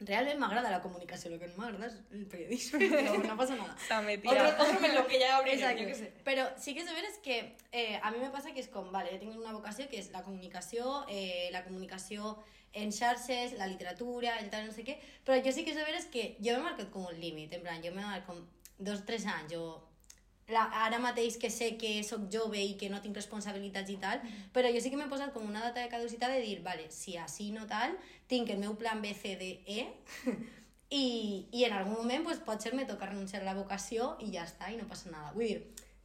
realment 0.07 0.39
m'agrada 0.41 0.71
la 0.73 0.81
comunicació, 0.83 1.31
el 1.31 1.39
que 1.41 1.49
no 1.51 1.57
m'agrada 1.59 1.89
és 1.89 1.97
el 2.17 2.25
periodisme, 2.31 2.79
però 2.91 3.17
no 3.29 3.35
passa 3.39 3.57
nada. 3.57 3.75
També, 3.87 4.17
tia. 4.23 4.33
Otro, 4.47 4.65
otro 4.67 4.79
melón 4.83 5.07
que 5.07 5.19
ya 5.19 5.37
Exacte. 5.39 5.81
yo 5.81 5.87
qué 5.87 5.95
sé. 5.95 6.13
Però 6.25 6.47
sí 6.57 6.73
que 6.73 6.81
és 6.81 6.89
de 6.89 6.95
veres 6.97 7.19
que 7.23 7.37
eh, 7.71 7.99
a 8.01 8.11
mi 8.11 8.23
me 8.23 8.31
passa 8.33 8.53
que 8.55 8.63
és 8.63 8.71
com, 8.73 8.89
vale, 8.91 9.13
jo 9.13 9.21
tinc 9.21 9.37
una 9.37 9.53
vocació 9.53 9.87
que 9.91 9.99
és 10.01 10.09
la 10.15 10.23
comunicació, 10.25 11.05
eh, 11.09 11.49
la 11.51 11.63
comunicació 11.67 12.37
en 12.73 12.91
xarxes, 12.95 13.53
la 13.59 13.67
literatura, 13.67 14.37
el 14.39 14.49
tal, 14.49 14.65
no 14.67 14.73
sé 14.73 14.85
què, 14.87 14.97
però 15.25 15.37
jo 15.43 15.51
sí 15.51 15.65
que 15.65 15.75
és 15.75 15.79
de 15.79 15.85
veres 15.87 16.07
que 16.11 16.35
jo 16.39 16.55
m'he 16.55 16.65
marcat 16.69 16.91
com 16.91 17.07
un 17.09 17.19
límit, 17.19 17.53
en 17.53 17.63
plan, 17.65 17.81
jo 17.83 17.91
m'he 17.91 18.05
marcat 18.05 18.29
com 18.29 18.43
dos, 18.79 19.03
tres 19.05 19.27
anys, 19.27 19.51
jo 19.53 19.63
la, 20.51 20.65
ara 20.85 20.99
mateix 20.99 21.37
que 21.39 21.49
sé 21.49 21.75
que 21.79 21.91
sóc 22.03 22.27
jove 22.33 22.59
i 22.59 22.75
que 22.79 22.89
no 22.91 22.99
tinc 23.03 23.15
responsabilitats 23.15 23.91
i 23.93 23.97
tal, 24.01 24.23
però 24.55 24.71
jo 24.73 24.81
sí 24.83 24.91
que 24.91 24.99
m'he 24.99 25.09
posat 25.11 25.33
com 25.35 25.47
una 25.47 25.63
data 25.63 25.83
de 25.83 25.91
caducitat 25.91 26.33
de 26.35 26.41
dir, 26.43 26.59
vale, 26.65 26.89
si 26.91 27.15
així 27.17 27.51
no 27.55 27.67
tal, 27.69 27.95
tinc 28.31 28.49
el 28.53 28.59
meu 28.63 28.77
plan 28.79 29.01
B, 29.03 29.11
C, 29.13 29.35
D, 29.39 29.51
E, 29.67 29.85
i, 31.03 31.05
i 31.51 31.63
en 31.67 31.75
algun 31.77 31.99
moment 31.99 32.23
pues, 32.27 32.39
potser 32.47 32.73
me 32.75 32.87
toca 32.87 33.11
renunciar 33.11 33.43
a 33.43 33.49
la 33.51 33.55
vocació 33.57 34.13
i 34.23 34.31
ja 34.33 34.47
està, 34.47 34.71
i 34.71 34.79
no 34.79 34.87
passa 34.89 35.11
nada. 35.11 35.31
Vull 35.35 35.47
dir, 35.47 35.61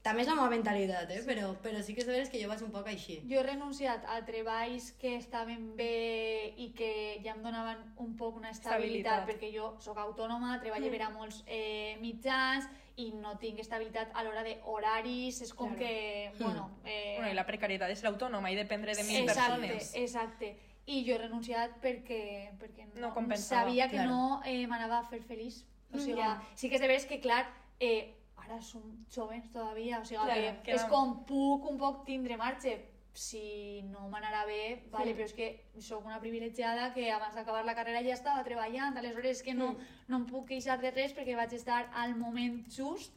també 0.06 0.22
és 0.22 0.28
la 0.30 0.36
meva 0.38 0.50
mentalitat, 0.52 1.10
eh? 1.10 1.22
però, 1.26 1.48
però 1.62 1.80
sí 1.82 1.94
que 1.96 2.04
és 2.04 2.06
de 2.06 2.14
veres 2.14 2.28
que 2.30 2.38
jo 2.38 2.46
vaig 2.50 2.60
un 2.62 2.70
poc 2.70 2.86
així. 2.92 3.16
Jo 3.26 3.40
he 3.40 3.46
renunciat 3.48 4.04
a 4.14 4.20
treballs 4.28 4.92
que 5.00 5.16
estaven 5.18 5.72
bé 5.78 6.52
i 6.62 6.68
que 6.78 6.90
ja 7.24 7.32
em 7.34 7.42
donaven 7.42 7.80
un 8.04 8.12
poc 8.18 8.38
una 8.38 8.52
estabilitat, 8.54 9.24
Estabilitat. 9.24 9.26
perquè 9.32 9.50
jo 9.54 9.72
sóc 9.82 9.98
autònoma, 9.98 10.60
treballo 10.62 10.92
per 10.94 11.02
a 11.08 11.10
molts 11.10 11.40
eh, 11.46 11.96
mitjans 12.02 12.70
i 13.02 13.10
no 13.18 13.34
tinc 13.42 13.58
estabilitat 13.60 14.14
a 14.14 14.22
l'hora 14.24 14.46
d'horaris, 14.46 15.42
és 15.42 15.50
com 15.52 15.74
Claro. 15.74 15.82
que, 15.82 16.30
bueno... 16.38 16.70
Eh, 16.84 17.16
Bueno, 17.18 17.32
i 17.32 17.34
la 17.36 17.44
precarietat 17.50 17.90
és 17.90 18.06
l'autònoma 18.06 18.54
i 18.54 18.56
dependre 18.56 18.94
de 18.94 19.02
mil 19.04 19.24
exacte, 19.26 19.58
persones. 19.66 19.90
exacte. 19.98 20.54
I 20.86 21.04
jo 21.06 21.14
he 21.14 21.18
renunciat 21.18 21.80
perquè, 21.82 22.52
perquè 22.60 22.86
No 22.94 23.12
compensava, 23.14 23.64
sabia 23.66 23.88
que 23.88 23.96
claro. 23.96 24.10
no 24.10 24.40
eh, 24.44 24.66
m'anava 24.66 24.98
a 25.00 25.04
fer 25.04 25.22
feliç. 25.22 25.64
O 25.92 25.98
sigui, 25.98 26.18
Ja. 26.20 26.40
sí 26.54 26.68
que 26.68 26.76
és 26.76 26.80
de 26.80 26.86
veres 26.88 27.06
que, 27.06 27.20
clar, 27.20 27.46
eh, 27.80 28.14
ara 28.36 28.60
som 28.62 28.82
jovens 29.10 29.50
todavía, 29.50 30.00
o 30.00 30.04
sigui, 30.04 30.22
Claro, 30.22 30.40
que 30.40 30.62
que 30.62 30.72
és 30.74 30.82
no. 30.84 30.88
com 30.88 31.24
puc 31.26 31.64
un 31.70 31.78
poc 31.78 32.04
tindre 32.04 32.36
marge, 32.36 32.76
si 33.12 33.80
no 33.90 34.08
m'anarà 34.10 34.44
bé, 34.46 34.84
vale, 34.92 35.12
Mm. 35.14 35.16
però 35.16 35.24
és 35.24 35.32
que 35.32 35.64
sóc 35.80 36.04
una 36.04 36.20
privilegiada 36.20 36.92
que 36.92 37.10
abans 37.10 37.34
d'acabar 37.34 37.64
la 37.64 37.74
carrera 37.74 38.02
ja 38.02 38.12
estava 38.12 38.44
treballant, 38.44 38.96
aleshores 38.96 39.38
és 39.38 39.42
que 39.42 39.54
no, 39.54 39.72
Mm. 39.72 39.78
no 40.08 40.16
em 40.18 40.26
puc 40.26 40.48
queixar 40.48 40.78
de 40.80 40.90
res 40.90 41.14
perquè 41.16 41.34
vaig 41.34 41.52
estar 41.54 41.88
al 41.94 42.14
moment 42.14 42.66
just 42.68 43.12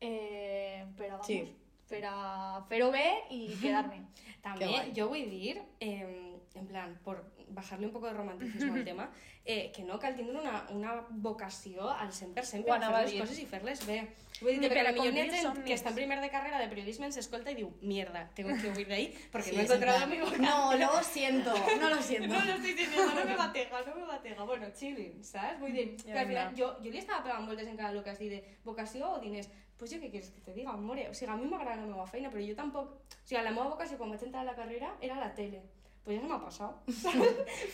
eh, 0.00 0.84
per 0.96 1.06
a, 1.06 1.12
vamos, 1.12 1.26
Sí. 1.26 1.54
per 1.88 2.04
a 2.04 2.62
fer-ho 2.68 2.90
bé 2.90 3.24
i 3.30 3.46
quedar-me. 3.62 4.02
També 4.42 4.92
jo 4.94 5.08
vull 5.08 5.30
dir, 5.30 5.62
eh, 5.80 6.35
en 6.56 6.66
plan, 6.66 6.98
por 7.04 7.24
bajarle 7.48 7.86
un 7.86 7.92
poco 7.92 8.06
de 8.06 8.14
romanticismo 8.14 8.74
al 8.74 8.84
tema, 8.90 9.10
eh, 9.44 9.70
que 9.72 9.84
no 9.84 9.98
cal 9.98 10.16
tindre 10.16 10.38
una, 10.40 10.66
una 10.70 11.06
vocació 11.10 11.88
al 11.90 12.10
100% 12.10 12.34
per 12.34 12.44
Ho 12.70 12.74
a 12.74 12.80
fer 12.80 13.02
les 13.04 13.20
coses 13.20 13.38
i 13.38 13.46
fer-les 13.46 13.84
bé. 13.86 13.98
Vull 14.40 14.52
dir 14.52 14.60
Ni 14.60 14.68
que 14.68 14.74
per 14.74 14.82
per 14.82 14.86
a 14.86 14.88
a 14.90 14.92
millor 14.92 15.06
complir 15.06 15.30
gent 15.30 15.42
somnis. 15.42 15.64
que 15.64 15.74
està 15.78 15.88
en 15.88 15.94
primer 15.96 16.18
de 16.20 16.28
carrera 16.30 16.58
de 16.60 16.68
periodismo 16.68 17.06
ens 17.06 17.16
escolta 17.16 17.52
i 17.52 17.56
diu, 17.56 17.70
mierda, 17.80 18.26
tengo 18.34 18.56
que 18.60 18.68
huir 18.68 18.86
de 18.88 18.94
ahí 18.94 19.06
porque 19.32 19.50
Sí, 19.50 19.54
no 19.56 19.62
he 19.62 19.64
encontrado 19.64 19.98
plan, 19.98 20.10
mi 20.10 20.18
vocación. 20.20 20.42
No, 20.42 20.76
lo 20.76 21.02
siento, 21.14 21.54
no 21.80 21.88
lo 21.90 22.02
siento. 22.02 22.34
No 22.34 22.44
lo 22.44 22.52
estoy 22.52 22.72
diciendo, 22.74 23.14
no 23.14 23.24
me 23.24 23.36
batega, 23.44 23.82
no 23.86 23.94
me 23.94 24.04
batega. 24.04 24.42
Bueno, 24.44 24.66
chilling, 24.74 25.22
¿sabes? 25.24 25.58
Vull 25.60 25.72
dir, 25.72 25.96
que 25.96 26.18
al 26.18 26.26
final, 26.26 26.52
jo, 26.58 26.74
jo 26.82 26.90
li 26.90 26.98
estava 26.98 27.22
pegant 27.24 27.46
voltes 27.46 27.68
encara 27.68 27.94
el 27.96 28.02
que 28.04 28.10
has 28.10 28.18
dit 28.18 28.30
de 28.34 28.42
vocació 28.64 29.12
o 29.14 29.20
diners. 29.20 29.48
Pues 29.76 29.90
jo 29.92 29.98
què 30.00 30.08
quieres 30.10 30.30
que 30.32 30.40
te 30.40 30.52
diga, 30.56 30.72
amore? 30.72 31.08
O 31.10 31.14
sigui, 31.14 31.30
a 31.32 31.36
mi 31.36 31.48
m'agrada 31.48 31.82
la 31.82 31.86
meva 31.90 32.06
feina, 32.08 32.30
però 32.32 32.40
jo 32.44 32.54
tampoc... 32.56 32.92
O 32.96 33.26
sigui, 33.28 33.42
la 33.44 33.50
meva 33.52 33.68
vocació 33.68 33.98
quan 34.00 34.08
vaig 34.12 34.22
entrar 34.24 34.40
a 34.40 34.48
la 34.48 34.54
carrera 34.56 34.94
era 35.04 35.16
la 35.20 35.34
tele. 35.34 35.60
Pues 36.06 36.20
ja 36.20 36.22
se 36.22 36.28
m'ha 36.30 36.38
passat. 36.38 36.90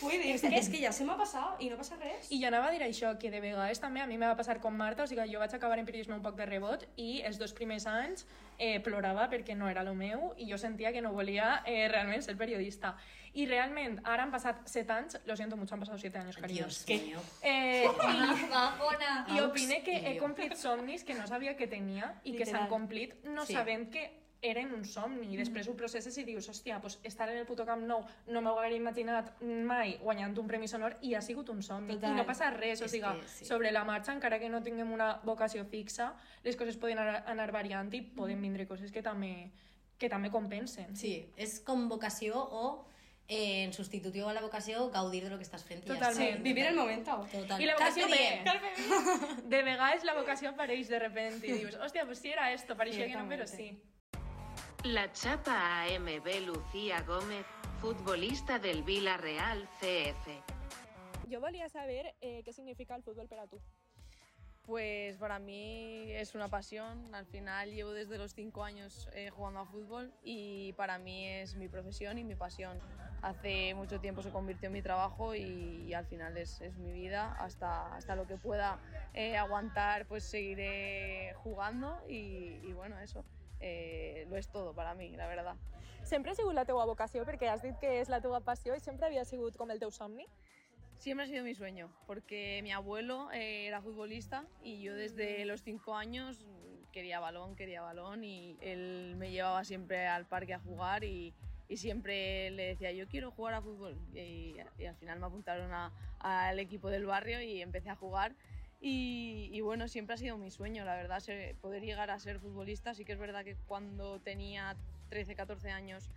Vull 0.01 0.15
dir, 0.17 0.31
és 0.33 0.41
que, 0.41 0.49
és 0.57 0.69
que 0.73 0.79
ja 0.81 0.89
se 0.91 1.05
m'ha 1.05 1.13
passat 1.19 1.59
i 1.61 1.67
no 1.69 1.77
passa 1.77 1.99
res. 2.01 2.31
I 2.33 2.39
jo 2.41 2.47
anava 2.49 2.71
a 2.71 2.73
dir 2.73 2.81
això, 2.81 3.11
que 3.21 3.29
de 3.29 3.39
vegades 3.43 3.77
també 3.79 4.01
a 4.01 4.07
mi 4.09 4.17
me 4.17 4.25
va 4.25 4.33
passar 4.39 4.55
com 4.63 4.73
Marta, 4.73 5.05
o 5.05 5.07
sigui, 5.07 5.27
jo 5.29 5.37
vaig 5.43 5.53
acabar 5.53 5.77
en 5.77 5.85
periodisme 5.85 6.15
un 6.17 6.23
poc 6.25 6.33
de 6.39 6.47
rebot 6.49 6.87
i 6.97 7.21
els 7.29 7.37
dos 7.37 7.53
primers 7.53 7.85
anys 7.85 8.25
eh, 8.57 8.79
plorava 8.81 9.27
perquè 9.29 9.53
no 9.55 9.69
era 9.69 9.85
el 9.85 9.93
meu 9.93 10.31
i 10.41 10.49
jo 10.49 10.57
sentia 10.57 10.91
que 10.91 11.01
no 11.05 11.13
volia 11.13 11.59
eh, 11.69 11.85
realment 11.93 12.25
ser 12.25 12.33
periodista. 12.39 12.95
I 13.37 13.45
realment, 13.49 13.99
ara 14.05 14.25
han 14.25 14.33
passat 14.33 14.65
set 14.69 14.89
anys, 14.93 15.19
lo 15.25 15.37
siento 15.37 15.55
mucho, 15.57 15.73
han 15.77 15.81
passat 15.85 15.97
siete 16.01 16.17
años, 16.17 16.37
cariños. 16.37 16.83
Dios 16.85 17.01
mío. 17.05 17.21
Eh, 17.41 17.85
i, 18.09 18.49
Bajona. 18.49 19.13
i 19.29 19.39
opine 19.45 19.83
que 19.85 19.95
he 20.09 20.17
complit 20.17 20.57
somnis 20.57 21.03
que 21.05 21.13
no 21.13 21.25
sabia 21.29 21.55
que 21.57 21.65
tenia 21.69 22.15
i 22.23 22.33
que 22.33 22.45
s'han 22.45 22.65
Literal. 22.65 22.69
complit 22.69 23.15
no 23.25 23.45
Sí. 23.45 23.53
sabent 23.53 23.89
que 23.93 24.22
eren 24.43 24.73
un 24.75 24.83
somni 24.85 25.31
i 25.33 25.39
després 25.39 25.67
ho 25.71 25.73
processes 25.79 26.17
i 26.19 26.25
dius, 26.27 26.49
hòstia, 26.51 26.79
pues 26.83 26.99
estar 27.07 27.29
en 27.31 27.39
el 27.39 27.47
puto 27.47 27.65
Camp 27.65 27.85
Nou 27.87 28.03
no 28.27 28.43
m'ho 28.43 28.53
hauria 28.59 28.77
imaginat 28.77 29.31
mai 29.41 29.95
guanyant 30.03 30.35
un 30.37 30.49
Premi 30.51 30.67
Sonor 30.67 30.97
i 31.01 31.15
ha 31.15 31.21
sigut 31.23 31.49
un 31.53 31.63
somni. 31.63 31.95
Total. 31.95 32.13
I 32.13 32.21
no 32.21 32.27
passa 32.27 32.51
res, 32.53 32.83
o 32.83 32.89
sigui, 32.91 33.13
sí. 33.31 33.47
sobre 33.47 33.71
la 33.71 33.85
marxa, 33.87 34.13
encara 34.13 34.39
que 34.39 34.51
no 34.51 34.61
tinguem 34.63 34.91
una 34.91 35.13
vocació 35.23 35.63
fixa, 35.65 36.11
les 36.43 36.59
coses 36.59 36.77
poden 36.77 36.99
anar, 36.99 37.23
anar 37.31 37.51
variant 37.55 37.91
i 37.95 38.03
poden 38.03 38.41
vindre 38.43 38.67
coses 38.67 38.91
que 38.91 39.01
també, 39.05 39.49
que 39.97 40.11
també 40.11 40.31
compensen. 40.33 40.91
Sí, 40.99 41.15
és 41.39 41.61
com 41.63 41.87
vocació 41.89 42.43
o 42.43 42.65
eh, 43.27 43.63
en 43.63 43.73
substitutiu 43.73 44.27
a 44.27 44.33
la 44.35 44.41
vocació 44.43 44.89
gaudir 44.91 45.23
de 45.23 45.31
lo 45.31 45.39
que 45.39 45.47
estàs 45.47 45.63
fent. 45.63 45.85
Totalment. 45.87 46.35
està. 46.35 46.43
Vivir 46.43 46.67
el 46.67 46.75
momento. 46.75 47.17
Total. 47.31 47.61
I 47.61 47.71
la 47.71 47.79
vocació 47.79 48.11
diem. 48.11 49.47
De 49.55 49.63
vegades 49.63 50.03
la 50.03 50.19
vocació 50.19 50.51
apareix 50.51 50.91
de 50.91 50.99
repente 50.99 51.47
i 51.47 51.57
dius, 51.63 51.79
hòstia, 51.79 52.05
pues 52.05 52.19
si 52.19 52.35
era 52.35 52.51
esto, 52.51 52.75
pareixia 52.75 53.07
que 53.07 53.15
no, 53.15 53.27
però 53.29 53.47
sí. 53.47 53.71
La 54.85 55.09
chapa 55.13 55.83
AMB 55.83 56.45
Lucía 56.45 57.01
Gómez, 57.03 57.45
futbolista 57.79 58.59
del 58.59 58.83
Villarreal 58.83 59.65
CF. 59.79 60.27
Jo 61.31 61.39
volia 61.39 61.69
saber 61.69 62.09
eh, 62.19 62.43
què 62.43 62.51
significa 62.51 62.97
el 62.99 63.03
futbol 63.05 63.29
per 63.31 63.39
a 63.39 63.47
tu. 63.47 63.61
Pues 64.67 65.15
para 65.15 65.39
mí 65.39 66.11
es 66.11 66.35
una 66.35 66.49
pasión. 66.49 67.15
Al 67.15 67.25
final 67.25 67.71
llevo 67.71 67.93
desde 67.93 68.17
los 68.17 68.33
cinco 68.33 68.65
años 68.65 69.07
eh, 69.13 69.29
jugando 69.29 69.61
a 69.61 69.65
fútbol 69.65 70.11
y 70.21 70.73
para 70.73 70.97
mí 70.97 71.29
es 71.29 71.55
mi 71.55 71.69
profesión 71.69 72.17
y 72.17 72.25
mi 72.25 72.35
pasión. 72.35 72.77
Hace 73.21 73.73
mucho 73.75 74.01
tiempo 74.01 74.21
se 74.21 74.31
convirtió 74.31 74.67
en 74.67 74.73
mi 74.73 74.81
trabajo 74.81 75.33
y, 75.33 75.85
y 75.87 75.93
al 75.93 76.07
final 76.07 76.35
es, 76.35 76.59
es 76.59 76.75
mi 76.75 76.91
vida. 76.91 77.37
Hasta, 77.39 77.95
hasta 77.95 78.17
lo 78.17 78.27
que 78.27 78.35
pueda 78.35 78.79
eh, 79.13 79.37
aguantar, 79.37 80.05
pues 80.07 80.25
seguiré 80.25 81.33
jugando 81.35 82.03
y, 82.09 82.59
y 82.67 82.73
bueno, 82.73 82.99
eso 82.99 83.23
eh, 83.63 84.25
lo 84.29 84.35
es 84.37 84.47
todo 84.49 84.73
para 84.73 84.93
mí, 84.93 85.15
la 85.15 85.27
verdad. 85.27 85.55
Sempre 86.03 86.31
ha 86.31 86.35
sigut 86.35 86.53
la 86.53 86.65
teua 86.65 86.83
vocació, 86.85 87.23
perquè 87.25 87.47
has 87.49 87.61
dit 87.63 87.77
que 87.79 88.01
és 88.01 88.09
la 88.11 88.19
teua 88.21 88.41
passió 88.43 88.75
i 88.75 88.81
sempre 88.83 89.07
havia 89.07 89.23
sigut 89.25 89.55
com 89.57 89.71
el 89.71 89.79
teu 89.79 89.89
somni? 89.91 90.25
Siempre 90.99 91.25
ha 91.25 91.27
sido 91.27 91.43
mi 91.43 91.55
sueño, 91.55 91.89
porque 92.07 92.59
mi 92.63 92.71
abuelo 92.71 93.29
eh, 93.31 93.67
era 93.67 93.81
futbolista 93.81 94.45
y 94.63 94.81
yo 94.81 94.93
desde 94.95 95.43
los 95.45 95.61
cinco 95.63 95.95
años 95.95 96.45
quería 96.91 97.19
balón, 97.19 97.55
quería 97.55 97.81
balón 97.81 98.23
y 98.23 98.57
él 98.61 99.15
me 99.17 99.31
llevaba 99.31 99.63
siempre 99.63 100.07
al 100.07 100.25
parque 100.27 100.53
a 100.53 100.59
jugar 100.59 101.03
y, 101.03 101.33
y 101.67 101.77
siempre 101.77 102.51
le 102.51 102.67
decía 102.67 102.91
yo 102.91 103.07
quiero 103.07 103.31
jugar 103.31 103.55
a 103.55 103.61
fútbol 103.61 103.97
y, 104.13 104.55
y 104.77 104.85
al 104.85 104.95
final 104.97 105.19
me 105.19 105.25
apuntaron 105.25 105.73
a- 105.73 105.91
al 106.19 106.59
equipo 106.59 106.89
del 106.89 107.05
barrio 107.05 107.41
y 107.41 107.61
empecé 107.61 107.89
a 107.89 107.95
jugar 107.95 108.35
y, 108.85 109.47
y 109.53 109.61
bueno, 109.61 109.87
siempre 109.87 110.15
ha 110.15 110.17
sido 110.17 110.37
mi 110.37 110.51
sueño, 110.51 110.83
la 110.83 110.97
verdad, 110.97 111.23
poder 111.61 111.83
llegar 111.83 112.11
a 112.11 112.19
ser 112.19 112.41
futbolista. 112.41 112.93
Sí 112.93 113.05
que 113.05 113.13
es 113.13 113.17
verdad 113.17 113.45
que 113.45 113.55
cuando 113.65 114.19
tenía 114.19 114.75
13, 115.07 115.35
14 115.35 115.71
años 115.71 116.09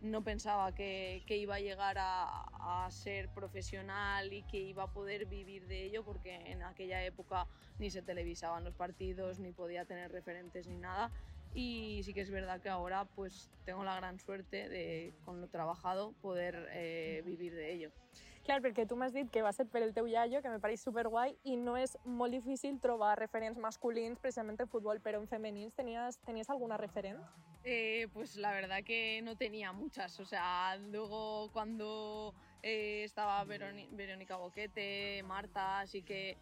no 0.00 0.24
pensaba 0.24 0.74
que, 0.74 1.22
que 1.26 1.36
iba 1.36 1.56
a 1.56 1.60
llegar 1.60 1.98
a, 1.98 2.86
a 2.86 2.90
ser 2.90 3.28
profesional 3.28 4.32
y 4.32 4.42
que 4.44 4.56
iba 4.56 4.84
a 4.84 4.86
poder 4.86 5.26
vivir 5.26 5.66
de 5.66 5.84
ello 5.84 6.02
porque 6.02 6.34
en 6.50 6.62
aquella 6.62 7.04
época 7.04 7.46
ni 7.78 7.90
se 7.90 8.00
televisaban 8.00 8.64
los 8.64 8.74
partidos, 8.74 9.38
ni 9.38 9.52
podía 9.52 9.84
tener 9.84 10.10
referentes 10.10 10.66
ni 10.66 10.78
nada. 10.78 11.10
Y 11.52 12.00
sí 12.04 12.14
que 12.14 12.22
es 12.22 12.30
verdad 12.30 12.58
que 12.62 12.70
ahora 12.70 13.04
pues 13.04 13.50
tengo 13.66 13.84
la 13.84 13.96
gran 13.96 14.18
suerte 14.18 14.70
de, 14.70 15.12
con 15.26 15.42
lo 15.42 15.48
trabajado, 15.48 16.14
poder 16.22 16.70
eh, 16.72 17.22
vivir 17.26 17.54
de 17.54 17.70
ello. 17.70 17.90
Clar, 18.44 18.58
perquè 18.60 18.84
tu 18.84 18.96
m'has 19.00 19.14
dit 19.14 19.30
que 19.32 19.40
va 19.40 19.54
ser 19.56 19.64
per 19.72 19.80
el 19.82 19.94
teu 19.96 20.04
que 20.04 20.50
me 20.52 20.60
pareix 20.60 20.82
superguai, 20.84 21.34
i 21.44 21.56
no 21.56 21.78
és 21.78 21.96
molt 22.04 22.30
difícil 22.30 22.78
trobar 22.78 23.18
referents 23.18 23.58
masculins 23.58 24.18
precisament 24.18 24.60
en 24.60 24.68
futbol, 24.68 25.00
però 25.00 25.18
en 25.18 25.26
femenins 25.26 25.72
tenies, 25.72 26.18
tenies 26.26 26.50
alguna 26.50 26.76
referent? 26.76 27.18
Eh, 27.64 28.06
pues 28.12 28.36
la 28.36 28.52
verdad 28.52 28.84
que 28.84 29.22
no 29.22 29.36
tenía 29.36 29.72
muchas. 29.72 30.20
O 30.20 30.26
sea, 30.26 30.76
luego 30.76 31.48
cuando 31.54 32.34
eh, 32.62 33.04
estaba 33.04 33.42
Verónica 33.44 34.36
Boquete, 34.36 35.22
Marta, 35.22 35.80
así 35.80 36.02
que 36.02 36.36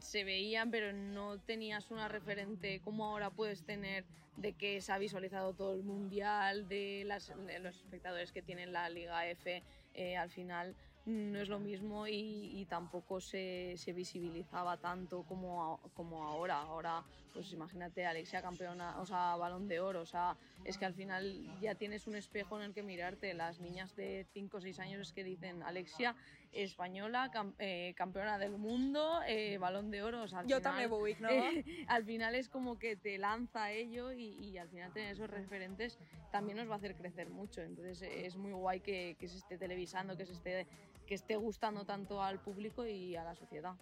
se 0.00 0.24
veían, 0.24 0.70
pero 0.70 0.92
no 0.92 1.38
tenías 1.38 1.90
una 1.90 2.08
referente 2.08 2.80
como 2.80 3.06
ahora 3.06 3.30
puedes 3.30 3.64
tener 3.64 4.04
de 4.36 4.52
que 4.52 4.82
se 4.82 4.92
ha 4.92 4.98
visualizado 4.98 5.54
todo 5.54 5.74
el 5.74 5.84
mundial, 5.84 6.68
de 6.68 7.04
los 7.06 7.76
espectadores 7.76 8.30
que 8.30 8.42
tienen 8.42 8.74
la 8.74 8.90
Liga 8.90 9.26
F. 9.28 9.62
eh, 9.94 10.16
al 10.16 10.28
final 10.28 10.74
no 11.06 11.38
es 11.38 11.48
lo 11.48 11.58
mismo 11.58 12.06
y, 12.06 12.50
y 12.60 12.64
tampoco 12.64 13.20
se, 13.20 13.74
se 13.76 13.92
visibilizaba 13.92 14.78
tanto 14.78 15.22
como, 15.24 15.78
como 15.94 16.24
ahora. 16.24 16.62
Ahora, 16.62 17.02
pues 17.32 17.52
imagínate, 17.52 18.06
Alexia 18.06 18.40
campeona, 18.40 19.00
o 19.00 19.06
sea, 19.06 19.36
balón 19.36 19.68
de 19.68 19.80
oro, 19.80 20.00
o 20.00 20.06
sea, 20.06 20.36
es 20.64 20.78
que 20.78 20.86
al 20.86 20.94
final 20.94 21.46
ya 21.60 21.74
tienes 21.74 22.06
un 22.06 22.16
espejo 22.16 22.58
en 22.58 22.66
el 22.66 22.74
que 22.74 22.82
mirarte. 22.82 23.34
Las 23.34 23.60
niñas 23.60 23.94
de 23.96 24.26
5 24.32 24.56
o 24.56 24.60
6 24.60 24.78
años 24.78 25.00
es 25.00 25.12
que 25.12 25.24
dicen 25.24 25.62
Alexia, 25.62 26.14
española, 26.54 27.30
cam- 27.32 27.54
eh, 27.58 27.94
campeona 27.96 28.38
del 28.38 28.56
mundo, 28.58 29.20
eh, 29.26 29.58
balón 29.58 29.90
de 29.90 30.02
oro, 30.02 30.22
o 30.22 30.28
sea, 30.28 30.40
al 30.40 30.44
Jo 30.46 30.56
final, 30.58 30.62
també 30.62 30.86
vull, 30.86 31.14
no? 31.20 31.28
eh, 31.30 31.64
al 31.88 32.04
final 32.04 32.34
es 32.34 32.48
como 32.48 32.78
que 32.78 32.96
te 32.96 33.18
lanza 33.18 33.70
ello 33.72 34.12
y, 34.12 34.24
y 34.38 34.58
al 34.58 34.68
final 34.68 34.92
tener 34.92 35.12
esos 35.12 35.28
referentes 35.30 35.98
también 36.30 36.58
nos 36.58 36.68
va 36.68 36.74
a 36.74 36.76
hacer 36.76 36.94
crecer 36.96 37.28
mucho. 37.30 37.62
Entonces 37.62 38.02
es 38.02 38.36
muy 38.36 38.52
guay 38.52 38.80
que, 38.80 39.16
que 39.18 39.28
se 39.28 39.38
esté 39.38 39.58
televisando, 39.58 40.16
que 40.16 40.26
se 40.26 40.32
esté 40.32 40.66
que 41.04 41.14
esté 41.14 41.36
gustando 41.36 41.84
tanto 41.84 42.22
al 42.22 42.40
público 42.40 42.86
y 42.86 43.16
a 43.16 43.24
la 43.24 43.34
sociedad. 43.34 43.74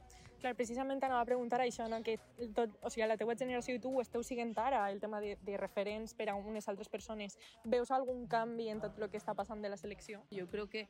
Clar, 0.42 0.56
precisament 0.58 0.98
anava 1.06 1.20
a 1.22 1.26
preguntar 1.26 1.60
això, 1.62 1.84
no? 1.86 2.00
que 2.02 2.16
tot, 2.56 2.72
o 2.82 2.90
sigui, 2.90 3.06
la 3.06 3.16
teua 3.16 3.36
generació 3.38 3.76
i 3.76 3.80
tu 3.82 3.92
esteu 4.02 4.24
siguent 4.26 4.56
ara, 4.58 4.80
el 4.90 4.98
tema 4.98 5.20
de, 5.22 5.36
de 5.46 5.56
referents 5.60 6.16
per 6.18 6.32
a 6.32 6.34
unes 6.34 6.66
altres 6.68 6.90
persones. 6.90 7.38
Veus 7.62 7.92
algun 7.94 8.26
canvi 8.26 8.66
en 8.72 8.82
tot 8.82 8.98
el 8.98 9.06
que 9.08 9.20
està 9.22 9.36
passant 9.38 9.62
de 9.62 9.70
la 9.70 9.78
selecció? 9.78 10.24
Yo 10.34 10.48
creo 10.50 10.66
que 10.68 10.88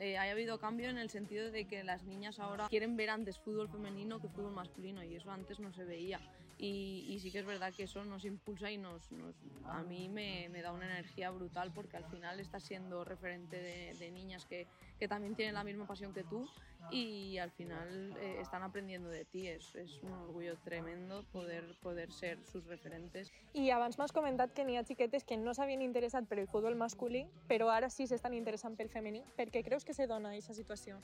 eh, 0.00 0.18
ha 0.18 0.22
habido 0.28 0.58
cambio 0.58 0.90
en 0.90 0.98
el 0.98 1.10
sentido 1.10 1.52
de 1.52 1.64
que 1.66 1.84
las 1.84 2.02
niñas 2.02 2.40
ahora 2.40 2.66
quieren 2.68 2.96
ver 2.96 3.10
antes 3.10 3.38
fútbol 3.38 3.68
femenino 3.68 4.20
que 4.20 4.28
fútbol 4.28 4.52
masculino 4.52 5.04
y 5.04 5.14
eso 5.14 5.30
antes 5.30 5.60
no 5.60 5.72
se 5.72 5.84
veía. 5.84 6.18
Y, 6.60 7.06
y 7.08 7.20
sí 7.20 7.30
que 7.30 7.38
es 7.38 7.46
verdad 7.46 7.72
que 7.72 7.84
eso 7.84 8.04
nos 8.04 8.24
impulsa 8.24 8.68
y 8.70 8.78
nos, 8.78 9.12
nos- 9.12 9.36
a 9.66 9.82
mí 9.84 10.08
me, 10.08 10.48
me 10.48 10.60
da 10.60 10.72
una 10.72 10.86
energía 10.86 11.30
brutal 11.30 11.70
porque 11.72 11.96
al 11.96 12.04
final 12.06 12.40
estás 12.40 12.64
siendo 12.64 13.04
referente 13.04 13.56
de, 13.56 13.94
de 13.94 14.10
niñas 14.10 14.44
que, 14.44 14.66
que 14.98 15.06
también 15.06 15.36
tienen 15.36 15.54
la 15.54 15.62
misma 15.62 15.86
pasión 15.86 16.12
que 16.12 16.24
tú 16.24 16.48
y 16.90 17.38
al 17.38 17.52
final 17.52 18.16
eh, 18.18 18.38
están 18.40 18.62
aprendiendo 18.64 19.08
de 19.08 19.24
ti. 19.24 19.46
Es, 19.46 19.72
es 19.76 20.02
un 20.02 20.10
orgullo 20.12 20.56
tremendo 20.64 21.22
poder, 21.32 21.64
poder 21.80 22.10
ser 22.12 22.44
sus 22.44 22.64
referentes. 22.66 23.30
I 23.54 23.70
abans 23.70 23.98
m'has 23.98 24.10
comentat 24.12 24.50
que 24.52 24.64
n'hi 24.64 24.78
ha 24.78 24.84
xiquetes 24.84 25.22
que 25.24 25.36
no 25.38 25.54
s'havien 25.54 25.82
interessat 25.82 26.26
per 26.26 26.40
el 26.42 26.48
futbol 26.50 26.74
masculí, 26.74 27.22
però 27.46 27.70
ara 27.70 27.88
sí 27.90 28.06
s'estan 28.10 28.34
interessant 28.34 28.74
pel 28.76 28.90
femení. 28.90 29.22
Per 29.36 29.46
què 29.54 29.62
creus 29.62 29.84
que 29.86 29.94
se 29.94 30.06
dona 30.10 30.30
aquesta 30.34 30.54
situació? 30.58 30.98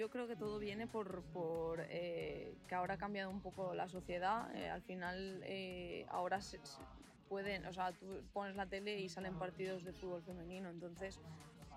Yo 0.00 0.08
creo 0.08 0.26
que 0.26 0.34
todo 0.34 0.58
viene 0.58 0.86
por, 0.86 1.22
por, 1.24 1.84
eh, 1.90 2.54
que 2.66 2.74
ahora 2.74 2.94
ha 2.94 2.96
cambiado 2.96 3.28
un 3.28 3.42
poco 3.42 3.74
la 3.74 3.86
sociedad. 3.86 4.50
Eh, 4.56 4.70
al 4.70 4.80
final, 4.80 5.42
eh, 5.44 6.06
ahora 6.08 6.40
se, 6.40 6.56
se 6.64 6.80
pueden, 7.28 7.66
o 7.66 7.72
sea, 7.74 7.92
tú 7.92 8.06
pones 8.32 8.56
la 8.56 8.64
tele 8.64 8.98
y 8.98 9.10
salen 9.10 9.38
partidos 9.38 9.84
de 9.84 9.92
fútbol 9.92 10.22
femenino, 10.22 10.70
entonces 10.70 11.20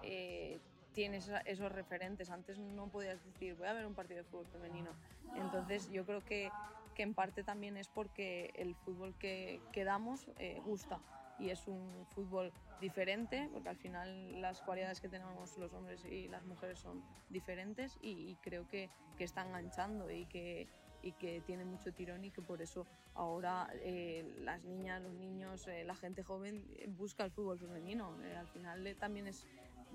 eh, 0.04 0.58
tienes 0.94 1.30
esos 1.44 1.70
referentes. 1.70 2.30
Antes 2.30 2.58
no 2.60 2.88
podías 2.88 3.22
decir, 3.26 3.56
voy 3.56 3.68
a 3.68 3.74
ver 3.74 3.86
un 3.86 3.94
partido 3.94 4.20
de 4.20 4.30
fútbol 4.30 4.48
femenino. 4.54 4.92
Entonces, 5.36 5.92
yo 5.92 6.06
creo 6.06 6.24
que, 6.24 6.50
que 6.96 7.04
en 7.04 7.14
parte 7.14 7.44
también 7.44 7.76
es 7.76 7.90
porque 7.90 8.54
el 8.56 8.74
fútbol 8.76 9.14
que, 9.20 9.60
que 9.74 9.84
damos 9.84 10.30
eh, 10.40 10.62
gusta 10.66 10.98
y 11.44 11.50
es 11.50 11.68
un 11.68 12.06
fútbol 12.16 12.52
diferente, 12.80 13.50
porque 13.52 13.70
al 13.70 13.76
final 13.78 14.42
las 14.42 14.62
cualidades 14.62 15.02
que 15.02 15.10
tenemos 15.10 15.58
los 15.58 15.74
hombres 15.74 16.06
y 16.06 16.28
las 16.30 16.46
mujeres 16.46 16.80
son 16.80 17.04
diferentes 17.30 17.98
y, 18.02 18.36
creo 18.42 18.68
que, 18.68 18.90
que 19.18 19.26
está 19.26 19.46
enganchando 19.46 20.10
y 20.10 20.26
que, 20.26 20.68
y 21.02 21.12
que 21.12 21.42
tiene 21.42 21.66
mucho 21.66 21.92
tirón 21.94 22.24
y 22.24 22.32
que 22.32 22.42
por 22.42 22.62
eso 22.62 22.86
ahora 23.16 23.68
eh, 23.74 24.24
las 24.40 24.64
niñas, 24.64 25.02
los 25.02 25.14
niños, 25.14 25.68
eh, 25.68 25.84
la 25.84 25.96
gente 25.96 26.24
joven 26.24 26.66
busca 26.98 27.26
el 27.26 27.32
fútbol 27.32 27.60
femenino. 27.60 28.18
Eh, 28.24 28.36
al 28.36 28.48
final 28.48 28.86
eh, 28.88 28.96
también 28.96 29.28
es 29.28 29.46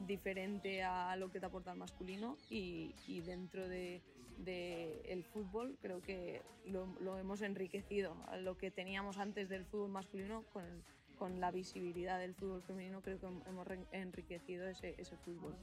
diferente 0.06 0.82
a 0.84 1.16
lo 1.16 1.30
que 1.30 1.40
te 1.40 1.46
aporta 1.46 1.72
el 1.72 1.78
masculino 1.78 2.36
y, 2.50 2.94
y 3.06 3.20
dentro 3.22 3.68
de, 3.68 4.00
de 4.44 5.00
el 5.06 5.24
fútbol 5.24 5.76
creo 5.80 6.00
que 6.02 6.42
lo, 6.66 6.86
lo 7.00 7.18
hemos 7.18 7.40
enriquecido. 7.42 8.14
Lo 8.40 8.56
que 8.56 8.70
teníamos 8.70 9.18
antes 9.18 9.48
del 9.48 9.64
fútbol 9.64 9.90
masculino 9.90 10.44
con, 10.52 10.64
el- 10.64 10.82
con 11.18 11.40
la 11.40 11.50
visibilidad 11.50 12.18
del 12.18 12.34
fútbol 12.34 12.62
femenino 12.62 13.00
creo 13.02 13.18
que 13.18 13.26
hemos 13.26 13.66
enriquecido 13.92 14.66
ese 14.68 15.16
fútbol. 15.24 15.54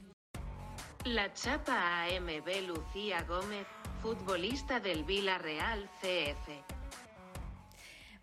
La 1.04 1.32
chapa 1.32 2.04
AMB 2.04 2.66
Lucía 2.66 3.22
Gómez, 3.22 3.66
futbolista 4.02 4.80
del 4.80 5.04
Villarreal 5.04 5.88
CF. 6.00 6.75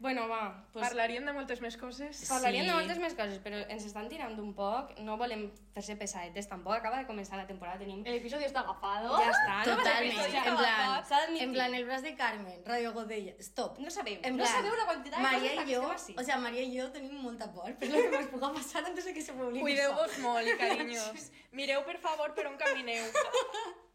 Bueno, 0.03 0.27
va, 0.27 0.67
pues... 0.73 0.83
Parlarien 0.83 1.23
de 1.23 1.31
moltes 1.31 1.61
més 1.63 1.77
coses? 1.79 2.25
Parlaríem 2.27 2.65
de 2.67 2.73
moltes 2.75 2.97
més 2.99 3.13
coses, 3.15 3.37
però 3.39 3.61
ens 3.71 3.85
estan 3.87 4.09
tirant 4.11 4.33
un 4.43 4.49
poc, 4.57 4.89
no 5.07 5.13
volem 5.21 5.45
fer-se 5.71 5.95
pesadetes 5.95 6.49
tampoc, 6.51 6.73
acaba 6.75 6.97
de 6.99 7.05
començar 7.07 7.37
la 7.39 7.45
temporada, 7.47 7.79
tenim... 7.79 8.01
El 8.03 8.17
episodio 8.17 8.49
está 8.49 8.65
agafado. 8.65 9.13
Ja 9.15 9.29
està, 9.31 9.53
no 9.61 9.77
Totalment, 9.77 10.19
res, 10.19 10.33
ja 10.33 10.41
en 10.43 10.57
plan, 10.59 11.37
en 11.45 11.53
plan, 11.55 11.77
el 11.77 11.87
braç 11.87 12.03
de 12.03 12.11
Carmen, 12.19 12.57
Radio 12.67 12.91
Godella, 12.97 13.37
stop. 13.47 13.79
No 13.79 13.93
sabeu, 13.95 14.19
En 14.27 14.35
no 14.35 14.43
plan, 14.43 14.57
sabeu 14.57 14.75
la 14.81 14.89
quantitat 14.89 15.21
de 15.21 15.23
Maria 15.23 15.53
coses 15.53 15.63
que 15.63 15.77
jo, 15.77 15.93
estem 15.95 16.19
o 16.19 16.27
sea, 16.27 16.37
Maria 16.43 16.65
i 16.67 16.75
jo 16.75 16.89
tenim 16.97 17.23
molta 17.23 17.47
por 17.55 17.71
per 17.79 17.87
lo 17.93 18.03
que 18.03 18.19
ens 18.25 18.29
puga 18.33 18.51
passar 18.57 18.83
antes 18.83 19.07
de 19.07 19.15
que 19.15 19.23
se 19.23 19.37
publiqui 19.39 19.63
Cuideu-vos 19.63 20.19
molt, 20.25 20.51
carinyos. 20.59 21.31
Mireu, 21.55 21.87
per 21.87 21.95
favor, 22.03 22.35
per 22.35 22.49
on 22.51 22.59
camineu. 22.59 23.07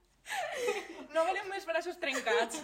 No 1.14 1.24
volem 1.24 1.46
més 1.48 1.64
braços 1.66 1.96
trencats. 1.98 2.60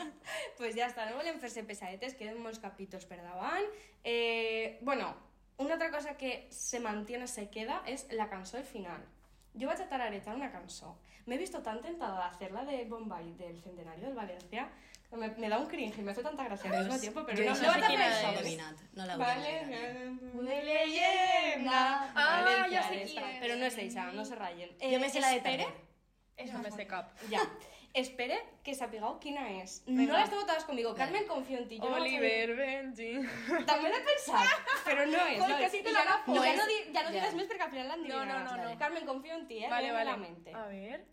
pues 0.59 0.75
ja 0.77 0.87
està, 0.91 1.07
no 1.09 1.17
volem 1.17 1.39
fer-se 1.41 1.63
pesadetes, 1.65 2.15
queden 2.15 2.43
molts 2.45 2.61
capítols 2.63 3.07
per 3.09 3.23
davant. 3.23 3.65
Eh, 4.05 4.79
bueno, 4.83 5.15
una 5.59 5.75
altra 5.75 5.91
cosa 5.91 6.17
que 6.17 6.47
se 6.51 6.79
mantiene, 6.81 7.27
se 7.27 7.49
queda, 7.49 7.83
es 7.87 8.07
la 8.13 8.29
cançó 8.29 8.59
al 8.59 8.65
final. 8.65 9.01
Yo 9.55 9.69
vaig 9.69 9.81
a 9.81 9.89
tararetar 9.89 10.35
una 10.37 10.51
cançó. 10.53 10.97
Me 11.27 11.37
he 11.37 11.39
visto 11.39 11.63
tan 11.63 11.81
tentada 11.81 12.19
de 12.21 12.35
hacerla 12.35 12.65
de 12.65 12.85
Bombay 12.85 13.33
del 13.39 13.59
centenario 13.63 14.05
del 14.07 14.15
Valencia 14.15 14.69
que 15.09 15.17
me, 15.17 15.29
me 15.39 15.49
da 15.49 15.59
un 15.59 15.67
cringe 15.69 16.01
y 16.01 16.03
me 16.03 16.11
hace 16.11 16.23
tanta 16.23 16.45
gracia 16.45 16.71
al 16.71 16.85
mismo 16.85 16.99
tiempo, 17.01 17.25
pero 17.25 17.39
jo 17.39 17.45
no, 17.45 17.57
no 17.57 17.63
no 17.63 17.73
això. 17.73 17.79
l'he 18.33 18.39
adivinat, 18.41 18.77
no 18.95 19.07
l'hauria 19.07 19.27
Vale, 19.27 19.59
adivinat. 19.61 20.35
una 20.35 20.55
leyenda. 20.63 22.13
Ah, 22.15 22.67
ya 22.71 22.83
sé 22.89 23.03
esta. 23.05 23.23
quién. 23.23 23.41
Pero 23.41 23.57
no 23.57 23.65
es 23.67 23.79
esa, 23.79 24.13
no 24.13 24.25
se 24.25 24.35
rayen. 24.35 24.71
Jo 24.81 24.99
me 25.01 25.09
sé 25.09 25.21
la 25.21 25.29
de 25.31 25.37
espere, 25.37 25.67
És 26.37 26.51
no 26.51 26.59
només 26.59 26.77
de 26.77 26.87
cap. 26.91 27.15
Ja. 27.31 27.45
Espere 27.95 28.41
que 28.67 28.75
sapigueu 28.75 29.21
quina 29.23 29.45
és. 29.63 29.77
Venga. 29.87 30.09
No 30.09 30.19
esteu 30.19 30.41
totes 30.43 30.65
conmigo. 30.67 30.95
Carmen, 30.99 31.29
confio 31.31 31.61
en 31.61 31.69
ti. 31.71 31.79
Oliver, 31.79 32.49
no 32.51 32.57
Benji... 32.59 33.11
També 33.69 33.93
l'he 33.93 34.01
pensat, 34.09 34.73
però 34.83 35.07
no 35.07 35.21
és. 35.29 35.39
Joder, 35.39 35.53
no 35.53 35.59
que 35.63 35.71
sí 35.71 35.83
que 35.87 35.95
l'agafo. 35.95 36.35
No, 36.35 36.43
ja 36.43 36.57
no, 36.59 36.67
no 36.67 36.79
ja. 36.99 37.11
diràs 37.15 37.37
més 37.39 37.47
perquè 37.53 37.69
al 37.69 37.75
final 37.77 37.93
l'endivinaràs. 37.93 38.49
No, 38.51 38.57
no, 38.57 38.63
no, 38.65 38.71
no. 38.73 38.79
Carmen, 38.83 39.07
confio 39.07 39.39
en 39.39 39.47
ti, 39.47 39.63
eh? 39.63 39.71
Vale, 39.71 39.93
vale. 39.95 40.17
Mente. 40.25 40.51
A 40.59 40.67
ver... 40.73 41.05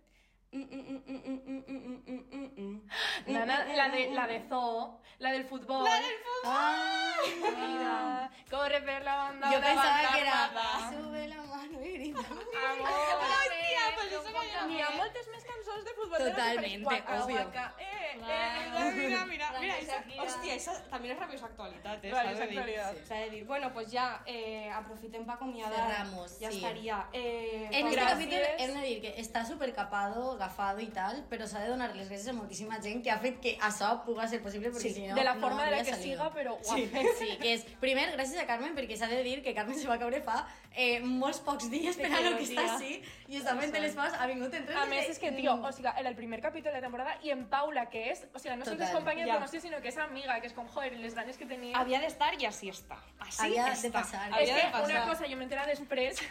La, 3.28 3.46
de, 3.90 4.10
la 4.12 4.28
de 4.28 4.42
Zoo, 4.50 5.00
la 5.20 5.32
del 5.32 5.46
fútbol. 5.46 5.86
¡La 5.86 5.96
del 5.96 6.18
fútbol! 6.26 6.52
Ah, 6.52 7.16
mira. 7.56 8.32
Corre 8.50 8.82
per 8.82 9.04
la 9.06 9.16
banda. 9.16 9.52
Yo 9.54 9.62
pensaba 9.62 10.12
que 10.12 10.20
era. 10.20 10.50
Sube 10.90 11.28
la 11.28 11.42
mano 11.44 11.86
y 11.86 11.94
grita. 11.94 12.20
¡Amor! 12.20 12.44
¡Ay, 13.40 13.71
era. 14.10 14.66
N'hi 14.68 14.82
ha 14.82 14.90
moltes 14.98 15.28
més 15.32 15.44
cançons 15.46 15.86
de 15.86 15.94
futbol. 15.98 16.18
Totalmente, 16.26 16.86
Waka, 16.86 17.24
obvio. 17.24 17.36
waka, 17.38 17.74
eh, 17.80 17.88
Mira, 18.22 18.28
eh, 18.28 18.92
mira, 18.96 19.26
mira, 19.26 19.52
mira, 19.60 19.76
de 20.44 20.56
esa, 20.56 20.84
también 20.90 21.14
es 21.14 21.20
rabiosa 21.20 21.46
actualidad, 21.46 22.04
eh, 22.06 22.12
s'ha 22.12 22.24
de 22.24 22.34
dir. 22.36 22.44
actualitat. 22.44 23.06
S'ha 23.08 23.16
de 23.16 23.30
dir. 23.30 23.46
Bueno, 23.46 23.72
pues 23.74 23.90
ya, 23.92 24.22
eh, 24.26 24.70
aprofitem 24.72 25.26
para 25.26 25.36
acomiadar. 25.38 25.88
Cerramos, 25.92 26.40
Ya 26.40 26.50
estaría. 26.50 27.08
Eh, 27.14 27.70
En 27.72 27.88
este 27.88 28.00
capítol 28.00 28.40
hem 28.58 28.74
de 28.74 28.82
dir 28.82 29.02
que 29.02 29.16
està 29.22 29.46
supercapado, 29.46 30.34
agafado 30.34 30.80
i 30.82 30.88
tal, 30.88 31.24
però 31.30 31.48
s'ha 31.48 31.60
de 31.62 31.70
donar 31.70 31.96
les 31.96 32.10
gràcies 32.10 32.30
a 32.30 32.34
moltíssima 32.34 32.82
gent 32.82 33.02
que 33.04 33.12
ha 33.12 33.18
fet 33.20 33.40
que 33.42 33.58
això 33.60 34.04
puga 34.06 34.28
ser 34.28 34.42
possible, 34.42 34.70
perquè 34.70 34.82
Sí, 34.82 34.94
si 34.94 35.08
no, 35.08 35.16
de 35.16 35.24
la 35.24 35.34
no 35.36 35.42
forma 35.42 35.66
de 35.66 35.72
la 35.72 35.84
que 35.84 35.96
siga, 35.96 36.32
però 36.34 36.58
guau. 36.62 36.78
Sí, 36.78 36.90
sí, 37.20 37.38
que 37.42 37.54
és, 37.54 37.64
primer, 37.80 38.12
gràcies 38.18 38.38
a 38.42 38.46
Carmen, 38.46 38.76
perquè 38.76 38.98
s'ha 38.98 39.08
de 39.08 39.24
dir 39.24 39.42
que 39.42 39.54
Carmen 39.56 39.78
se 39.80 39.88
va 39.88 39.98
caure 39.98 40.22
fa 40.22 40.46
eh, 40.76 41.00
molts 41.02 41.40
pocs 41.40 41.70
dies 41.70 41.96
per 41.98 42.12
a 42.12 42.22
lo 42.22 42.38
que 42.38 42.44
està 42.44 42.76
així, 42.76 43.02
i 43.28 43.38
està 43.40 43.56
fent 43.60 43.74
les 43.82 43.91
fas, 43.96 44.14
ha 44.20 44.26
vingut 44.28 44.54
en 44.54 44.68
A 44.78 44.86
més, 44.86 45.10
és 45.10 45.20
que, 45.20 45.32
tio, 45.32 45.54
o 45.54 45.72
sigui, 45.72 45.90
era 45.98 46.10
el 46.10 46.16
primer 46.16 46.42
capítol 46.42 46.72
de 46.74 46.80
la 46.80 46.86
temporada 46.86 47.18
i 47.24 47.32
en 47.32 47.46
Paula, 47.50 47.88
que 47.90 48.12
és, 48.12 48.26
o 48.34 48.40
sigui, 48.40 48.56
no 48.58 48.66
solo 48.66 48.78
és 48.78 48.90
Total. 48.90 48.96
companya 48.96 49.26
de 49.26 49.32
promoció, 49.32 49.62
sinó 49.62 49.82
que 49.82 49.90
és 49.90 49.98
amiga, 49.98 50.40
que 50.42 50.48
és 50.48 50.54
com, 50.54 50.68
joder, 50.68 50.94
les 51.00 51.14
ganes 51.16 51.38
que 51.38 51.46
tenia. 51.46 51.78
Había 51.78 52.00
de 52.00 52.08
estar 52.08 52.34
y 52.40 52.46
así 52.46 52.70
está. 52.70 52.98
Así 53.20 53.42
Había 53.46 53.66
de 53.76 53.92
pasar. 53.92 54.28
És 54.30 54.36
Había 54.36 54.56
que 54.56 54.66
de 54.68 54.72
pasar. 54.72 54.90
una 54.90 55.06
cosa, 55.08 55.26
jo 55.30 55.38
m'entera 55.38 55.66
després, 55.66 56.22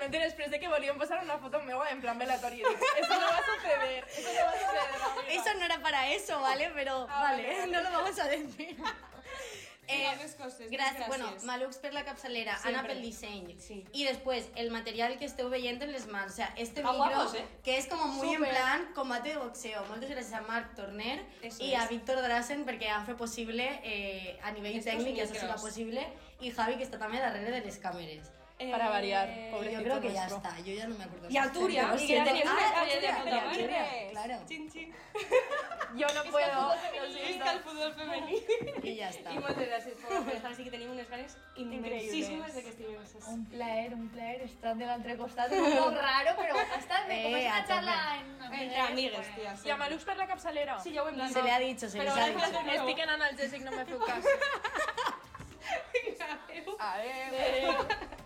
m'entera 0.00 0.24
després 0.24 0.50
de 0.50 0.58
que 0.60 0.68
volien 0.68 0.96
posar 0.98 1.22
una 1.24 1.38
foto 1.38 1.60
meva 1.62 1.88
en 1.90 2.00
plan 2.00 2.18
velatori. 2.18 2.56
Dic, 2.56 2.82
Eso 3.02 3.14
no 3.20 3.26
va 3.26 3.36
a 3.36 3.46
suceder, 3.46 4.04
eso 4.08 4.28
no 4.32 4.44
va 4.44 4.50
a 4.50 4.58
suceder, 4.60 5.02
amiga. 5.10 5.32
Eso 5.42 5.58
no 5.58 5.64
era 5.64 5.78
para 5.80 6.08
eso, 6.10 6.40
¿vale? 6.40 6.70
Pero, 6.74 7.06
Ah, 7.10 7.22
vale, 7.22 7.42
vale, 7.42 7.58
vale. 7.60 7.72
no 7.72 7.80
lo 7.82 7.90
vamos 7.90 8.18
a 8.18 8.24
decir. 8.28 8.76
Eh, 9.88 10.16
més 10.18 10.34
coses, 10.34 10.70
gràcies. 10.70 11.06
Bueno, 11.08 11.26
gràcies. 11.30 11.44
Malux 11.44 11.76
per 11.78 11.92
la 11.94 12.04
capçalera, 12.04 12.56
Sempre. 12.58 12.70
Anna 12.78 12.88
pel 12.88 13.02
disseny. 13.02 13.54
Sí. 13.60 13.84
Y 13.92 14.04
después, 14.04 14.48
el 14.56 14.70
material 14.70 15.16
que 15.18 15.24
esteu 15.26 15.48
veient 15.48 15.80
en 15.82 15.92
les 15.92 16.06
mans. 16.08 16.32
O 16.32 16.36
sea, 16.36 16.52
este 16.56 16.80
Ah, 16.84 16.92
micro, 16.92 16.96
guapos, 16.96 17.34
eh? 17.34 17.44
que 17.62 17.76
es 17.78 17.86
como 17.86 18.06
muy 18.08 18.34
Súper. 18.34 18.48
en 18.48 18.54
plan 18.54 18.92
combate 18.94 19.28
de 19.30 19.36
boxeo. 19.36 19.84
Moltes 19.86 20.10
gràcies 20.10 20.32
a 20.32 20.40
Marc 20.42 20.74
Torner 20.74 21.24
Eso 21.42 21.62
y 21.62 21.74
a 21.74 21.84
es. 21.84 21.90
Víctor 21.90 22.20
Drasen 22.22 22.64
perquè 22.66 22.88
han 22.88 23.06
fet 23.06 23.16
possible 23.16 23.80
eh, 23.84 24.38
a 24.42 24.50
nivell 24.52 24.76
Estos 24.76 24.92
tècnic 24.94 25.14
que 25.16 25.22
això 25.22 25.32
micros. 25.32 25.40
siga 25.40 25.56
possible 25.68 26.06
i 26.40 26.50
Javi 26.50 26.76
que 26.76 26.84
està 26.84 26.98
també 26.98 27.18
darrere 27.20 27.50
de 27.50 27.60
les 27.64 27.78
càmeres. 27.78 28.26
Para 28.58 28.88
variar, 28.88 29.28
Eh, 29.28 29.48
pobrecito 29.52 29.80
yo 29.80 29.84
creo 29.84 30.00
que 30.00 30.12
ya 30.14 30.26
nuestro. 30.28 30.36
está, 30.38 30.60
yo 30.60 30.72
ya 30.74 30.86
no 30.88 30.96
me 30.96 31.04
acuerdo. 31.04 31.28
Y 31.28 31.36
Arturia, 31.36 31.88
Lo 31.88 31.94
y 31.94 31.98
que 31.98 32.06
siento. 32.06 32.30
tenías 32.30 32.46
una 32.50 32.56
Ah, 32.56 32.64
estrella 32.84 33.00
de 33.00 33.08
Arturia, 33.08 33.34
madre. 33.44 33.48
Arturia, 33.76 34.10
Claro. 34.10 34.42
Chin, 34.48 34.70
chin. 34.70 34.94
Jo 36.00 36.06
no 36.14 36.30
puedo. 36.30 36.74
Visca 37.26 37.52
el 37.52 37.60
fútbol 37.60 37.94
femení. 37.94 38.42
Y 38.82 38.94
ya 39.00 39.08
está. 39.10 39.30
I 39.32 39.38
moltes 39.38 39.68
gràcies 39.68 39.94
per 40.24 40.34
estar 40.36 40.50
així 40.52 40.64
que 40.64 40.70
tenim 40.70 40.90
unes 40.90 41.08
ganes 41.08 41.36
immensíssimes 41.56 42.54
de 42.54 42.62
que 42.62 42.68
estigueu 42.70 42.98
així. 43.00 43.18
Un 43.28 43.44
plaer, 43.46 43.94
un 43.94 44.08
plaer 44.08 44.40
estar 44.48 44.74
de 44.76 44.86
l'altre 44.86 45.16
costat, 45.16 45.52
un 45.52 45.76
poc 45.76 45.92
raro, 46.00 46.34
però 46.40 46.56
està 46.80 47.06
bé, 47.06 47.20
Eh, 47.26 47.44
és 47.44 47.46
a 47.46 47.58
una 47.58 47.62
tope. 47.62 47.74
xarra 47.74 48.16
en 48.16 48.54
Entre 48.62 48.80
amigues, 48.80 49.34
tia. 49.36 49.54
I 49.64 49.70
a 49.70 49.76
Malux 49.76 50.04
per 50.04 50.16
la 50.16 50.26
capçalera. 50.26 50.78
Sí, 50.80 50.94
ja 50.94 51.02
ho 51.02 51.08
hem 51.08 51.16
dit. 51.16 51.32
Se 51.32 51.42
le 51.42 51.50
ha 51.52 51.58
dicho, 51.58 51.88
se 51.90 51.98
les 52.02 52.08
ha 52.16 52.26
dicho. 52.26 52.60
Estic 52.72 52.98
en 52.98 53.10
analgèsic, 53.10 53.62
no 53.62 53.70
me 53.72 53.84
feu 53.84 53.98
cas. 54.00 54.24
Adéu. 56.78 57.72
partit. 57.72 58.25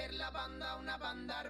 perla 0.00 0.30
banda, 0.30 0.76
una 0.76 0.96
banda 0.96 1.49